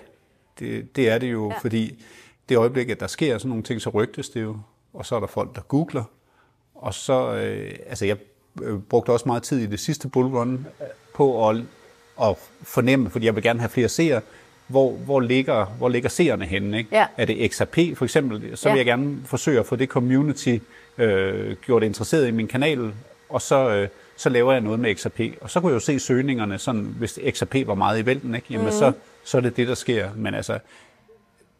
det, 0.59 0.95
det 0.95 1.09
er 1.09 1.17
det 1.17 1.31
jo, 1.31 1.47
Ja. 1.47 1.53
ja. 1.53 1.59
fordi 1.59 2.03
det 2.49 2.57
øjeblik, 2.57 2.89
at 2.89 2.99
der 2.99 3.07
sker 3.07 3.37
sådan 3.37 3.49
nogle 3.49 3.63
ting, 3.63 3.81
så 3.81 3.89
rygtes 3.89 4.29
det 4.29 4.41
jo, 4.41 4.57
og 4.93 5.05
så 5.05 5.15
er 5.15 5.19
der 5.19 5.27
folk, 5.27 5.55
der 5.55 5.61
googler, 5.61 6.03
og 6.75 6.93
så, 6.93 7.33
øh, 7.33 7.71
altså 7.87 8.05
jeg 8.05 8.17
brugte 8.89 9.09
også 9.09 9.23
meget 9.27 9.43
tid 9.43 9.59
i 9.59 9.65
det 9.65 9.79
sidste 9.79 10.07
bullrun 10.07 10.65
øh, 10.81 10.87
på 11.15 11.49
at, 11.49 11.57
at 12.21 12.35
fornemme, 12.61 13.09
fordi 13.09 13.25
jeg 13.25 13.35
vil 13.35 13.43
gerne 13.43 13.59
have 13.59 13.69
flere 13.69 13.89
seere, 13.89 14.21
hvor, 14.67 14.91
hvor, 14.91 15.19
ligger, 15.19 15.65
hvor 15.65 15.89
ligger 15.89 16.09
seerne 16.09 16.45
henne? 16.45 16.77
Ikke? 16.77 16.89
Ja. 16.95 17.05
Er 17.17 17.25
det 17.25 17.51
XRP 17.53 17.77
for 17.97 18.03
eksempel, 18.05 18.57
så 18.57 18.69
Ja. 18.69 18.73
vil 18.73 18.79
jeg 18.79 18.85
gerne 18.85 19.17
forsøge 19.25 19.59
at 19.59 19.65
få 19.65 19.75
det 19.75 19.89
community 19.89 20.57
øh, 20.97 21.55
gjort 21.65 21.83
interesseret 21.83 22.27
i 22.27 22.31
min 22.31 22.47
kanal, 22.47 22.93
og 23.29 23.41
så, 23.41 23.69
øh, 23.69 23.87
så 24.17 24.29
laver 24.29 24.51
jeg 24.51 24.61
noget 24.61 24.79
med 24.79 24.95
XRP. 24.95 25.19
Og 25.41 25.49
så 25.49 25.59
kunne 25.59 25.69
jeg 25.69 25.75
jo 25.75 25.79
se 25.79 25.99
søgningerne, 25.99 26.57
sådan, 26.57 26.81
hvis 26.97 27.19
XRP 27.31 27.55
var 27.67 27.75
meget 27.75 27.99
i 27.99 28.05
vælten, 28.05 28.35
ikke? 28.35 28.47
Jamen, 28.49 28.65
mm. 28.65 28.71
så, 28.71 28.91
så 29.23 29.37
er 29.37 29.41
det 29.41 29.57
det, 29.57 29.67
der 29.67 29.75
sker. 29.75 30.09
Men 30.15 30.33
altså, 30.33 30.59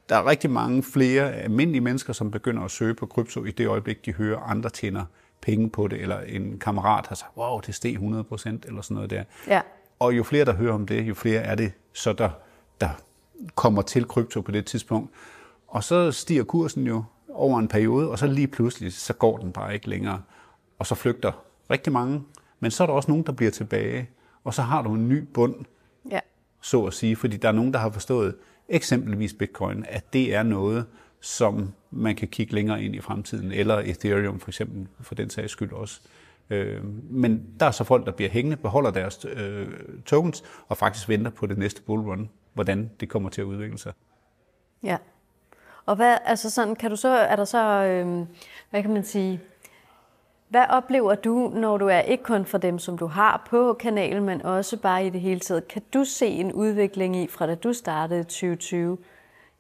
der 0.09 0.15
er 0.15 0.29
rigtig 0.29 0.49
mange 0.49 0.83
flere 0.83 1.33
almindelige 1.35 1.81
mennesker, 1.81 2.13
som 2.13 2.31
begynder 2.31 2.63
at 2.63 2.71
søge 2.71 2.93
på 2.93 3.05
krypto 3.05 3.45
i 3.45 3.51
det 3.51 3.67
øjeblik, 3.67 4.05
de 4.05 4.13
hører 4.13 4.39
andre 4.39 4.69
tjener 4.69 5.03
penge 5.41 5.69
på 5.69 5.87
det, 5.87 6.01
eller 6.01 6.19
en 6.19 6.59
kammerat 6.59 7.07
har 7.07 7.15
sagt, 7.15 7.37
wow, 7.37 7.59
det 7.59 7.75
steg 7.75 7.91
100 7.93 8.23
procent, 8.23 8.65
eller 8.65 8.81
sådan 8.81 8.95
noget 8.95 9.09
der. 9.09 9.23
Ja. 9.47 9.61
Og 9.99 10.17
jo 10.17 10.23
flere, 10.23 10.45
der 10.45 10.53
hører 10.53 10.73
om 10.73 10.85
det, 10.87 11.01
jo 11.03 11.13
flere 11.13 11.41
er 11.41 11.55
det, 11.55 11.71
så 11.93 12.13
der, 12.13 12.29
der 12.81 12.89
kommer 13.55 13.81
til 13.81 14.05
krypto 14.07 14.41
på 14.41 14.51
det 14.51 14.65
tidspunkt. 14.65 15.11
Og 15.67 15.83
så 15.83 16.11
stiger 16.11 16.43
kursen 16.43 16.87
jo 16.87 17.03
over 17.29 17.59
en 17.59 17.67
periode, 17.67 18.09
og 18.09 18.19
så 18.19 18.27
lige 18.27 18.47
pludselig, 18.47 18.93
så 18.93 19.13
går 19.13 19.37
den 19.37 19.51
bare 19.51 19.73
ikke 19.73 19.89
længere. 19.89 20.21
Og 20.79 20.85
så 20.85 20.95
flygter 20.95 21.31
rigtig 21.69 21.93
mange, 21.93 22.23
men 22.59 22.71
så 22.71 22.83
er 22.83 22.87
der 22.87 22.93
også 22.93 23.11
nogen, 23.11 23.25
der 23.25 23.31
bliver 23.31 23.51
tilbage, 23.51 24.09
og 24.43 24.53
så 24.53 24.61
har 24.61 24.81
du 24.81 24.93
en 24.93 25.09
ny 25.09 25.23
bund, 25.33 25.55
Ja. 26.11 26.19
så 26.61 26.85
at 26.85 26.93
sige, 26.93 27.15
fordi 27.15 27.37
der 27.37 27.47
er 27.47 27.51
nogen, 27.51 27.73
der 27.73 27.79
har 27.79 27.89
forstået, 27.89 28.35
eksempelvis 28.69 29.33
bitcoin, 29.33 29.85
at 29.89 30.13
det 30.13 30.35
er 30.35 30.43
noget, 30.43 30.85
som 31.21 31.73
man 31.91 32.15
kan 32.15 32.27
kigge 32.27 32.53
længere 32.53 32.83
ind 32.83 32.95
i 32.95 33.01
fremtiden, 33.01 33.51
eller 33.51 33.79
Ethereum 33.79 34.39
for 34.39 34.49
eksempel, 34.49 34.87
for 35.01 35.15
den 35.15 35.29
sags 35.29 35.51
skyld 35.51 35.73
også. 35.73 36.01
Øh, 36.49 36.85
men 37.09 37.45
der 37.59 37.65
er 37.65 37.71
så 37.71 37.83
folk, 37.83 38.05
der 38.05 38.11
bliver 38.11 38.29
hængende, 38.29 38.57
beholder 38.57 38.91
deres 38.91 39.25
øh, 39.25 39.67
tokens, 40.05 40.43
og 40.67 40.77
faktisk 40.77 41.09
venter 41.09 41.31
på 41.31 41.45
det 41.45 41.57
næste 41.57 41.81
bullrun, 41.81 42.29
hvordan 42.53 42.91
det 42.99 43.09
kommer 43.09 43.29
til 43.29 43.41
at 43.41 43.45
udvikle 43.45 43.77
sig. 43.77 43.93
Ja. 44.83 44.97
Og 45.85 45.95
hvad, 45.95 46.17
altså 46.25 46.49
sådan, 46.49 46.75
kan 46.75 46.89
du 46.89 46.95
så, 46.95 47.07
er 47.07 47.35
der 47.35 47.45
så, 47.45 47.83
øhm, 47.83 48.25
hvad 48.69 48.81
kan 48.81 48.93
man 48.93 49.03
sige, 49.03 49.41
hvad 50.49 50.65
oplever 50.69 51.15
du, 51.15 51.51
når 51.55 51.77
du 51.77 51.87
er 51.87 51.99
ikke 51.99 52.23
kun 52.23 52.45
for 52.45 52.57
dem, 52.57 52.79
som 52.79 52.97
du 52.97 53.07
har 53.07 53.47
på 53.49 53.73
kanalen, 53.73 54.23
men 54.23 54.41
også 54.41 54.77
bare 54.77 55.05
i 55.05 55.09
det 55.09 55.21
hele 55.21 55.39
taget? 55.39 55.67
Kan 55.67 55.81
du 55.93 56.03
se 56.03 56.27
en 56.27 56.53
udvikling 56.53 57.15
i, 57.15 57.27
fra 57.27 57.47
da 57.47 57.55
du 57.55 57.73
startede 57.73 58.19
i 58.19 58.23
2020, 58.23 58.97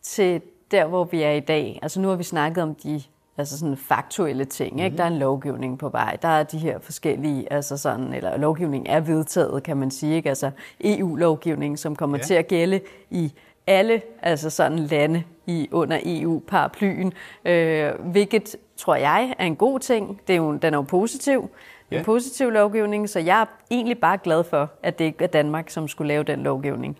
til 0.01 0.41
der, 0.71 0.85
hvor 0.85 1.03
vi 1.03 1.21
er 1.21 1.31
i 1.31 1.39
dag? 1.39 1.79
Altså 1.81 2.01
nu 2.01 2.07
har 2.07 2.15
vi 2.15 2.23
snakket 2.23 2.63
om 2.63 2.75
de 2.75 3.01
altså 3.37 3.59
sådan 3.59 3.77
faktuelle 3.77 4.45
ting. 4.45 4.71
Mm-hmm. 4.73 4.85
Ikke? 4.85 4.97
Der 4.97 5.03
er 5.03 5.07
en 5.07 5.17
lovgivning 5.19 5.79
på 5.79 5.89
vej. 5.89 6.17
Der 6.21 6.27
er 6.27 6.43
de 6.43 6.57
her 6.57 6.79
forskellige, 6.79 7.53
altså 7.53 7.77
sådan, 7.77 8.13
eller 8.13 8.37
lovgivning 8.37 8.85
er 8.89 8.99
vedtaget, 8.99 9.63
kan 9.63 9.77
man 9.77 9.91
sige. 9.91 10.15
Ikke? 10.15 10.29
Altså 10.29 10.51
EU-lovgivning, 10.83 11.79
som 11.79 11.95
kommer 11.95 12.17
Ja. 12.17 12.23
til 12.23 12.33
at 12.33 12.47
gælde 12.47 12.81
i 13.09 13.33
alle 13.67 14.01
altså 14.21 14.49
sådan 14.49 14.79
lande 14.79 15.23
i 15.47 15.69
under 15.71 15.99
EU-paraplyen, 16.05 17.13
øh, 17.45 17.91
hvilket 18.11 18.55
tror 18.77 18.95
jeg 18.95 19.33
er 19.39 19.45
en 19.45 19.55
god 19.55 19.79
ting. 19.79 20.21
Det 20.27 20.33
er 20.33 20.37
jo, 20.37 20.53
den 20.55 20.73
er 20.73 20.77
jo 20.77 20.81
positiv. 20.81 21.49
Ja. 21.91 21.97
en 21.97 22.05
positiv 22.05 22.49
lovgivning, 22.49 23.09
så 23.09 23.19
jeg 23.19 23.41
er 23.41 23.45
egentlig 23.71 23.97
bare 23.99 24.17
glad 24.17 24.43
for, 24.43 24.69
at 24.83 24.99
det 24.99 25.05
ikke 25.05 25.23
er 25.23 25.27
Danmark, 25.27 25.69
som 25.69 25.87
skulle 25.87 26.07
lave 26.07 26.23
den 26.23 26.39
lovgivning. 26.43 26.97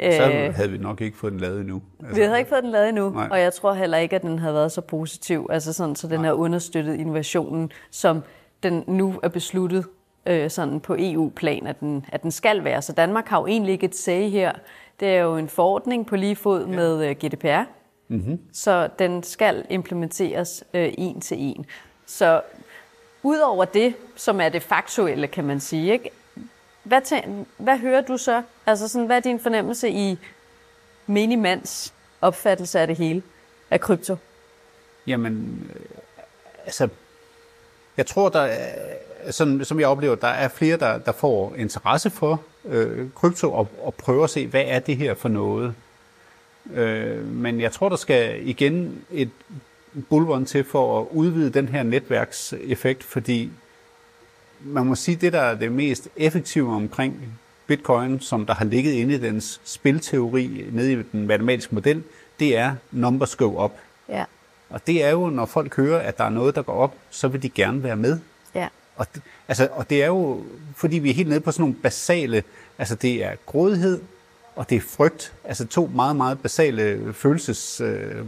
Så 0.00 0.30
Øh, 0.32 0.54
havde 0.54 0.70
vi 0.70 0.78
nok 0.78 1.00
ikke 1.00 1.16
fået 1.16 1.32
den 1.32 1.40
lavet 1.40 1.60
endnu. 1.60 1.82
Altså, 2.00 2.14
vi 2.14 2.22
havde 2.22 2.38
ikke 2.38 2.48
fået 2.48 2.62
den 2.62 2.70
lavet 2.70 2.88
endnu, 2.88 3.10
Nej. 3.10 3.28
og 3.30 3.40
jeg 3.40 3.52
tror 3.52 3.72
heller 3.72 3.98
ikke, 3.98 4.16
at 4.16 4.22
den 4.22 4.38
havde 4.38 4.54
været 4.54 4.72
så 4.72 4.80
positiv, 4.80 5.46
altså 5.50 5.72
sådan, 5.72 5.96
så 5.96 6.08
den 6.08 6.24
har 6.24 6.32
understøttet 6.32 6.94
innovationen, 6.94 7.72
som 7.90 8.22
den 8.62 8.84
nu 8.86 9.14
er 9.22 9.28
besluttet 9.28 9.86
øh, 10.26 10.50
sådan 10.50 10.80
på 10.80 10.96
EU-plan, 10.98 11.66
at 11.66 11.80
den, 11.80 12.04
at 12.12 12.22
den 12.22 12.30
skal 12.30 12.64
være. 12.64 12.82
Så 12.82 12.92
Danmark 12.92 13.28
har 13.28 13.40
jo 13.40 13.46
egentlig 13.46 13.72
ikke 13.72 13.86
et 13.86 13.96
sag 13.96 14.30
her. 14.32 14.52
Det 15.00 15.08
er 15.08 15.20
jo 15.22 15.36
en 15.36 15.48
forordning 15.48 16.06
på 16.06 16.16
lige 16.16 16.36
fod 16.36 16.66
ja. 16.66 16.76
med 16.76 17.08
øh, 17.08 17.16
GDPR, 17.16 17.62
mm-hmm. 18.08 18.38
så 18.52 18.88
den 18.98 19.22
skal 19.22 19.64
implementeres 19.70 20.64
øh, 20.74 20.92
en 20.98 21.20
til 21.20 21.36
en. 21.40 21.66
Så 22.06 22.40
udover 23.22 23.64
det, 23.64 23.94
som 24.16 24.40
er 24.40 24.48
det 24.48 24.62
faktuelle, 24.62 25.26
kan 25.26 25.44
man 25.44 25.60
sige, 25.60 25.92
ikke? 25.92 26.10
Hvad, 26.84 27.02
tæ- 27.12 27.28
hvad 27.56 27.78
hører 27.78 28.00
du 28.00 28.16
så? 28.16 28.42
Altså 28.66 28.88
sådan, 28.88 29.06
hvad 29.06 29.16
er 29.16 29.20
din 29.20 29.40
fornemmelse 29.40 29.90
i 29.90 30.18
minimands 31.06 31.94
opfattelse 32.20 32.80
af 32.80 32.86
det 32.86 32.96
hele, 32.96 33.22
af 33.70 33.80
krypto? 33.80 34.16
Jamen, 35.06 35.66
øh, 35.74 35.80
altså, 36.64 36.88
jeg 37.96 38.06
tror, 38.06 38.28
der 38.28 38.40
er, 38.40 38.74
sådan, 39.30 39.64
som 39.64 39.80
jeg 39.80 39.88
oplever, 39.88 40.14
der 40.14 40.28
er 40.28 40.48
flere, 40.48 40.76
der, 40.76 40.98
der 40.98 41.12
får 41.12 41.54
interesse 41.56 42.10
for 42.10 42.42
øh, 42.64 43.10
krypto 43.14 43.52
og, 43.52 43.68
og 43.82 43.94
prøver 43.94 44.24
at 44.24 44.30
se, 44.30 44.46
hvad 44.46 44.64
er 44.66 44.78
det 44.78 44.96
her 44.96 45.14
for 45.14 45.28
noget. 45.28 45.74
Øh, 46.72 47.26
men 47.26 47.60
jeg 47.60 47.72
tror, 47.72 47.88
der 47.88 47.96
skal 47.96 48.48
igen 48.48 49.04
et 49.10 49.30
bullrun 50.08 50.44
til 50.44 50.64
for 50.64 51.00
at 51.00 51.06
udvide 51.10 51.50
den 51.50 51.68
her 51.68 51.82
netværkseffekt, 51.82 53.04
fordi 53.04 53.50
man 54.64 54.86
må 54.86 54.94
sige, 54.94 55.16
det 55.16 55.32
der 55.32 55.40
er 55.40 55.54
det 55.54 55.72
mest 55.72 56.08
effektive 56.16 56.74
omkring 56.74 57.38
bitcoin, 57.66 58.20
som 58.20 58.46
der 58.46 58.54
har 58.54 58.64
ligget 58.64 58.92
inde 58.92 59.14
i 59.14 59.18
dens 59.18 59.60
spilteori 59.64 60.64
nede 60.72 60.92
i 60.92 61.02
den 61.12 61.26
matematiske 61.26 61.74
model, 61.74 62.02
det 62.40 62.56
er 62.56 62.74
numbers 62.90 63.36
go 63.36 63.64
up. 63.64 63.72
Ja, 64.08 64.24
Og 64.70 64.86
det 64.86 65.04
er 65.04 65.10
jo, 65.10 65.26
når 65.30 65.46
folk 65.46 65.76
hører, 65.76 65.98
at 66.00 66.18
der 66.18 66.24
er 66.24 66.30
noget, 66.30 66.54
der 66.54 66.62
går 66.62 66.72
op, 66.72 66.94
så 67.10 67.28
vil 67.28 67.42
de 67.42 67.48
gerne 67.48 67.82
være 67.82 67.96
med. 67.96 68.18
ja, 68.54 68.68
Og 68.96 69.06
det, 69.14 69.22
altså, 69.48 69.68
og 69.72 69.90
det 69.90 70.02
er 70.02 70.06
jo, 70.06 70.42
fordi 70.76 70.98
vi 70.98 71.10
er 71.10 71.14
helt 71.14 71.28
nede 71.28 71.40
på 71.40 71.52
sådan 71.52 71.62
nogle 71.62 71.74
basale, 71.82 72.42
altså 72.78 72.94
det 72.94 73.24
er 73.24 73.32
grådighed, 73.46 74.00
og 74.56 74.70
det 74.70 74.76
er 74.76 74.80
frygt, 74.80 75.34
altså 75.44 75.66
to 75.66 75.90
meget, 75.94 76.16
meget 76.16 76.40
basale 76.42 77.12
følelses, 77.14 77.80
øh, 77.80 78.24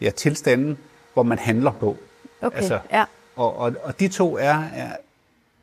ja, 0.00 0.10
tilstande, 0.10 0.76
hvor 1.14 1.22
man 1.22 1.38
handler 1.38 1.72
på. 1.72 1.96
okay, 2.42 2.56
Altså, 2.56 2.78
ja, 2.92 3.04
Og, 3.36 3.56
og, 3.58 3.74
og 3.82 4.00
de 4.00 4.08
to 4.08 4.36
er, 4.38 4.62
er, 4.74 4.88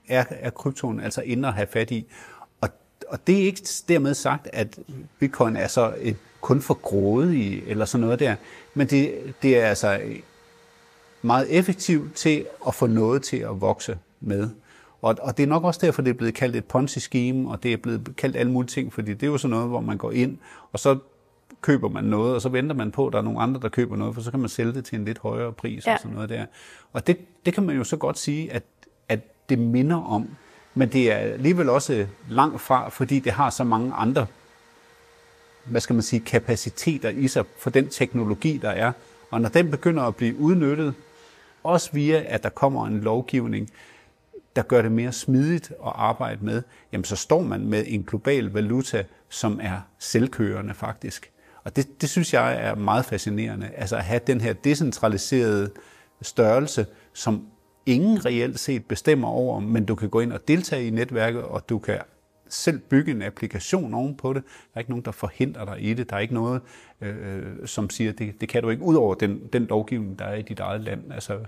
er, 0.07 0.25
er 0.29 0.49
kryptoen 0.49 0.99
altså 0.99 1.21
inde 1.21 1.47
at 1.47 1.53
have 1.53 1.67
fat 1.67 1.91
i. 1.91 2.05
Og, 2.61 2.69
og 3.07 3.27
det 3.27 3.35
er 3.41 3.45
ikke 3.45 3.61
dermed 3.87 4.13
sagt, 4.13 4.47
at 4.53 4.79
bitcoin 5.19 5.55
er 5.55 5.67
så 5.67 5.93
et, 6.01 6.17
kun 6.41 6.61
for 6.61 6.73
grådige 6.73 7.63
eller 7.67 7.85
sådan 7.85 8.01
noget 8.01 8.19
der, 8.19 8.35
men 8.73 8.87
det, 8.87 9.33
det 9.41 9.59
er 9.59 9.67
altså 9.67 10.01
meget 11.21 11.47
effektivt 11.49 12.15
til 12.15 12.45
at 12.67 12.75
få 12.75 12.87
noget 12.87 13.23
til 13.23 13.37
at 13.37 13.61
vokse 13.61 13.97
med. 14.21 14.49
Og, 15.01 15.15
og 15.21 15.37
det 15.37 15.43
er 15.43 15.47
nok 15.47 15.63
også 15.63 15.79
derfor, 15.83 16.01
det 16.01 16.09
er 16.09 16.13
blevet 16.17 16.33
kaldt 16.33 16.55
et 16.55 16.63
Ponzi-scheme, 16.65 17.49
og 17.51 17.63
det 17.63 17.73
er 17.73 17.77
blevet 17.77 18.13
kaldt 18.17 18.35
alle 18.35 18.51
mulige 18.51 18.69
ting, 18.69 18.93
fordi 18.93 19.13
det 19.13 19.23
er 19.23 19.27
jo 19.27 19.37
sådan 19.37 19.49
noget, 19.49 19.69
hvor 19.69 19.81
man 19.81 19.97
går 19.97 20.11
ind, 20.11 20.37
og 20.71 20.79
så 20.79 20.97
køber 21.61 21.89
man 21.89 22.03
noget, 22.03 22.35
og 22.35 22.41
så 22.41 22.49
venter 22.49 22.75
man 22.75 22.91
på, 22.91 23.07
at 23.07 23.13
der 23.13 23.19
er 23.19 23.23
nogle 23.23 23.39
andre, 23.39 23.61
der 23.61 23.69
køber 23.69 23.95
noget, 23.95 24.15
for 24.15 24.21
så 24.21 24.31
kan 24.31 24.39
man 24.39 24.49
sælge 24.49 24.73
det 24.73 24.85
til 24.85 24.99
en 24.99 25.05
lidt 25.05 25.19
højere 25.19 25.51
pris 25.51 25.87
Ja. 25.87 25.93
og 25.93 25.99
sådan 25.99 26.13
noget 26.13 26.29
der. 26.29 26.45
Og 26.93 27.07
det, 27.07 27.17
det 27.45 27.53
kan 27.53 27.63
man 27.63 27.75
jo 27.75 27.83
så 27.83 27.97
godt 27.97 28.17
sige, 28.17 28.53
at 28.53 28.63
det 29.55 29.65
minder 29.65 30.03
om, 30.03 30.29
men 30.73 30.89
det 30.89 31.11
er 31.11 31.15
alligevel 31.15 31.69
også 31.69 32.07
langt 32.29 32.61
fra, 32.61 32.89
fordi 32.89 33.19
det 33.19 33.31
har 33.31 33.49
så 33.49 33.63
mange 33.63 33.93
andre 33.93 34.25
hvad 35.65 35.81
skal 35.81 35.93
man 35.93 36.03
sige, 36.03 36.19
kapaciteter 36.19 37.09
i 37.09 37.27
sig 37.27 37.45
for 37.57 37.69
den 37.69 37.89
teknologi, 37.89 38.57
der 38.57 38.69
er. 38.69 38.91
Og 39.31 39.41
når 39.41 39.49
den 39.49 39.71
begynder 39.71 40.03
at 40.03 40.15
blive 40.15 40.39
udnyttet, 40.39 40.93
også 41.63 41.89
via, 41.93 42.23
at 42.27 42.43
der 42.43 42.49
kommer 42.49 42.87
en 42.87 42.99
lovgivning, 42.99 43.69
der 44.55 44.61
gør 44.61 44.81
det 44.81 44.91
mere 44.91 45.11
smidigt 45.11 45.69
at 45.69 45.91
arbejde 45.95 46.45
med, 46.45 46.61
jamen 46.91 47.05
så 47.05 47.15
står 47.15 47.41
man 47.41 47.67
med 47.67 47.83
en 47.87 48.03
global 48.03 48.45
valuta, 48.45 49.03
som 49.29 49.59
er 49.63 49.81
selvkørende 49.99 50.73
faktisk. 50.73 51.31
Og 51.63 51.75
det, 51.75 52.01
det 52.01 52.09
synes 52.09 52.33
jeg 52.33 52.55
er 52.61 52.75
meget 52.75 53.05
fascinerende. 53.05 53.69
Altså 53.75 53.95
at 53.95 54.03
have 54.03 54.19
den 54.27 54.41
her 54.41 54.53
decentraliserede 54.53 55.71
størrelse, 56.21 56.85
som 57.13 57.47
ingen 57.86 58.26
reelt 58.26 58.60
set 58.60 58.86
bestemmer 58.86 59.28
over, 59.28 59.60
men 59.60 59.86
du 59.86 59.96
kan 59.96 60.10
gå 60.10 60.19
ind 60.19 60.34
og 60.34 60.48
deltage 60.48 60.88
i 60.88 60.89
netværket, 60.89 61.43
og 61.43 61.69
du 61.69 61.80
kan 61.80 62.00
selv 62.50 62.80
bygge 62.80 63.12
en 63.12 63.22
applikation 63.22 63.93
ovenpå 63.93 64.34
det. 64.34 64.43
Der 64.43 64.76
er 64.76 64.80
ikke 64.80 64.91
nogen, 64.91 65.06
der 65.06 65.12
forhindrer 65.12 65.65
dig 65.65 65.84
i 65.84 65.93
det. 65.93 66.10
Der 66.10 66.15
er 66.15 66.19
ikke 66.19 66.34
noget, 66.34 66.62
øh, 67.02 67.38
øh 67.38 67.67
som 67.67 67.89
siger, 67.89 68.12
det, 68.12 68.41
det 68.41 68.50
kan 68.50 68.63
du 68.63 68.69
ikke, 68.69 68.84
ud 68.84 68.96
over 68.96 69.15
den, 69.15 69.41
den 69.54 69.65
lovgivning, 69.65 70.19
der 70.19 70.26
er 70.26 70.36
i 70.36 70.41
dit 70.41 70.60
eget 70.60 70.82
land. 70.82 71.13
Altså, 71.13 71.39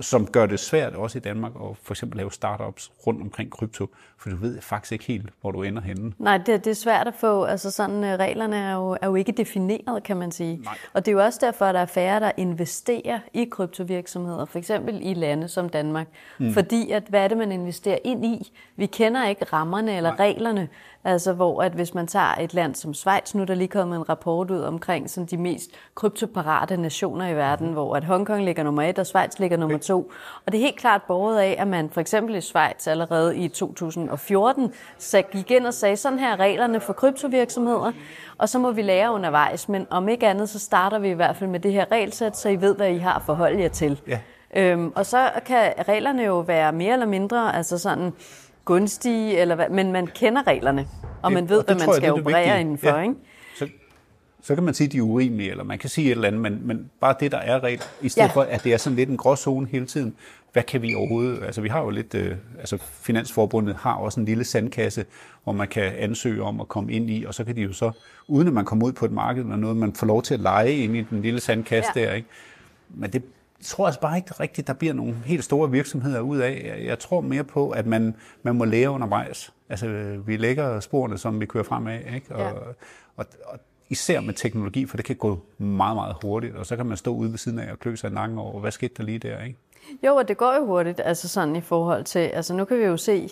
som 0.00 0.26
gør 0.26 0.46
det 0.46 0.60
svært 0.60 0.94
også 0.94 1.18
i 1.18 1.20
Danmark 1.20 1.52
at 1.54 1.76
for 1.82 1.92
eksempel 1.92 2.16
lave 2.16 2.32
startups 2.32 2.92
rundt 3.06 3.22
omkring 3.22 3.50
krypto, 3.50 3.86
for 4.18 4.30
du 4.30 4.36
ved 4.36 4.60
faktisk 4.60 4.92
ikke 4.92 5.04
helt, 5.04 5.30
hvor 5.40 5.50
du 5.50 5.62
ender 5.62 5.82
henne. 5.82 6.12
Nej, 6.18 6.38
det, 6.38 6.64
det 6.64 6.70
er 6.70 6.74
svært 6.74 7.06
at 7.06 7.14
få. 7.14 7.44
Altså 7.44 7.70
sådan, 7.70 8.04
øh, 8.04 8.18
reglerne 8.18 8.56
er 8.56 8.74
jo, 8.74 8.96
er 9.02 9.06
jo 9.06 9.14
ikke 9.14 9.32
defineret, 9.32 10.02
kan 10.02 10.16
man 10.16 10.32
sige. 10.32 10.56
Nej. 10.56 10.78
Og 10.92 11.06
det 11.06 11.12
er 11.12 11.16
jo 11.16 11.24
også 11.24 11.38
derfor, 11.42 11.64
at 11.64 11.74
der 11.74 11.80
er 11.80 11.86
færre, 11.86 12.20
der 12.20 12.30
investerer 12.36 13.18
i 13.34 13.44
kryptovirksomheder, 13.44 14.44
for 14.44 14.58
eksempel 14.58 14.98
i 15.02 15.14
lande 15.14 15.48
som 15.48 15.68
Danmark. 15.68 16.06
Mm. 16.38 16.52
Fordi, 16.52 16.90
at 16.90 17.02
hvad 17.08 17.24
er 17.24 17.28
det, 17.28 17.38
man 17.38 17.52
investerer 17.52 17.98
ind 18.04 18.24
i? 18.24 18.52
Vi 18.76 18.86
kender 18.86 19.28
ikke 19.28 19.44
rammerne 19.44 19.96
eller 19.96 20.10
Nej. 20.10 20.26
reglerne. 20.26 20.68
Altså, 21.04 21.32
hvor 21.32 21.62
at 21.62 21.72
hvis 21.72 21.94
man 21.94 22.06
tager 22.06 22.34
et 22.40 22.54
land 22.54 22.74
som 22.74 22.94
Schweiz, 22.94 23.34
nu 23.34 23.42
er 23.42 23.46
der 23.46 23.54
lige 23.54 23.68
kommet 23.68 23.96
en 23.96 24.08
rapport 24.08 24.50
ud 24.50 24.60
omkring 24.60 25.10
sådan 25.10 25.26
de 25.26 25.36
mest 25.36 25.70
kryptoparate 25.94 26.76
nationer 26.76 27.28
i 27.28 27.36
verden, 27.36 27.66
mm. 27.66 27.72
hvor 27.72 27.96
at 27.96 28.04
Hongkong 28.04 28.44
ligger 28.44 28.62
nummer 28.62 28.82
et, 28.82 28.98
og 28.98 29.06
Schweiz 29.06 29.38
ligger 29.38 29.56
nummer 29.56 29.78
to. 29.88 30.10
Og 30.46 30.52
det 30.52 30.58
er 30.58 30.62
helt 30.62 30.76
klart 30.80 31.02
båret 31.08 31.38
af, 31.38 31.56
at 31.58 31.68
man 31.68 31.90
for 31.90 32.00
eksempel 32.00 32.34
i 32.34 32.40
Schweiz 32.40 32.86
allerede 32.86 33.36
i 33.36 33.48
2014 33.48 34.72
så 34.98 35.22
gik 35.22 35.50
ind 35.50 35.66
og 35.66 35.74
sagde, 35.74 35.96
sådan 35.96 36.18
her 36.18 36.32
er 36.32 36.40
reglerne 36.40 36.80
for 36.80 36.92
kryptovirksomheder, 36.92 37.92
og 38.38 38.48
så 38.48 38.58
må 38.58 38.72
vi 38.72 38.82
lære 38.82 39.12
undervejs. 39.12 39.68
Men 39.68 39.86
om 39.90 40.08
ikke 40.08 40.26
andet, 40.26 40.48
så 40.48 40.58
starter 40.58 40.98
vi 40.98 41.08
i 41.10 41.12
hvert 41.12 41.36
fald 41.36 41.50
med 41.50 41.60
det 41.60 41.72
her 41.72 41.84
regelsæt, 41.92 42.36
så 42.36 42.48
I 42.48 42.60
ved, 42.60 42.76
hvad 42.76 42.90
I 42.90 42.98
har 42.98 43.14
at 43.14 43.22
forholde 43.26 43.62
jer 43.62 43.68
til. 43.68 44.00
Ja. 44.08 44.18
Øhm, 44.56 44.92
og 44.94 45.06
så 45.06 45.30
kan 45.46 45.72
reglerne 45.88 46.22
jo 46.22 46.38
være 46.38 46.72
mere 46.72 46.92
eller 46.92 47.06
mindre 47.06 47.56
altså 47.56 47.78
sådan 47.78 48.12
gunstige, 48.64 49.38
eller 49.38 49.54
hvad, 49.54 49.68
men 49.68 49.92
man 49.92 50.06
kender 50.06 50.46
reglerne, 50.46 50.86
og 51.22 51.30
Det- 51.30 51.34
man 51.34 51.48
ved, 51.48 51.56
det 51.56 51.66
hvad 51.66 51.74
man 51.74 51.86
jeg, 51.86 51.94
skal 51.94 52.02
det 52.02 52.08
er 52.10 52.14
det 52.14 52.22
operere 52.26 52.42
vigtige. 52.44 52.60
indenfor. 52.60 52.88
Ja. 52.88 53.00
Ikke? 53.02 53.14
Så, 54.48 54.54
kan 54.54 54.64
man 54.64 54.74
sige, 54.74 54.86
at 54.86 54.92
de 54.92 54.98
er 54.98 55.02
urimelige, 55.02 55.50
eller 55.50 55.64
man 55.64 55.78
kan 55.78 55.90
sige 55.90 56.06
et 56.06 56.10
eller 56.10 56.28
andet, 56.28 56.40
men, 56.40 56.60
men 56.66 56.90
bare 57.00 57.14
det, 57.20 57.32
der 57.32 57.38
er 57.38 57.62
regel, 57.62 57.82
i 58.02 58.08
stedet 58.08 58.28
ja. 58.28 58.34
for, 58.34 58.42
at 58.42 58.64
det 58.64 58.72
er 58.72 58.76
sådan 58.76 58.96
lidt 58.96 59.08
en 59.08 59.16
gråzone 59.16 59.66
hele 59.66 59.86
tiden. 59.86 60.14
Hvad 60.52 60.62
kan 60.62 60.82
vi 60.82 60.94
overhovedet? 60.94 61.42
Altså, 61.42 61.60
vi 61.60 61.68
har 61.68 61.82
jo 61.82 61.90
lidt, 61.90 62.14
øh, 62.14 62.36
altså 62.58 62.78
Finansforbundet 62.80 63.76
har 63.76 63.94
også 63.94 64.20
en 64.20 64.26
lille 64.26 64.44
sandkasse, 64.44 65.04
hvor 65.44 65.52
man 65.52 65.68
kan 65.68 65.82
ansøge 65.82 66.42
om 66.42 66.60
at 66.60 66.68
komme 66.68 66.92
ind 66.92 67.10
i, 67.10 67.24
og 67.24 67.34
så 67.34 67.44
kan 67.44 67.56
de 67.56 67.60
jo 67.60 67.72
så, 67.72 67.90
uden 68.28 68.48
at 68.48 68.54
man 68.54 68.64
kommer 68.64 68.86
ud 68.86 68.92
på 68.92 69.04
et 69.04 69.12
marked 69.12 69.42
eller 69.42 69.56
noget, 69.56 69.76
man 69.76 69.92
får 69.92 70.06
lov 70.06 70.22
til 70.22 70.34
at 70.34 70.40
lege 70.40 70.72
ind 70.72 70.96
i 70.96 71.02
den 71.10 71.22
lille 71.22 71.40
sandkasse 71.40 71.90
ja. 71.96 72.00
der, 72.00 72.12
ikke? 72.12 72.28
Men 72.88 73.10
det, 73.10 73.22
tror 73.62 73.88
jeg 73.88 73.96
bare 74.00 74.16
ikke 74.16 74.34
rigtigt, 74.40 74.66
der 74.66 74.72
bliver 74.72 74.94
nogle 74.94 75.14
helt 75.24 75.44
store 75.44 75.70
virksomheder 75.70 76.20
ud 76.20 76.38
af. 76.38 76.82
Jeg 76.84 76.98
tror 76.98 77.20
mere 77.20 77.44
på, 77.44 77.70
at 77.70 77.86
man, 77.86 78.14
man 78.42 78.56
må 78.56 78.64
lære 78.64 78.90
undervejs. 78.90 79.52
Altså, 79.68 80.16
vi 80.26 80.36
lægger 80.36 80.80
sporene, 80.80 81.18
som 81.18 81.40
vi 81.40 81.46
kører 81.46 81.64
fremad, 81.64 81.98
ikke? 82.14 82.34
Og, 82.34 82.40
ja. 82.40 82.50
og, 83.16 83.26
og 83.44 83.58
især 83.90 84.20
med 84.20 84.34
teknologi, 84.34 84.86
for 84.86 84.96
det 84.96 85.06
kan 85.06 85.16
gå 85.16 85.46
meget, 85.58 85.96
meget 85.96 86.16
hurtigt, 86.22 86.56
og 86.56 86.66
så 86.66 86.76
kan 86.76 86.86
man 86.86 86.96
stå 86.96 87.14
ude 87.14 87.30
ved 87.30 87.38
siden 87.38 87.58
af 87.58 87.72
og 87.72 87.78
klø 87.78 87.96
sig 87.96 88.10
i 88.10 88.14
nakken 88.14 88.38
over, 88.38 88.60
hvad 88.60 88.70
skete 88.70 88.94
der 88.96 89.02
lige 89.02 89.18
der, 89.18 89.42
ikke? 89.42 89.58
Jo, 90.02 90.16
og 90.16 90.28
det 90.28 90.36
går 90.36 90.54
jo 90.54 90.66
hurtigt, 90.66 91.00
altså 91.04 91.28
sådan 91.28 91.56
i 91.56 91.60
forhold 91.60 92.04
til, 92.04 92.18
altså 92.18 92.54
nu 92.54 92.64
kan 92.64 92.78
vi 92.78 92.84
jo 92.84 92.96
se, 92.96 93.30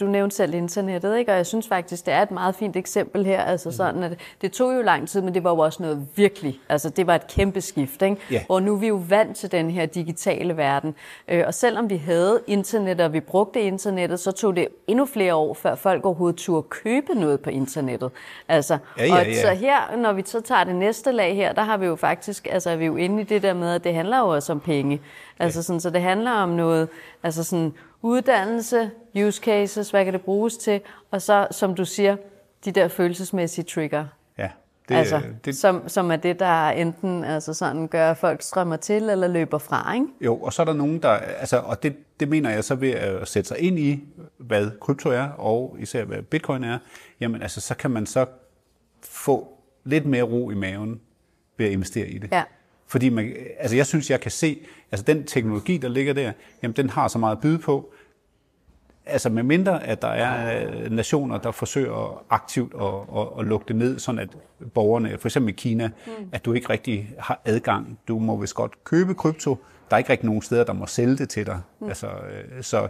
du 0.00 0.06
nævnte 0.06 0.36
selv 0.36 0.54
internettet, 0.54 1.18
ikke? 1.18 1.32
og 1.32 1.36
jeg 1.36 1.46
synes 1.46 1.68
faktisk, 1.68 2.06
det 2.06 2.14
er 2.14 2.22
et 2.22 2.30
meget 2.30 2.54
fint 2.54 2.76
eksempel 2.76 3.26
her, 3.26 3.40
altså 3.40 3.68
mm. 3.68 3.72
sådan, 3.72 4.02
at 4.02 4.18
det 4.40 4.52
tog 4.52 4.74
jo 4.76 4.82
lang 4.82 5.08
tid, 5.08 5.20
men 5.20 5.34
det 5.34 5.44
var 5.44 5.50
jo 5.50 5.58
også 5.58 5.82
noget 5.82 6.06
virkelig, 6.16 6.60
altså 6.68 6.88
det 6.88 7.06
var 7.06 7.14
et 7.14 7.26
kæmpe 7.26 7.60
skift, 7.60 8.02
ikke? 8.02 8.16
Yeah. 8.32 8.42
og 8.48 8.62
nu 8.62 8.74
er 8.74 8.78
vi 8.78 8.88
jo 8.88 9.02
vant 9.08 9.36
til 9.36 9.52
den 9.52 9.70
her 9.70 9.86
digitale 9.86 10.56
verden, 10.56 10.94
øh, 11.28 11.44
og 11.46 11.54
selvom 11.54 11.90
vi 11.90 11.96
havde 11.96 12.40
internet, 12.46 13.00
og 13.00 13.12
vi 13.12 13.20
brugte 13.20 13.60
internettet, 13.60 14.20
så 14.20 14.32
tog 14.32 14.56
det 14.56 14.68
endnu 14.86 15.06
flere 15.06 15.34
år, 15.34 15.54
før 15.54 15.74
folk 15.74 16.04
overhovedet 16.04 16.38
turde 16.38 16.62
købe 16.62 17.14
noget 17.14 17.40
på 17.40 17.50
internettet. 17.50 18.10
Altså, 18.48 18.78
ja, 18.98 19.04
ja, 19.04 19.14
ja. 19.14 19.20
Og 19.20 19.26
så 19.42 19.54
her, 19.54 19.96
når 19.96 20.12
vi 20.12 20.22
så 20.26 20.40
tager 20.40 20.64
det 20.64 20.74
næste 20.74 21.12
lag 21.12 21.36
her, 21.36 21.52
der 21.52 21.62
har 21.62 21.76
vi 21.76 21.86
jo 21.86 21.96
faktisk, 21.96 22.48
altså 22.50 22.70
er 22.70 22.76
vi 22.76 22.86
jo 22.86 22.96
inde 22.96 23.20
i 23.20 23.24
det 23.24 23.42
der 23.42 23.54
med, 23.54 23.74
at 23.74 23.84
det 23.84 23.94
handler 23.94 24.18
jo 24.18 24.28
også 24.28 24.52
om 24.52 24.60
penge. 24.60 25.00
Altså 25.38 25.62
sådan, 25.62 25.80
så 25.80 25.90
det 25.94 26.02
handler 26.02 26.30
om 26.30 26.48
noget, 26.48 26.88
altså 27.22 27.44
sådan 27.44 27.72
uddannelse, 28.02 28.90
use 29.16 29.42
cases, 29.42 29.90
hvad 29.90 30.04
kan 30.04 30.12
det 30.12 30.22
bruges 30.22 30.56
til, 30.56 30.80
og 31.10 31.22
så, 31.22 31.46
som 31.50 31.74
du 31.74 31.84
siger, 31.84 32.16
de 32.64 32.72
der 32.72 32.88
følelsesmæssige 32.88 33.64
trigger. 33.64 34.06
Ja. 34.38 34.50
Det, 34.88 34.94
altså, 34.94 35.22
det, 35.44 35.56
som, 35.56 35.88
som 35.88 36.10
er 36.10 36.16
det, 36.16 36.38
der 36.40 36.68
enten 36.68 37.24
altså 37.24 37.54
sådan, 37.54 37.88
gør, 37.88 38.10
at 38.10 38.16
folk 38.16 38.42
strømmer 38.42 38.76
til 38.76 39.02
eller 39.02 39.28
løber 39.28 39.58
fra, 39.58 39.94
ikke? 39.94 40.06
Jo, 40.20 40.36
og 40.36 40.52
så 40.52 40.62
er 40.62 40.66
der 40.66 40.72
nogen, 40.72 41.02
der... 41.02 41.08
Altså, 41.08 41.58
og 41.58 41.82
det, 41.82 41.96
det 42.20 42.28
mener 42.28 42.50
jeg 42.50 42.64
så 42.64 42.74
ved 42.74 42.90
at 42.90 43.28
sætte 43.28 43.48
sig 43.48 43.58
ind 43.58 43.78
i, 43.78 44.04
hvad 44.38 44.70
krypto 44.80 45.10
er, 45.10 45.28
og 45.28 45.76
især 45.78 46.04
hvad 46.04 46.22
bitcoin 46.22 46.64
er, 46.64 46.78
jamen 47.20 47.42
altså, 47.42 47.60
så 47.60 47.76
kan 47.76 47.90
man 47.90 48.06
så 48.06 48.26
få 49.02 49.58
lidt 49.84 50.06
mere 50.06 50.22
ro 50.22 50.50
i 50.50 50.54
maven 50.54 51.00
ved 51.56 51.66
at 51.66 51.72
investere 51.72 52.06
i 52.06 52.18
det. 52.18 52.32
Ja. 52.32 52.42
Fordi 52.86 53.08
man, 53.08 53.32
altså 53.58 53.76
jeg 53.76 53.86
synes, 53.86 54.10
jeg 54.10 54.20
kan 54.20 54.30
se, 54.30 54.58
altså 54.92 55.04
den 55.04 55.24
teknologi, 55.24 55.76
der 55.76 55.88
ligger 55.88 56.12
der, 56.12 56.32
jamen 56.62 56.76
den 56.76 56.90
har 56.90 57.08
så 57.08 57.18
meget 57.18 57.36
at 57.36 57.42
byde 57.42 57.58
på. 57.58 57.92
Altså 59.06 59.28
med 59.30 59.42
mindre, 59.42 59.84
at 59.86 60.02
der 60.02 60.08
er 60.08 60.64
øh, 60.66 60.90
nationer, 60.90 61.38
der 61.38 61.50
forsøger 61.50 62.24
aktivt 62.30 62.74
at, 62.74 63.20
at, 63.20 63.26
at 63.38 63.46
lukke 63.46 63.64
det 63.68 63.76
ned, 63.76 63.98
sådan 63.98 64.18
at 64.18 64.28
borgerne, 64.74 65.18
for 65.18 65.28
eksempel 65.28 65.52
i 65.52 65.56
Kina, 65.56 65.90
mm. 66.06 66.12
at 66.32 66.44
du 66.44 66.52
ikke 66.52 66.70
rigtig 66.70 67.14
har 67.18 67.40
adgang. 67.44 67.98
Du 68.08 68.18
må 68.18 68.36
vist 68.36 68.54
godt 68.54 68.84
købe 68.84 69.14
krypto. 69.14 69.58
Der 69.90 69.96
er 69.96 69.98
ikke 69.98 70.10
rigtig 70.10 70.26
nogen 70.26 70.42
steder, 70.42 70.64
der 70.64 70.72
må 70.72 70.86
sælge 70.86 71.16
det 71.16 71.28
til 71.28 71.46
dig. 71.46 71.60
Mm. 71.80 71.88
Altså, 71.88 72.06
øh, 72.06 72.62
så 72.62 72.88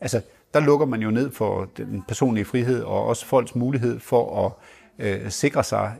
altså, 0.00 0.20
der 0.54 0.60
lukker 0.60 0.86
man 0.86 1.02
jo 1.02 1.10
ned 1.10 1.30
for 1.30 1.68
den 1.76 2.04
personlige 2.08 2.44
frihed 2.44 2.82
og 2.82 3.06
også 3.06 3.26
folks 3.26 3.54
mulighed 3.54 4.00
for 4.00 4.46
at 4.46 4.52
øh, 5.06 5.30
sikre 5.30 5.64
sig 5.64 5.92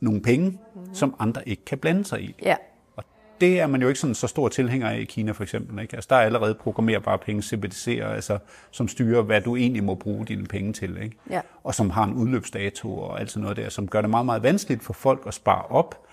nogle 0.00 0.22
penge, 0.22 0.50
mm-hmm. 0.50 0.94
som 0.94 1.14
andre 1.18 1.48
ikke 1.48 1.64
kan 1.64 1.78
blande 1.78 2.04
sig 2.04 2.22
i. 2.22 2.34
Ja. 2.42 2.56
Og 2.96 3.04
det 3.40 3.60
er 3.60 3.66
man 3.66 3.82
jo 3.82 3.88
ikke 3.88 4.00
sådan 4.00 4.14
så 4.14 4.26
stor 4.26 4.48
tilhænger 4.48 4.90
af 4.90 4.98
i 4.98 5.04
Kina 5.04 5.32
for 5.32 5.42
eksempel. 5.42 5.82
Ikke? 5.82 5.96
Altså, 5.96 6.08
der 6.10 6.16
er 6.16 6.20
allerede 6.20 6.54
programmerbare 6.54 7.18
penge, 7.18 7.42
CBDC'er, 7.42 8.04
altså, 8.04 8.38
som 8.70 8.88
styrer, 8.88 9.22
hvad 9.22 9.40
du 9.40 9.56
egentlig 9.56 9.84
må 9.84 9.94
bruge 9.94 10.26
dine 10.26 10.46
penge 10.46 10.72
til. 10.72 11.02
Ikke? 11.02 11.16
Ja. 11.30 11.40
Og 11.64 11.74
som 11.74 11.90
har 11.90 12.04
en 12.04 12.14
udløbsdato 12.14 12.98
og 12.98 13.20
alt 13.20 13.30
sådan 13.30 13.42
noget 13.42 13.56
der, 13.56 13.68
som 13.68 13.88
gør 13.88 14.00
det 14.00 14.10
meget, 14.10 14.26
meget 14.26 14.42
vanskeligt 14.42 14.82
for 14.82 14.92
folk 14.92 15.22
at 15.26 15.34
spare 15.34 15.62
op 15.62 16.06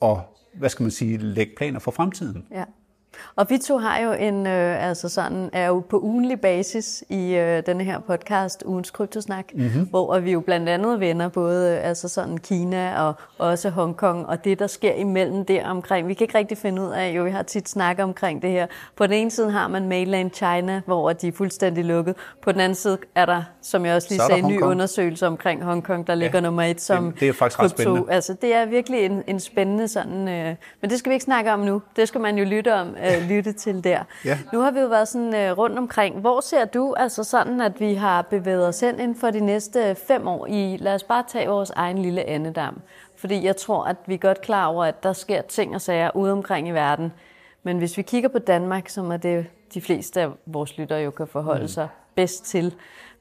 og, 0.00 0.22
hvad 0.54 0.68
skal 0.68 0.82
man 0.82 0.90
sige, 0.90 1.16
lægge 1.16 1.52
planer 1.56 1.78
for 1.78 1.90
fremtiden. 1.90 2.46
Ja. 2.50 2.64
Og 3.36 3.46
vi 3.50 3.58
to 3.58 3.78
har 3.78 3.98
jo 3.98 4.12
en, 4.12 4.46
øh, 4.46 4.88
altså 4.88 5.08
sådan, 5.08 5.50
er 5.52 5.66
jo 5.66 5.80
på 5.80 5.98
ugenlig 5.98 6.40
basis 6.40 7.04
i 7.08 7.34
øh, 7.34 7.62
denne 7.66 7.84
her 7.84 7.98
podcast, 8.00 8.62
Ugens 8.66 8.90
Kryptosnak, 8.90 9.44
mm-hmm. 9.54 9.84
hvor 9.84 10.18
vi 10.18 10.32
jo 10.32 10.40
blandt 10.40 10.68
andet 10.68 11.00
vender 11.00 11.28
både 11.28 11.70
øh, 11.70 11.88
altså 11.88 12.08
sådan 12.08 12.38
Kina 12.38 13.02
og 13.02 13.14
også 13.38 13.70
Hongkong, 13.70 14.26
og 14.26 14.44
det, 14.44 14.58
der 14.58 14.66
sker 14.66 14.94
imellem 14.94 15.44
der 15.44 15.66
omkring. 15.66 16.08
Vi 16.08 16.14
kan 16.14 16.24
ikke 16.24 16.38
rigtig 16.38 16.58
finde 16.58 16.82
ud 16.82 16.88
af, 16.88 17.10
jo 17.16 17.22
vi 17.22 17.30
har 17.30 17.42
tit 17.42 17.68
snakket 17.68 18.04
omkring 18.04 18.42
det 18.42 18.50
her. 18.50 18.66
På 18.96 19.06
den 19.06 19.12
ene 19.12 19.30
side 19.30 19.50
har 19.50 19.68
man 19.68 19.88
mainland 19.88 20.30
China, 20.30 20.80
hvor 20.86 21.12
de 21.12 21.28
er 21.28 21.32
fuldstændig 21.32 21.84
lukket. 21.84 22.16
På 22.42 22.52
den 22.52 22.60
anden 22.60 22.74
side 22.74 22.98
er 23.14 23.26
der, 23.26 23.42
som 23.62 23.86
jeg 23.86 23.96
også 23.96 24.08
lige 24.10 24.20
sagde, 24.28 24.38
en 24.38 24.48
ny 24.48 24.60
undersøgelse 24.62 25.26
omkring 25.26 25.64
Hongkong, 25.64 26.06
der 26.06 26.14
ligger 26.14 26.38
ja, 26.38 26.40
nummer 26.40 26.62
et 26.62 26.80
som 26.80 27.12
det, 27.12 27.20
det 27.20 27.28
er 27.28 27.32
faktisk 27.32 27.58
krypto. 27.58 27.74
ret 27.74 27.80
spændende. 27.80 28.12
Altså 28.12 28.34
det 28.42 28.54
er 28.54 28.66
virkelig 28.66 29.04
en, 29.04 29.22
en 29.26 29.40
spændende 29.40 29.88
sådan, 29.88 30.28
øh, 30.28 30.54
men 30.80 30.90
det 30.90 30.98
skal 30.98 31.10
vi 31.10 31.14
ikke 31.14 31.24
snakke 31.24 31.52
om 31.52 31.60
nu. 31.60 31.82
Det 31.96 32.08
skal 32.08 32.20
man 32.20 32.38
jo 32.38 32.44
lytte 32.44 32.74
om 32.74 32.96
øh, 33.04 33.28
lytte 33.28 33.52
til 33.52 33.84
der. 33.84 34.04
Ja. 34.24 34.38
Nu 34.52 34.60
har 34.60 34.70
vi 34.70 34.80
jo 34.80 34.86
været 34.86 35.08
sådan 35.08 35.34
øh, 35.34 35.58
rundt 35.58 35.78
omkring. 35.78 36.20
Hvor 36.20 36.40
ser 36.40 36.64
du 36.64 36.94
altså 36.94 37.24
sådan, 37.24 37.60
at 37.60 37.80
vi 37.80 37.94
har 37.94 38.22
bevæget 38.22 38.68
os 38.68 38.82
ind 38.82 39.00
inden 39.00 39.16
for 39.16 39.30
de 39.30 39.40
næste 39.40 39.94
fem 39.94 40.28
år 40.28 40.46
i, 40.46 40.76
lad 40.80 40.94
os 40.94 41.02
bare 41.02 41.24
tage 41.28 41.48
vores 41.48 41.70
egen 41.70 41.98
lille 41.98 42.24
andedam. 42.24 42.80
Fordi 43.16 43.44
jeg 43.44 43.56
tror, 43.56 43.84
at 43.84 43.96
vi 44.06 44.14
er 44.14 44.18
godt 44.18 44.40
klar 44.40 44.66
over, 44.66 44.84
at 44.84 45.02
der 45.02 45.12
sker 45.12 45.42
ting 45.42 45.74
og 45.74 45.80
sager 45.80 46.16
ude 46.16 46.32
omkring 46.32 46.68
i 46.68 46.70
verden. 46.70 47.12
Men 47.62 47.78
hvis 47.78 47.96
vi 47.96 48.02
kigger 48.02 48.28
på 48.28 48.38
Danmark, 48.38 48.88
som 48.88 49.10
er 49.10 49.16
det, 49.16 49.46
de 49.74 49.80
fleste 49.80 50.20
af 50.20 50.28
vores 50.46 50.78
lyttere 50.78 50.98
jo 50.98 51.10
kan 51.10 51.26
forholde 51.26 51.62
mm. 51.62 51.68
sig 51.68 51.88
bedst 52.14 52.44
til 52.44 52.74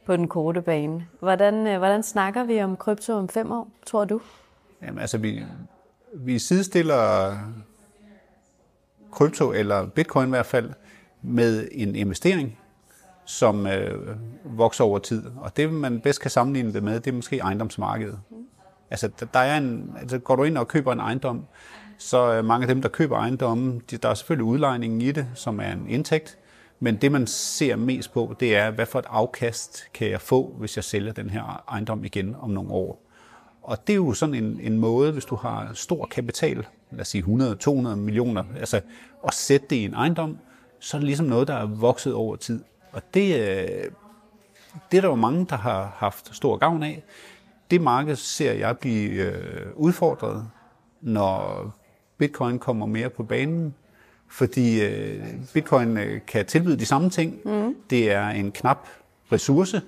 på 0.06 0.18
den 0.18 0.28
korte 0.28 0.62
bane. 0.62 1.08
Hvordan, 1.20 1.68
øh, 1.68 1.78
hvordan 1.78 2.04
snakker 2.04 2.44
vi 2.44 2.62
om 2.62 2.78
krypto 2.78 3.14
om 3.14 3.30
fem 3.30 3.52
år, 3.52 3.68
tror 3.86 4.06
du? 4.06 4.22
Jamen 4.82 5.00
altså, 5.00 5.18
vi, 5.18 5.44
vi 6.14 6.40
sidestiller 6.40 7.32
krypto 9.12 9.52
eller 9.52 9.86
bitcoin 9.86 10.28
i 10.28 10.30
hvert 10.30 10.46
fald 10.46 10.70
med 11.22 11.68
en 11.72 11.96
investering, 11.96 12.60
som 13.26 13.68
øh, 13.68 14.18
vokser 14.46 14.84
over 14.84 15.00
tid. 15.00 15.24
Og 15.38 15.58
det, 15.58 15.74
man 15.74 16.02
bedst 16.02 16.22
kan 16.22 16.32
sammenligne 16.32 16.74
det 16.74 16.84
med, 16.84 17.00
det 17.00 17.12
er 17.12 17.16
måske 17.16 17.38
ejendomsmarkedet. 17.38 18.20
Altså, 18.90 19.10
der 19.34 19.40
er 19.40 19.58
en, 19.58 19.96
altså 20.00 20.20
går 20.20 20.36
du 20.36 20.44
ind 20.44 20.58
og 20.58 20.68
køber 20.68 20.94
en 20.94 21.00
ejendom, 21.00 21.46
så 21.98 22.34
øh, 22.34 22.46
mange 22.46 22.64
af 22.64 22.68
dem, 22.68 22.82
der 22.82 22.90
køber 22.90 23.18
ejendommen, 23.18 23.82
de, 23.92 23.98
der 23.98 24.10
er 24.10 24.14
selvfølgelig 24.14 24.46
udlejningen 24.46 25.02
i 25.02 25.12
det, 25.12 25.28
som 25.34 25.60
er 25.60 25.72
en 25.72 25.86
indtægt, 25.90 26.38
men 26.80 26.96
det, 26.96 27.12
man 27.12 27.28
ser 27.28 27.76
mest 27.76 28.14
på, 28.14 28.36
det 28.40 28.56
er, 28.56 28.72
hvad 28.72 28.86
for 28.86 29.00
et 29.00 29.06
afkast 29.10 29.84
kan 29.94 30.10
jeg 30.10 30.22
få, 30.22 30.56
hvis 30.60 30.76
jeg 30.76 30.84
sælger 30.84 31.14
den 31.14 31.30
her 31.30 31.64
ejendom 31.70 32.04
igen 32.04 32.36
om 32.40 32.50
nogle 32.50 32.72
år. 32.72 33.11
Og 33.62 33.88
det 33.88 33.94
er 33.94 33.98
jo 33.98 34.14
sådan 34.14 34.36
en, 34.36 34.60
en 34.62 34.78
måde, 34.78 35.12
hvis 35.12 35.26
du 35.26 35.36
har 35.36 35.72
stor 35.74 36.06
kapital, 36.06 36.66
lad 36.92 37.02
os 37.02 37.08
sige 37.08 37.24
100-200 37.24 37.96
millioner, 37.96 38.44
altså 38.60 38.82
at 39.28 39.34
sætte 39.34 39.68
det 39.70 39.76
i 39.76 39.86
en 39.86 39.94
ejendom, 39.94 40.38
så 40.80 40.98
er 40.98 41.00
det 41.00 41.06
ligesom 41.06 41.26
noget, 41.26 41.48
der 41.48 41.54
er 41.54 41.66
vokset 41.66 42.14
over 42.14 42.36
tid. 42.36 42.64
Og 42.92 43.02
det, 43.14 43.36
øh, 43.36 43.92
det 44.92 44.98
er 44.98 45.02
der 45.02 45.08
jo 45.08 45.16
mange, 45.16 45.46
der 45.50 45.56
har 45.56 45.96
haft 45.98 46.36
stor 46.36 46.58
gavn 46.58 46.84
af. 46.84 47.04
Det 47.72 47.82
marked 47.82 48.16
ser 48.16 48.54
jeg 48.54 48.78
blive 48.78 49.12
øh, 49.12 49.68
udfordret, 49.76 50.48
når 51.02 51.66
bitcoin 52.18 52.60
kommer 52.60 52.86
mere 52.86 53.10
på 53.10 53.24
banen, 53.24 53.76
fordi 54.28 54.82
øh, 54.82 55.24
bitcoin 55.54 55.98
kan 56.28 56.46
tilbyde 56.46 56.80
de 56.80 56.86
samme 56.86 57.10
ting. 57.10 57.40
Mm. 57.46 57.76
Det 57.90 58.12
er 58.12 58.30
en 58.30 58.52
knap 58.52 58.88
ressource, 59.32 59.82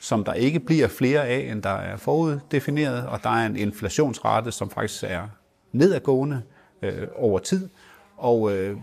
som 0.00 0.24
der 0.24 0.32
ikke 0.32 0.60
bliver 0.60 0.88
flere 0.88 1.26
af, 1.26 1.38
end 1.38 1.62
der 1.62 1.70
er 1.70 1.96
foruddefineret, 1.96 3.06
og 3.06 3.22
der 3.22 3.30
er 3.30 3.46
en 3.46 3.56
inflationsrate, 3.56 4.52
som 4.52 4.70
faktisk 4.70 5.04
er 5.06 5.28
nedadgående 5.72 6.42
øh, 6.82 7.06
over 7.16 7.38
tid. 7.38 7.68
Og 8.16 8.56
øh, 8.56 8.76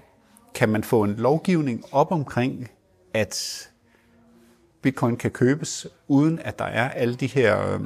kan 0.54 0.70
man 0.70 0.84
få 0.84 1.04
en 1.04 1.16
lovgivning 1.16 1.84
op 1.92 2.12
omkring, 2.12 2.72
at 3.14 3.68
bitcoin 4.82 5.18
kan 5.18 5.32
købes, 5.32 5.88
uden 6.08 6.40
at 6.40 6.60
der 6.60 6.66
er 6.66 6.90
alle 6.90 7.16
de 7.16 7.28
her 7.28 7.74
øh, 7.74 7.80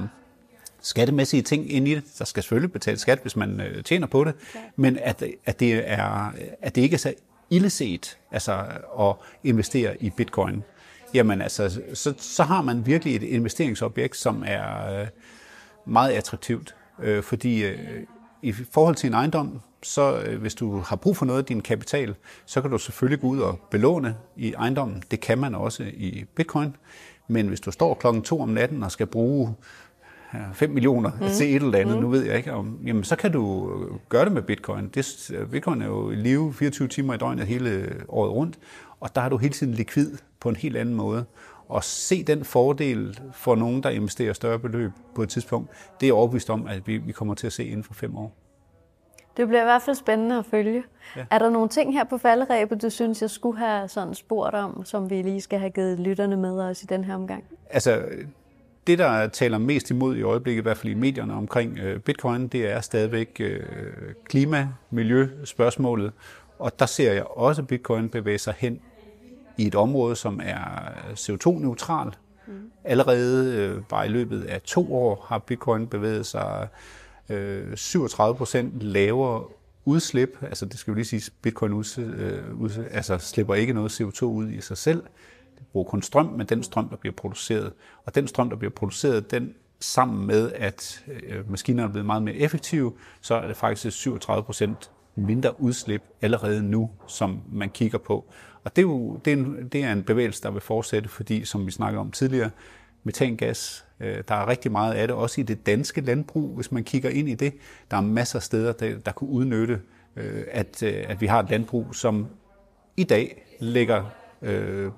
skattemæssige 0.81 1.41
ting 1.41 1.71
inde 1.71 1.91
i 1.91 1.95
det. 1.95 2.03
Der 2.19 2.25
skal 2.25 2.43
selvfølgelig 2.43 2.71
betale 2.71 2.97
skat, 2.97 3.19
hvis 3.21 3.35
man 3.35 3.61
øh, 3.61 3.83
tjener 3.83 4.07
på 4.07 4.23
det, 4.23 4.33
okay. 4.49 4.59
men 4.75 4.97
at, 4.97 5.23
at, 5.45 5.59
det 5.59 5.91
er, 5.91 6.33
at 6.61 6.75
det 6.75 6.81
ikke 6.81 6.93
er 6.93 6.97
så 6.97 7.13
illeset 7.49 8.17
altså, 8.31 8.65
at 8.99 9.15
investere 9.43 10.03
i 10.03 10.09
bitcoin 10.09 10.63
jamen 11.13 11.41
altså, 11.41 11.81
så, 11.93 12.13
så 12.17 12.43
har 12.43 12.61
man 12.61 12.85
virkelig 12.85 13.15
et 13.15 13.23
investeringsobjekt, 13.23 14.17
som 14.17 14.43
er 14.47 14.99
øh, 15.01 15.07
meget 15.85 16.11
attraktivt. 16.11 16.75
Øh, 17.03 17.23
fordi 17.23 17.63
øh, 17.63 17.77
i 18.41 18.51
forhold 18.51 18.95
til 18.95 19.07
en 19.07 19.13
ejendom, 19.13 19.61
så 19.83 20.21
øh, 20.21 20.41
hvis 20.41 20.55
du 20.55 20.79
har 20.79 20.95
brug 20.95 21.17
for 21.17 21.25
noget 21.25 21.39
af 21.39 21.45
din 21.45 21.61
kapital, 21.61 22.15
så 22.45 22.61
kan 22.61 22.71
du 22.71 22.77
selvfølgelig 22.77 23.21
gå 23.21 23.27
ud 23.27 23.39
og 23.39 23.59
belåne 23.71 24.15
i 24.35 24.53
ejendommen. 24.53 25.03
Det 25.11 25.19
kan 25.19 25.37
man 25.37 25.55
også 25.55 25.83
i 25.83 26.25
bitcoin. 26.35 26.75
Men 27.27 27.47
hvis 27.47 27.59
du 27.59 27.71
står 27.71 27.93
klokken 27.93 28.21
to 28.21 28.41
om 28.41 28.49
natten 28.49 28.83
og 28.83 28.91
skal 28.91 29.07
bruge 29.07 29.55
5 30.53 30.69
millioner 30.69 31.11
mm. 31.21 31.27
til 31.27 31.55
et 31.55 31.63
eller 31.63 31.79
andet, 31.79 31.95
mm. 31.95 32.01
nu 32.01 32.09
ved 32.09 32.25
jeg 32.25 32.37
ikke 32.37 32.53
om, 32.53 32.79
jamen 32.85 33.03
så 33.03 33.15
kan 33.15 33.31
du 33.31 33.69
gøre 34.09 34.25
det 34.25 34.31
med 34.31 34.41
bitcoin. 34.41 34.87
Det, 34.87 35.31
bitcoin 35.51 35.81
er 35.81 35.85
jo 35.85 36.11
i 36.11 36.15
live 36.15 36.53
24 36.53 36.87
timer 36.87 37.13
i 37.13 37.17
døgnet 37.17 37.47
hele 37.47 37.95
året 38.07 38.31
rundt, 38.31 38.59
og 39.01 39.15
der 39.15 39.21
har 39.21 39.29
du 39.29 39.37
hele 39.37 39.53
tiden 39.53 39.73
likvid 39.73 40.17
på 40.39 40.49
en 40.49 40.55
helt 40.55 40.77
anden 40.77 40.95
måde. 40.95 41.25
Og 41.67 41.83
se 41.83 42.23
den 42.23 42.43
fordel 42.43 43.19
for 43.33 43.55
nogen, 43.55 43.83
der 43.83 43.89
investerer 43.89 44.33
større 44.33 44.59
beløb 44.59 44.91
på 45.15 45.23
et 45.23 45.29
tidspunkt, 45.29 45.69
det 46.01 46.09
er 46.09 46.13
overbevist 46.13 46.49
om, 46.49 46.67
at 46.67 46.87
vi, 46.87 47.11
kommer 47.11 47.33
til 47.33 47.47
at 47.47 47.53
se 47.53 47.65
inden 47.65 47.83
for 47.83 47.93
fem 47.93 48.17
år. 48.17 48.35
Det 49.37 49.47
bliver 49.47 49.61
i 49.61 49.65
hvert 49.65 49.81
fald 49.81 49.95
spændende 49.95 50.37
at 50.37 50.45
følge. 50.45 50.83
Ja. 51.15 51.25
Er 51.31 51.39
der 51.39 51.49
nogle 51.49 51.69
ting 51.69 51.93
her 51.93 52.03
på 52.03 52.17
falderæbet, 52.17 52.81
du 52.81 52.89
synes, 52.89 53.21
jeg 53.21 53.29
skulle 53.29 53.57
have 53.57 53.87
sådan 53.87 54.13
spurgt 54.13 54.55
om, 54.55 54.85
som 54.85 55.09
vi 55.09 55.21
lige 55.21 55.41
skal 55.41 55.59
have 55.59 55.69
givet 55.69 55.99
lytterne 55.99 56.37
med 56.37 56.59
os 56.59 56.83
i 56.83 56.85
den 56.85 57.03
her 57.03 57.15
omgang? 57.15 57.43
Altså, 57.69 58.03
det, 58.87 58.99
der 58.99 59.27
taler 59.27 59.57
mest 59.57 59.89
imod 59.89 60.15
i 60.15 60.21
øjeblikket, 60.21 60.61
i 60.61 60.63
hvert 60.63 60.77
fald 60.77 60.91
i 60.91 60.95
medierne 60.95 61.33
omkring 61.33 61.79
øh, 61.79 61.99
bitcoin, 61.99 62.47
det 62.47 62.71
er 62.71 62.81
stadigvæk 62.81 63.37
øh, 63.39 63.63
klima, 64.25 64.67
miljø, 64.89 65.27
spørgsmålet. 65.43 66.11
Og 66.59 66.79
der 66.79 66.85
ser 66.85 67.13
jeg 67.13 67.23
også 67.23 67.63
bitcoin 67.63 68.09
bevæge 68.09 68.37
sig 68.37 68.53
hen 68.57 68.79
i 69.57 69.67
et 69.67 69.75
område, 69.75 70.15
som 70.15 70.39
er 70.43 70.91
CO2-neutral. 71.13 72.15
Mm. 72.47 72.71
Allerede 72.83 73.55
øh, 73.55 73.83
bare 73.89 74.05
i 74.05 74.09
løbet 74.09 74.43
af 74.43 74.61
to 74.61 74.95
år 74.95 75.25
har 75.29 75.39
bitcoin 75.39 75.87
bevæget 75.87 76.25
sig 76.25 76.67
øh, 77.29 77.77
37 77.77 78.35
procent 78.35 78.81
lavere 78.81 79.43
udslip. 79.85 80.37
Altså 80.41 80.65
det 80.65 80.79
skal 80.79 80.91
jo 80.91 80.95
lige 80.95 81.05
sige, 81.05 81.31
bitcoin 81.41 81.73
ud, 81.73 81.99
øh, 81.99 82.61
ud, 82.61 82.85
altså 82.91 83.17
slipper 83.17 83.55
ikke 83.55 83.73
noget 83.73 84.01
CO2 84.01 84.23
ud 84.23 84.49
i 84.49 84.61
sig 84.61 84.77
selv. 84.77 85.03
Det 85.57 85.67
bruger 85.71 85.89
kun 85.89 86.01
strøm, 86.01 86.25
men 86.25 86.47
den 86.47 86.63
strøm, 86.63 86.89
der 86.89 86.95
bliver 86.95 87.13
produceret. 87.13 87.73
Og 88.05 88.15
den 88.15 88.27
strøm, 88.27 88.49
der 88.49 88.57
bliver 88.57 88.71
produceret, 88.71 89.31
den 89.31 89.53
sammen 89.79 90.27
med, 90.27 90.51
at 90.55 91.03
øh, 91.23 91.51
maskinerne 91.51 91.87
er 91.87 91.91
blevet 91.91 92.05
meget 92.05 92.23
mere 92.23 92.35
effektive, 92.35 92.93
så 93.21 93.35
er 93.35 93.47
det 93.47 93.57
faktisk 93.57 93.97
37 93.97 94.43
procent 94.43 94.91
mindre 95.15 95.61
udslip 95.61 96.03
allerede 96.21 96.63
nu, 96.63 96.89
som 97.07 97.41
man 97.51 97.69
kigger 97.69 97.97
på. 97.97 98.25
Og 98.63 98.75
det 98.75 98.81
er 98.81 98.85
jo 98.85 99.19
det 99.25 99.33
er 99.33 99.37
en, 99.37 99.69
det 99.71 99.83
er 99.83 99.91
en 99.91 100.03
bevægelse, 100.03 100.43
der 100.43 100.51
vil 100.51 100.61
fortsætte, 100.61 101.09
fordi, 101.09 101.45
som 101.45 101.65
vi 101.65 101.71
snakkede 101.71 101.99
om 101.99 102.11
tidligere, 102.11 102.49
metangas, 103.03 103.85
øh, 103.99 104.23
der 104.27 104.35
er 104.35 104.47
rigtig 104.47 104.71
meget 104.71 104.93
af 104.93 105.07
det, 105.07 105.15
også 105.15 105.41
i 105.41 105.43
det 105.43 105.65
danske 105.65 106.01
landbrug, 106.01 106.55
hvis 106.55 106.71
man 106.71 106.83
kigger 106.83 107.09
ind 107.09 107.29
i 107.29 107.35
det. 107.35 107.53
Der 107.91 107.97
er 107.97 108.01
masser 108.01 108.39
af 108.39 108.43
steder, 108.43 108.71
der, 108.73 108.97
der 108.97 109.11
kunne 109.11 109.29
udnytte, 109.29 109.81
øh, 110.15 110.43
at, 110.51 110.83
øh, 110.83 111.03
at 111.07 111.21
vi 111.21 111.25
har 111.25 111.39
et 111.39 111.49
landbrug, 111.49 111.95
som 111.95 112.27
i 112.97 113.03
dag 113.03 113.45
lægger 113.59 114.05
øh, 114.41 114.91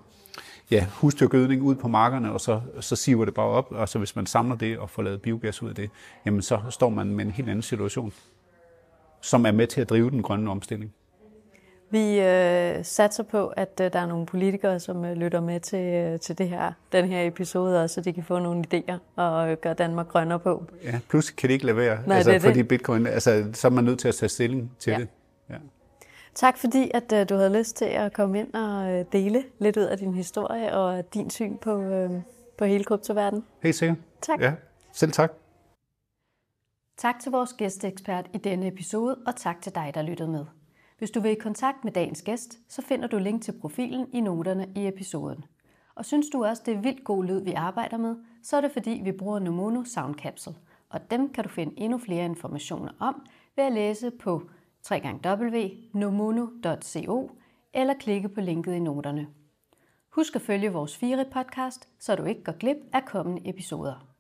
ja, 0.72 0.86
husdyrgødning 0.86 1.62
ud 1.62 1.76
på 1.76 1.88
markerne, 1.88 2.32
og 2.32 2.42
så, 2.42 2.62
så 2.80 2.96
siver 2.96 3.26
det 3.26 3.34
bare 3.34 3.46
op, 3.46 3.72
og 3.72 3.90
så 3.90 3.98
hvis 3.98 4.16
man 4.16 4.26
samler 4.26 4.56
det 4.56 4.78
og 4.78 4.90
får 4.90 5.04
lavet 5.04 5.22
biogas 5.22 5.62
ud 5.64 5.70
af 5.70 5.76
det, 5.76 5.90
jamen 6.26 6.42
så 6.42 6.62
står 6.70 6.90
man 6.90 7.08
med 7.08 7.26
en 7.26 7.32
helt 7.32 7.50
anden 7.50 7.62
situation, 7.62 8.14
som 9.22 9.46
er 9.46 9.52
med 9.52 9.68
til 9.68 9.82
at 9.82 9.90
drive 9.90 10.10
den 10.10 10.22
grønne 10.22 10.52
omstilling. 10.52 10.94
Vi 11.94 12.20
øh, 12.20 12.86
satser 12.86 13.24
på, 13.24 13.48
at 13.48 13.82
øh, 13.82 13.94
der 13.94 14.00
er 14.00 14.06
nogle 14.06 14.26
politikere, 14.26 14.80
som 14.80 15.06
øh, 15.06 15.14
lytter 15.14 15.42
med 15.42 15.60
til, 15.60 15.80
øh, 15.80 16.20
til 16.20 16.38
det 16.38 16.50
her, 16.50 16.72
den 16.92 17.06
her 17.06 17.28
episode, 17.28 17.84
også, 17.84 17.94
så 17.94 18.02
de 18.02 18.14
kan 18.14 18.24
få 18.24 18.40
nogle 18.40 18.64
idéer 18.74 18.98
og 19.16 19.52
øh, 19.52 19.58
gøre 19.58 19.74
Danmark 19.74 20.08
grønnere 20.08 20.40
på. 20.40 20.66
Ja, 20.84 21.00
plus 21.10 21.30
kan 21.30 21.48
det 21.48 21.54
ikke 21.54 21.66
lade 21.66 21.78
være, 21.78 22.00
Nej, 22.08 22.18
altså, 22.18 22.32
det 22.32 22.42
fordi 22.42 22.58
det. 22.60 22.68
bitcoin, 22.68 23.08
altså, 23.08 23.46
så 23.54 23.68
er 23.68 23.72
man 23.72 23.84
nødt 23.84 24.00
til 24.00 24.08
at 24.08 24.16
tage 24.16 24.30
stilling 24.30 24.72
til 24.80 24.92
ja. 24.92 24.98
det. 24.98 25.08
Ja. 25.50 25.56
Tak 26.36 26.58
fordi, 26.58 26.92
at 26.94 27.14
øh, 27.14 27.30
du 27.30 27.36
havde 27.36 27.58
lyst 27.58 27.76
til 27.76 27.86
at 27.86 28.14
komme 28.14 28.40
ind 28.40 28.54
og 28.54 28.92
øh, 28.92 29.06
dele 29.12 29.44
lidt 29.60 29.78
ud 29.78 29.84
af 29.84 29.98
din 29.98 30.14
historie 30.14 30.74
og 30.74 31.14
din 31.14 31.30
syn 31.30 31.58
på, 31.58 31.82
øh, 31.82 32.12
på 32.58 32.66
hele 32.66 32.84
kryptoverdenen. 32.84 33.46
Helt 33.64 33.76
sikkert. 33.76 33.98
Tak. 34.22 34.42
Ja, 34.42 34.54
selv 34.94 35.12
tak. 35.12 35.34
Tak 36.98 37.16
til 37.20 37.32
vores 37.32 37.54
gæsteekspert 37.54 38.26
i 38.34 38.38
denne 38.38 38.68
episode, 38.68 39.18
og 39.28 39.36
tak 39.36 39.62
til 39.62 39.76
dig, 39.76 39.92
der 39.94 40.02
lyttede 40.02 40.30
med. 40.30 40.46
Hvis 41.04 41.12
du 41.12 41.20
vil 41.20 41.32
i 41.32 41.36
kontakt 41.36 41.84
med 41.84 41.92
dagens 41.92 42.22
gæst, 42.22 42.60
så 42.70 42.82
finder 42.82 43.08
du 43.08 43.18
link 43.18 43.42
til 43.42 43.60
profilen 43.62 44.08
i 44.14 44.22
noterne 44.22 44.68
i 44.76 44.88
episoden. 44.88 45.46
Og 45.96 46.06
synes 46.06 46.30
du 46.30 46.46
også, 46.46 46.64
det 46.66 46.74
er 46.74 46.82
vildt 46.82 47.04
god 47.04 47.24
lyd, 47.24 47.42
vi 47.42 47.52
arbejder 47.52 47.98
med, 47.98 48.16
så 48.44 48.58
er 48.58 48.62
det 48.62 48.72
fordi, 48.72 49.02
vi 49.04 49.12
bruger 49.12 49.40
Nomono 49.40 49.84
Sound 49.84 50.16
Capsule. 50.16 50.56
Og 50.90 51.12
dem 51.12 51.34
kan 51.34 51.44
du 51.44 51.50
finde 51.50 51.74
endnu 51.78 51.98
flere 51.98 52.26
informationer 52.26 52.92
om 53.00 53.26
ved 53.56 53.64
at 53.64 53.74
læse 53.74 54.12
på 54.12 54.50
www.nomono.co 54.92 57.32
eller 57.74 57.94
klikke 57.94 58.30
på 58.30 58.42
linket 58.42 58.74
i 58.74 58.80
noterne. 58.80 59.28
Husk 60.10 60.36
at 60.36 60.42
følge 60.42 60.74
vores 60.74 60.98
fire 60.98 61.26
podcast, 61.34 61.90
så 62.00 62.16
du 62.16 62.24
ikke 62.24 62.44
går 62.44 62.58
glip 62.58 62.78
af 62.94 63.06
kommende 63.06 63.50
episoder. 63.50 64.13